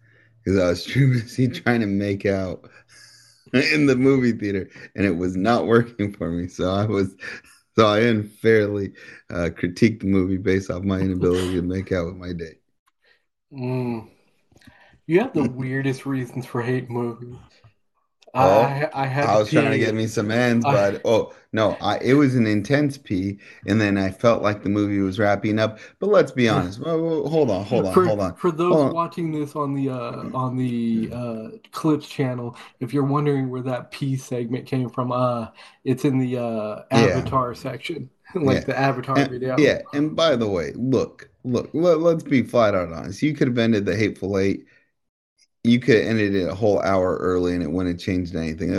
[0.45, 2.71] because I was too busy trying to make out
[3.55, 6.49] in the movie theater, and it was not working for me.
[6.49, 7.15] So I was,
[7.77, 8.93] so I unfairly
[9.31, 12.61] uh, critiqued the movie based off my inability to make out with my date.
[13.53, 14.11] Mm.
[15.07, 17.37] You have the weirdest reasons for hate movies.
[18.35, 21.77] I I had I was trying to get me some ends, I- but oh no,
[21.81, 25.59] I it was an intense pee, and then I felt like the movie was wrapping
[25.61, 25.79] up.
[26.01, 26.81] But let's be honest.
[26.81, 28.35] Well, well, hold on, hold on, for, hold on.
[28.35, 28.93] For those on.
[28.93, 33.91] watching this on the uh, on the uh, clips channel, if you're wondering where that
[33.93, 35.49] P segment came from, uh,
[35.85, 36.99] it's in the uh, Yeah.
[37.19, 38.65] Avatar section, like Yeah.
[38.65, 39.57] the Avatar And- video.
[39.59, 43.23] yeah, and by the way, look, look, let, let's be flat out honest.
[43.23, 44.67] You could have ended the Hateful Eight.
[45.65, 48.71] You could have ended it a whole hour early, and it wouldn't have changed anything.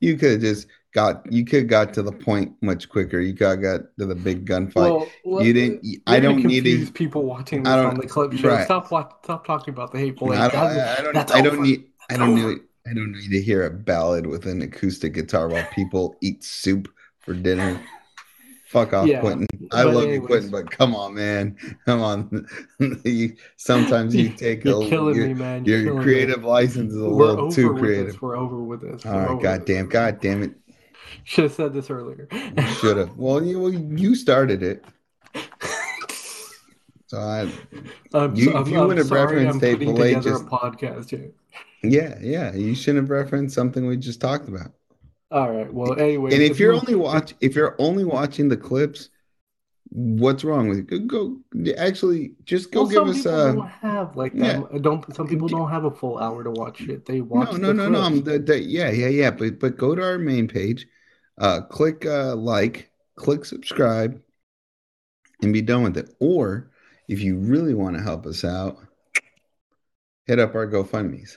[0.00, 3.20] You could have just got, you could have got to the point much quicker.
[3.20, 4.74] You got got to the big gunfight.
[4.76, 5.84] Well, let- you didn't.
[6.06, 6.92] I don't need to.
[6.92, 8.48] people watching this on the clip show.
[8.48, 8.64] right.
[8.64, 10.38] Stop stop talking about the hateful eight.
[10.38, 10.60] I don't.
[10.60, 11.34] I, I don't.
[11.34, 11.84] I don't need.
[12.08, 12.48] I don't over.
[12.50, 12.60] need.
[12.88, 16.88] I don't need to hear a ballad with an acoustic guitar while people eat soup
[17.18, 17.80] for dinner.
[18.68, 19.46] Fuck off, Yeah, Quentin.
[19.72, 20.20] I love you.
[20.20, 21.56] Quentin, but come on, man.
[21.86, 22.46] Come on.
[23.04, 25.64] you, sometimes you take You're a killing your, me, man.
[25.64, 26.04] You're your killing me.
[26.04, 28.12] creative license is a We're little too creative.
[28.12, 28.20] this.
[28.20, 29.06] We're over with this.
[29.06, 29.92] All right, We're right, over god damn, this.
[29.92, 30.52] god damn it.
[31.24, 32.28] Should have said this earlier.
[32.80, 33.16] Should have.
[33.16, 34.84] Well, you you started it.
[37.06, 37.50] So I
[38.12, 41.30] I'm, You- I'm, you would have referenced together just- a podcast here.
[41.82, 42.52] yeah, yeah.
[42.54, 44.72] You shouldn't have referenced something we just talked about.
[45.30, 45.72] All right.
[45.72, 46.32] Well, anyway.
[46.32, 49.10] And if you're only watch, if you're only watching the clips,
[49.90, 51.00] what's wrong with you?
[51.00, 54.60] Go, go actually just go well, give some us people a don't have like yeah.
[54.60, 54.82] that.
[54.82, 57.04] Don't some people don't have a full hour to watch it.
[57.04, 58.00] They watch no, no, no, no.
[58.00, 59.30] I'm the, the, yeah, yeah, yeah.
[59.30, 60.86] But but go to our main page,
[61.38, 64.20] uh, click uh, like, click subscribe,
[65.42, 66.14] and be done with it.
[66.20, 66.70] Or
[67.08, 68.78] if you really want to help us out,
[70.26, 71.36] hit up our GoFundmes.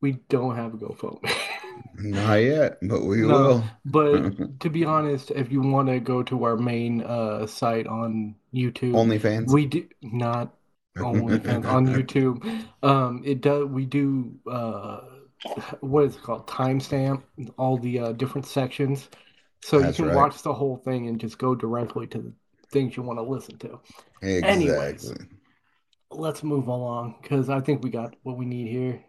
[0.00, 1.30] We don't have a GoFundMe.
[1.94, 3.28] Not yet, but we No.
[3.28, 3.64] will.
[3.84, 8.34] But to be honest, if you want to go to our main uh, site on
[8.54, 9.52] YouTube, OnlyFans.
[9.52, 10.54] we do not
[10.98, 12.64] OnlyFans on YouTube.
[12.82, 13.66] Um, it does.
[13.66, 14.34] We do.
[14.50, 15.00] Uh,
[15.80, 16.46] what is it called?
[16.46, 17.22] Timestamp
[17.58, 19.08] all the uh, different sections,
[19.64, 20.22] so That's you can right.
[20.22, 22.32] watch the whole thing and just go directly to the
[22.70, 23.80] things you want to listen to.
[24.22, 25.10] Anyways.
[25.10, 25.26] Exactly.
[26.10, 29.02] Let's move along because I think we got what we need here.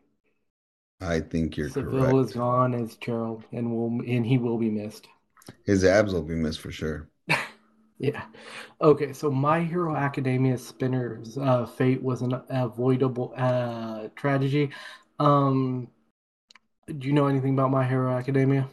[1.03, 2.29] I think you're Cavill correct.
[2.29, 5.07] is gone as Geralt, and will and he will be missed.
[5.65, 7.09] His abs will be missed for sure.
[7.99, 8.25] Yeah.
[8.81, 14.71] Okay, so My Hero Academia Spinner's uh, fate was an avoidable uh, tragedy.
[15.19, 15.87] Um,
[16.87, 18.69] do you know anything about My Hero Academia?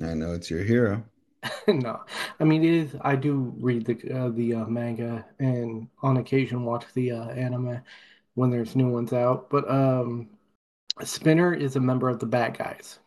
[0.00, 1.04] I know it's your hero.
[1.68, 2.04] No,
[2.40, 2.96] I mean it is.
[3.00, 7.82] I do read the uh, the uh, manga and on occasion watch the uh, anime
[8.34, 9.50] when there's new ones out.
[9.50, 10.30] But um,
[11.04, 12.98] Spinner is a member of the bad guys.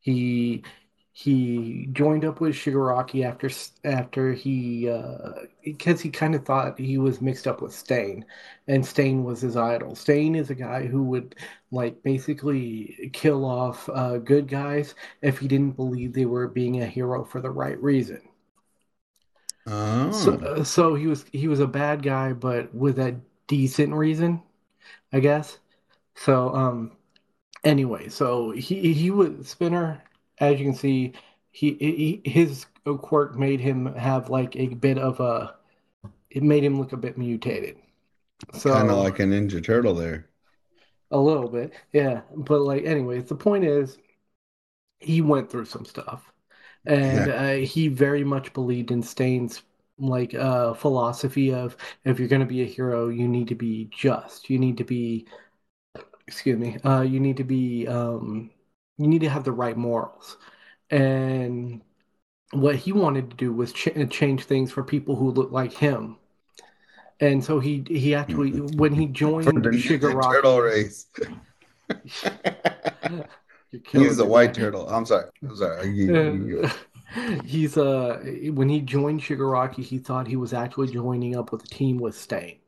[0.00, 0.64] He
[1.12, 3.50] he joined up with Shigaraki after
[3.84, 5.32] after he uh,
[5.64, 8.24] because he kind of thought he was mixed up with Stain,
[8.68, 9.94] and Stain was his idol.
[9.96, 11.36] Stain is a guy who would
[11.72, 16.86] like basically kill off uh, good guys if he didn't believe they were being a
[16.86, 18.22] hero for the right reason.
[19.66, 24.42] Oh, So, so he was he was a bad guy, but with a decent reason,
[25.12, 25.58] I guess.
[26.16, 26.92] So, um,
[27.64, 30.02] anyway, so he he was Spinner,
[30.38, 31.12] as you can see,
[31.52, 31.74] he,
[32.24, 32.66] he his
[33.02, 35.56] quirk made him have like a bit of a,
[36.30, 37.78] it made him look a bit mutated.
[38.52, 40.30] So kind of like a Ninja Turtle there.
[41.10, 42.22] a little bit, yeah.
[42.36, 43.98] But like, anyways, the point is,
[44.98, 46.30] he went through some stuff,
[46.86, 49.62] and uh, he very much believed in Stain's
[49.98, 53.86] like uh philosophy of if you're going to be a hero, you need to be
[53.92, 54.50] just.
[54.50, 55.26] You need to be,
[56.30, 58.50] excuse me, uh, you need to be, um,
[58.98, 60.38] you need to have the right morals,
[60.90, 61.82] and
[62.52, 66.18] what he wanted to do was ch change things for people who look like him.
[67.20, 71.06] And so he he actually when he joined For the Shigaraki, Turtle race.
[73.92, 74.88] He's a white turtle.
[74.88, 75.30] I'm sorry.
[75.42, 75.90] I'm sorry.
[75.90, 76.70] You- you-
[77.44, 78.20] He's uh
[78.52, 82.16] when he joined Shigaraki, he thought he was actually joining up with a team with
[82.16, 82.58] Stain.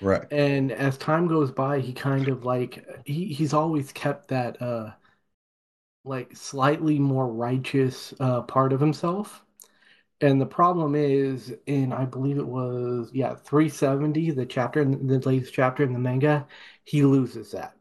[0.00, 0.28] Right.
[0.30, 4.92] And as time goes by, he kind of like he, he's always kept that uh
[6.04, 9.44] like slightly more righteous uh part of himself.
[10.22, 15.20] And the problem is in I believe it was yeah, 370, the chapter in the
[15.20, 16.46] latest chapter in the manga,
[16.84, 17.76] he loses that.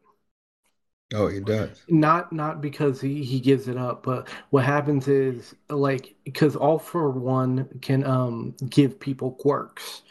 [1.13, 1.87] Oh, he does.
[1.89, 6.79] Not not because he, he gives it up, but what happens is like because All
[6.79, 10.03] for One can um give people quirks,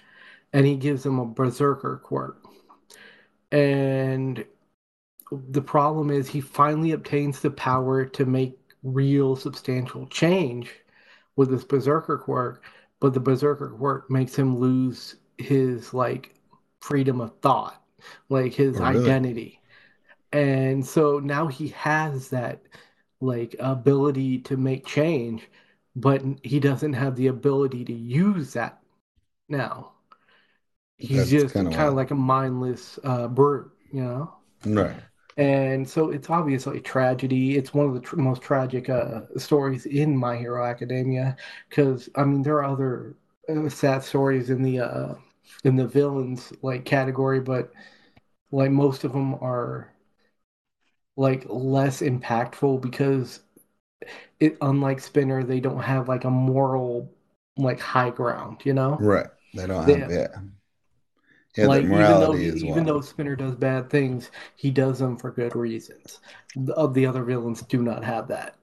[0.52, 2.44] and he gives him a berserker quirk.
[3.50, 4.44] And
[5.32, 10.72] the problem is he finally obtains the power to make real substantial change
[11.36, 12.64] with this berserker quirk,
[13.00, 16.34] but the berserker quirk makes him lose his like
[16.82, 17.82] freedom of thought,
[18.28, 19.18] like his Oh, really?
[19.20, 19.60] identity.
[20.32, 22.62] And so now he has that
[23.20, 25.48] like ability to make change,
[25.96, 28.82] but he doesn't have the ability to use that
[29.48, 29.92] now.
[31.08, 34.34] He's That's just kind of like a mindless uh, brute, you know?
[34.64, 35.02] Right.
[35.36, 37.56] And so it's obviously a tragedy.
[37.56, 41.36] It's one of the tr most tragic uh, stories in My Hero Academia
[41.68, 43.16] because I mean there are other
[43.48, 45.14] uh, sad stories in the uh,
[45.64, 47.72] in the villains like category, but
[48.52, 49.92] like most of them are
[51.16, 53.40] like less impactful because
[54.40, 57.12] it unlike Spinner, they don't have like a moral
[57.56, 59.08] like high ground, you know?
[59.08, 59.26] Right.
[59.54, 60.28] They don't They have yeah.
[61.56, 63.00] Yeah, like even though he, even though.
[63.00, 66.20] Spinner does bad things, he does them for good reasons.
[66.56, 68.56] The, of the other villains do not have that.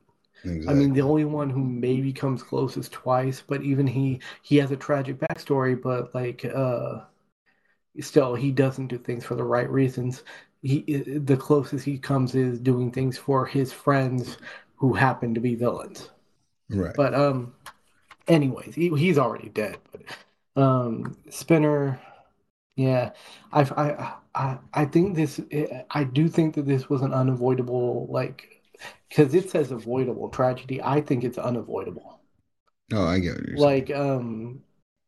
[0.46, 4.58] I mean, the only one who maybe comes close is Twice, but even he he
[4.58, 7.02] has a tragic backstory, but like uh
[8.00, 10.24] still he doesn't do things for the right reasons.
[10.62, 10.82] He
[11.18, 14.38] the closest he comes is doing things for his friends
[14.76, 16.10] who happen to be villains.
[16.70, 16.96] Right.
[16.96, 17.54] But um
[18.28, 19.78] anyways, he, he's already dead.
[19.92, 22.00] But um Spinner
[22.80, 23.12] yeah,
[23.52, 25.40] I I I I think this
[25.92, 28.62] I do think that this was an unavoidable like
[29.10, 30.82] because it says avoidable tragedy.
[30.84, 32.22] I think it's unavoidable.
[32.94, 33.76] Oh, I get what you're saying.
[33.76, 34.64] Like um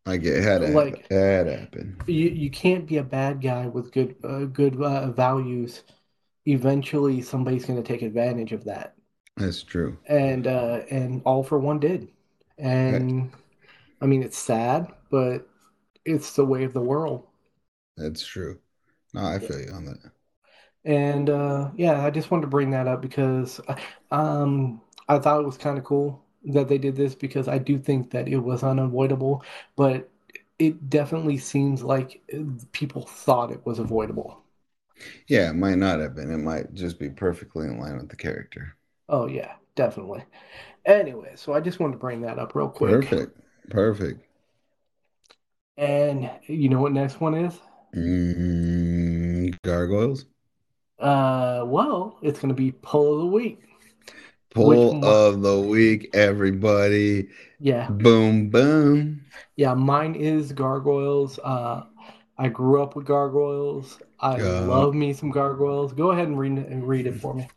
[0.05, 1.97] I get it had to like had to happen.
[2.07, 5.83] you you can't be a bad guy with good uh, good uh, values.
[6.47, 8.95] Eventually, somebody's going to take advantage of that,
[9.35, 9.97] That's true.
[10.07, 12.09] and uh and All for One did,
[12.87, 13.31] That- and
[14.01, 15.47] I mean it's sad, but
[16.05, 17.27] it's the way of the world.
[17.95, 18.59] That's true.
[19.13, 20.11] No, I feel you on that.
[20.83, 23.61] And uh, yeah, I just wanted to bring that up because
[24.11, 27.77] um, I thought it was kind of cool that they did this because I do
[27.77, 29.43] think that it was unavoidable,
[29.75, 30.09] but
[30.57, 32.21] it definitely seems like
[32.71, 34.43] people thought it was avoidable.
[35.27, 36.31] Yeah, it might not have been.
[36.31, 38.77] It might just be perfectly in line with the character.
[39.09, 40.23] Oh, yeah, definitely.
[40.85, 43.07] Anyway, so I just wanted to bring that up real quick.
[43.07, 43.39] Perfect.
[43.69, 44.27] Perfect.
[45.77, 47.59] And you know what next one is?
[47.95, 50.25] Mm, gargoyles.
[50.99, 53.63] Uh, well, it's going to be Pull of the Week.
[54.51, 57.29] Pull of the week, everybody.
[57.59, 57.87] Yeah.
[57.89, 59.25] Boom, boom.
[59.55, 61.39] Yeah, mine is gargoyles.
[61.39, 61.83] Uh,
[62.37, 63.99] I grew up with gargoyles.
[64.19, 65.93] I love me some gargoyles.
[65.93, 67.47] Go ahead and read it, and read it for me.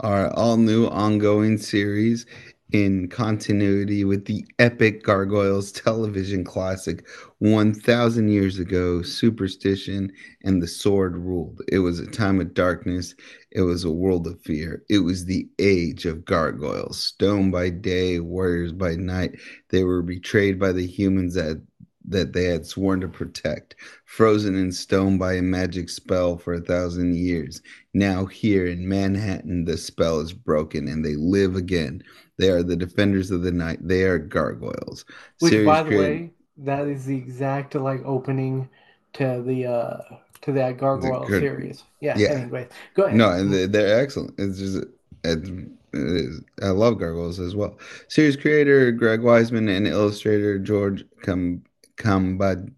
[0.00, 2.24] Our all new ongoing series
[2.72, 7.06] in continuity with the epic Gargoyles television classic
[7.38, 10.12] 1000 years ago superstition
[10.44, 11.62] and the sword ruled.
[11.68, 13.14] It was a time of darkness.
[13.52, 14.82] It was a world of fear.
[14.90, 17.02] It was the age of gargoyles.
[17.02, 19.38] Stone by day warriors by night.
[19.70, 21.62] They were betrayed by the humans that
[22.10, 26.60] that they had sworn to protect frozen in stone by a magic spell for a
[26.60, 27.60] thousand years
[27.94, 32.02] now here in manhattan the spell is broken and they live again
[32.38, 33.80] they are the defenders of the night.
[33.82, 35.04] They are gargoyles.
[35.40, 38.68] Which, Series by the created- way, that is the exact like opening
[39.14, 39.96] to the uh
[40.42, 41.82] to that gargoyle good- series.
[42.00, 42.14] Yeah.
[42.16, 42.28] yeah.
[42.28, 43.16] Anyway, go ahead.
[43.18, 44.34] no, and they- they're excellent.
[44.38, 44.76] It's just,
[45.24, 47.76] it, it is, I love gargoyles as well.
[48.06, 51.64] Series creator Greg Weisman and illustrator George Com
[51.98, 52.72] Combad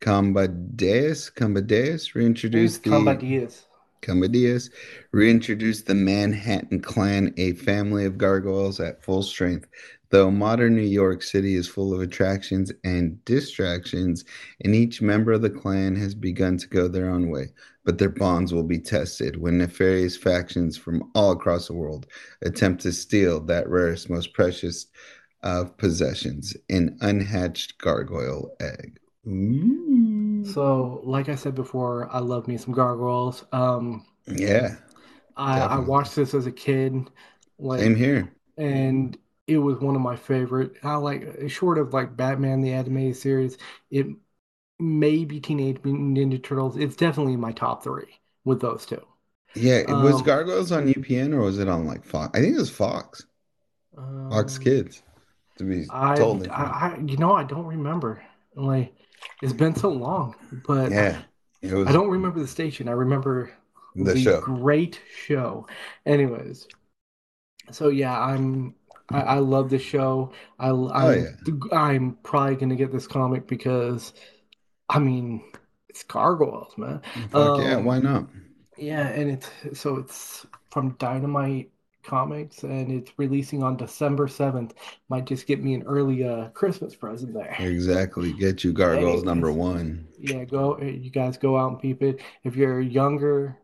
[0.00, 3.64] Combadeus Combadeus It's reintroduced the Combadias.
[4.02, 4.70] Commodius
[5.12, 9.68] reintroduced the Manhattan Clan, a family of gargoyles at full strength.
[10.10, 14.24] Though modern New York City is full of attractions and distractions,
[14.64, 17.52] and each member of the clan has begun to go their own way,
[17.84, 22.06] but their bonds will be tested when nefarious factions from all across the world
[22.42, 24.86] attempt to steal that rarest, most precious
[25.42, 28.98] of possessions an unhatched gargoyle egg.
[29.28, 29.78] Ooh.
[30.42, 33.44] So, like I said before, I love me some gargoyles.
[33.52, 34.76] Um, yeah,
[35.36, 37.10] I, I watched this as a kid,
[37.58, 38.32] like, same here.
[38.58, 40.76] and it was one of my favorite.
[40.84, 43.58] I like, short of like Batman the animated series,
[43.90, 44.06] it
[44.80, 46.76] may be Teenage Mutant Ninja Turtles.
[46.78, 49.06] It's definitely in my top three with those two.
[49.54, 52.30] Yeah, it was Um, Gargoyles on UPN or was it on like Fox?
[52.34, 53.26] I think it was Fox.
[54.30, 55.02] Fox Um, Kids.
[55.58, 56.62] To be I, totally I.
[56.64, 58.22] I, you know, I don't remember.
[58.54, 58.94] Like,
[59.42, 60.34] it's been so long,
[60.66, 61.20] but Yeah,
[61.62, 62.88] it was I don't remember the station.
[62.88, 63.52] I remember
[63.94, 64.40] the the show.
[64.40, 65.66] great show.
[66.06, 66.66] Anyways,
[67.70, 68.74] so yeah, I'm
[69.10, 70.32] I, I love the show.
[70.58, 74.12] I I'm, Oh, I'm probably gonna get this comic because
[74.88, 75.42] I mean
[75.88, 77.02] it's gargoyles, man.
[77.30, 78.28] Fuck yeah, um, why not?
[78.76, 81.70] Yeah, and it's so it's from Dynamite
[82.02, 84.72] Comics and it's releasing on December 7th.
[85.08, 87.54] Might just get me an early uh Christmas present there.
[87.58, 88.32] Exactly.
[88.32, 90.08] Get you Gargoyles number one.
[90.18, 92.20] Yeah, go you guys go out and peep it.
[92.44, 93.58] If you're younger,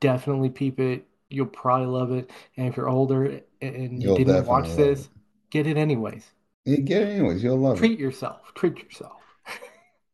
[0.00, 1.06] definitely peep it.
[1.30, 2.30] You'll probably love it.
[2.56, 5.08] And if you're older, and you You'll didn't watch this,
[5.50, 6.24] get it anyways.
[6.64, 7.42] You get it anyways.
[7.42, 7.80] You'll love it.
[7.80, 8.52] Treat yourself.
[8.54, 9.12] Treat yourself.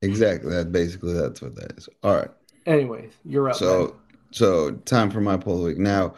[0.02, 0.50] Exactly.
[0.50, 1.88] That basically that's what that is.
[2.02, 2.28] All right.
[2.66, 3.54] Anyways, you're up.
[3.54, 3.58] man.
[3.58, 3.96] So
[4.30, 5.78] so time for my poll of the week.
[5.78, 6.14] Now,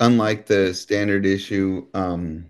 [0.00, 2.48] unlike the standard issue um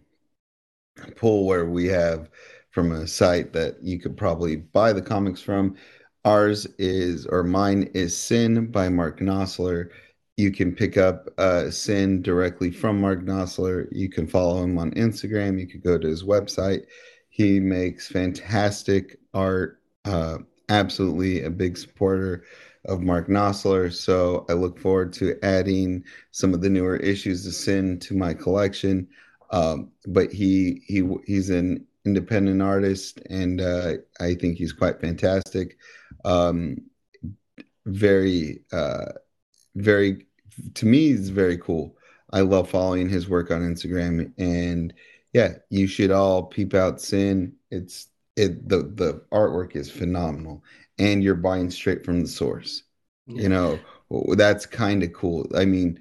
[1.17, 2.31] pull where we have
[2.71, 5.77] from a site that you could probably buy the comics from,
[6.25, 9.89] ours is or mine is Sin by Mark Knopfler.
[10.37, 13.89] You can pick up uh, Sin directly from Mark Knopfler.
[13.93, 15.59] You can follow him on Instagram.
[15.59, 16.85] You could go to his website.
[17.31, 19.81] He makes fantastic art.
[20.05, 22.45] Uh, absolutely a big supporter
[22.87, 23.93] of Mark Knopfler.
[23.93, 28.35] So I look forward to adding some of the newer issues of Sin to my
[28.35, 29.09] collection.
[29.51, 35.77] Um, but he he he's an independent artist, and uh, I think he's quite fantastic.
[36.25, 36.79] Um,
[37.85, 39.13] very uh,
[39.75, 40.27] very
[40.75, 41.97] to me, it's very cool.
[42.33, 44.93] I love following his work on Instagram, and
[45.33, 47.55] yeah, you should all peep out Sin.
[47.71, 50.65] It's it the the artwork is phenomenal,
[50.99, 52.83] and you're buying straight from the source.
[53.35, 53.79] You know,
[54.37, 55.47] that's kind of cool.
[55.55, 55.99] I mean,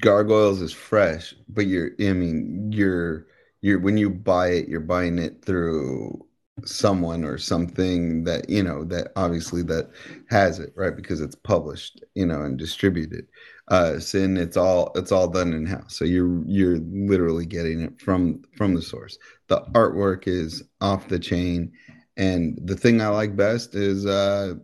[0.00, 3.26] Gargoyles is fresh, but you're I mean, you're
[3.60, 6.24] you're when you buy it, you're buying it through
[6.64, 9.90] someone or something that you know that obviously that
[10.30, 10.94] has it right?
[10.94, 13.26] Because it's published you know and distributed.
[13.68, 18.00] Uh sin it's all it's all done in house so you're you're literally getting it
[18.00, 19.18] from from the source.
[19.48, 21.72] The artwork is off the chain
[22.16, 24.54] and the thing i like best is uh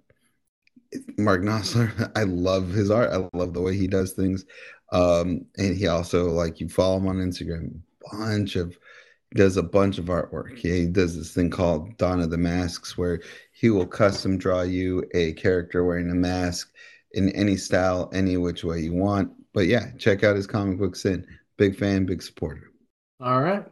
[1.19, 2.11] mark Knopfler.
[2.17, 4.45] i love his art i love the way he does things
[4.93, 7.81] um and he also like you follow him on instagram
[8.13, 8.77] bunch of
[9.35, 10.57] does a bunch of artwork.
[10.59, 13.21] He does this thing called Dawn of the Masks, where
[13.53, 16.73] he will custom draw you a character wearing a mask
[17.13, 19.31] in any style, any which way you want.
[19.53, 21.27] But yeah, check out his comic book Sin.
[21.57, 22.71] Big fan, big supporter.
[23.21, 23.65] All right.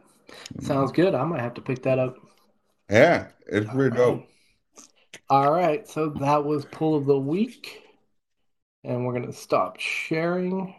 [0.61, 1.15] Sounds good.
[1.15, 2.15] I might have to pick that up.
[2.89, 4.25] Yeah, it's pretty dope.
[5.29, 5.87] All right.
[5.87, 7.83] So that was pull of the week.
[8.83, 10.73] And we're going to stop sharing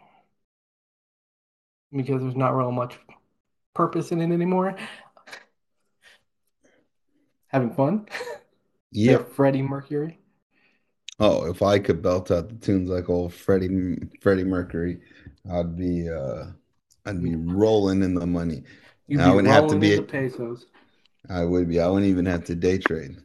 [1.91, 2.97] because there's not real much
[3.73, 4.75] purpose in it anymore.
[7.47, 8.07] Having fun?
[8.91, 9.17] Yeah.
[9.17, 10.17] Freddie Mercury.
[11.19, 15.01] Oh, if I could belt out the tunes like old Freddie Freddie Mercury,
[15.51, 16.45] I'd be uh
[17.05, 18.63] I'd be rolling in the money.
[19.07, 20.65] You'd I wouldn't have to be pesos.
[21.29, 21.79] I would be.
[21.79, 23.17] I wouldn't even have to day trade.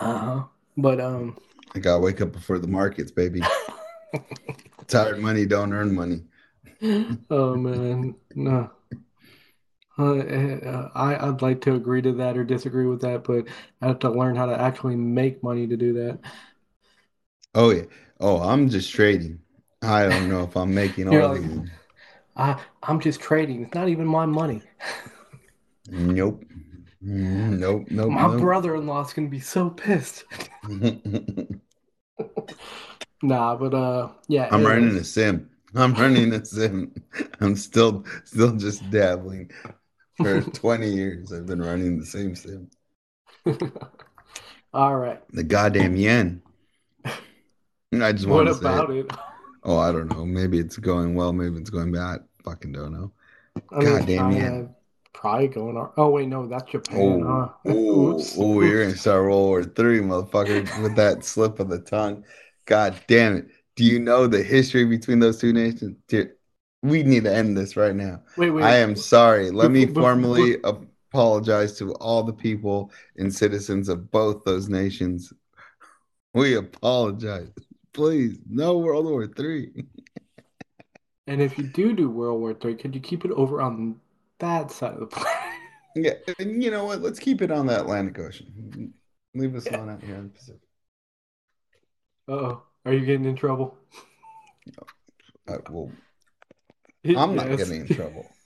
[0.00, 0.44] Uh-huh.
[0.76, 1.36] But um
[1.74, 3.42] I gotta wake up before the markets, baby.
[4.88, 6.22] Tired money don't earn money.
[7.30, 8.70] oh man, no.
[9.98, 13.46] Uh, uh, I I'd like to agree to that or disagree with that, but
[13.82, 16.18] I have to learn how to actually make money to do that.
[17.54, 17.84] Oh yeah.
[18.18, 19.40] Oh, I'm just trading.
[19.82, 21.60] I don't know if I'm making all like, these.
[22.36, 23.64] I I'm just trading.
[23.64, 24.62] It's not even my money.
[25.92, 26.44] Nope.
[27.04, 27.90] Mm, Nope.
[27.90, 28.10] Nope.
[28.10, 28.40] My nope.
[28.40, 30.24] brother-in-law's gonna be so pissed.
[33.22, 34.50] Nah, but uh, yeah.
[34.50, 34.96] I'm running anyways.
[34.96, 35.50] a sim.
[35.74, 36.92] I'm running a sim.
[37.40, 39.50] I'm still still just dabbling.
[40.16, 42.70] For 20 years, I've been running the same sim.
[44.74, 45.22] All right.
[45.32, 46.42] The goddamn yen.
[47.92, 49.06] I just want to say What about it.
[49.10, 49.10] it?
[49.64, 50.24] Oh, I don't know.
[50.24, 51.32] Maybe it's going well.
[51.32, 52.24] Maybe it's going bad.
[52.44, 53.12] Fucking don't know.
[53.72, 54.74] I mean, Goddamn yen.
[55.12, 55.90] Probably going on.
[55.96, 57.22] Oh wait, no, that's Japan.
[57.24, 57.70] Oh, huh?
[58.38, 62.24] oh, you're gonna start World War Three, motherfucker, with that slip of the tongue.
[62.66, 63.48] God damn it.
[63.76, 65.96] Do you know the history between those two nations?
[66.08, 66.32] Dude,
[66.82, 68.22] we need to end this right now.
[68.36, 68.64] Wait, wait.
[68.64, 69.50] I am sorry.
[69.50, 75.32] Let me formally apologize to all the people and citizens of both those nations.
[76.34, 77.50] We apologize.
[77.92, 79.84] Please, no World War Three.
[81.26, 84.00] And if you do do World War Three, could you keep it over on
[84.40, 85.30] that side of the planet?
[85.96, 87.00] Yeah, and you know what?
[87.00, 88.94] Let's keep it on the Atlantic Ocean.
[89.34, 89.78] Leave us Yeah.
[89.80, 90.60] on out here in the Pacific.
[92.28, 93.76] Oh, are you getting in trouble?
[95.48, 95.92] Uh, well,
[97.16, 97.58] I'm not Yes.
[97.58, 98.36] getting in trouble.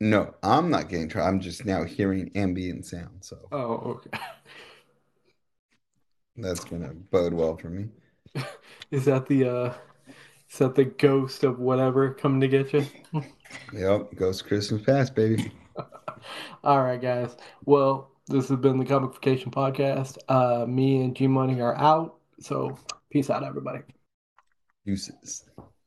[0.00, 1.28] No, I'm not getting in trouble.
[1.28, 4.10] I'm just now hearing ambient sound, so Oh, okay.
[6.36, 7.88] that's gonna bode well for me.
[8.90, 9.74] Is that the uh,
[10.50, 12.86] is that the ghost of whatever coming to get you?
[13.72, 15.52] Yep, Ghost Christmas Past, baby.
[16.64, 17.36] All right, guys.
[17.64, 20.18] Well, this has been the Comicfication Podcast.
[20.28, 22.16] Uh, me and G Money are out.
[22.40, 22.78] So
[23.10, 23.80] peace out, everybody.
[24.84, 25.44] Deuces.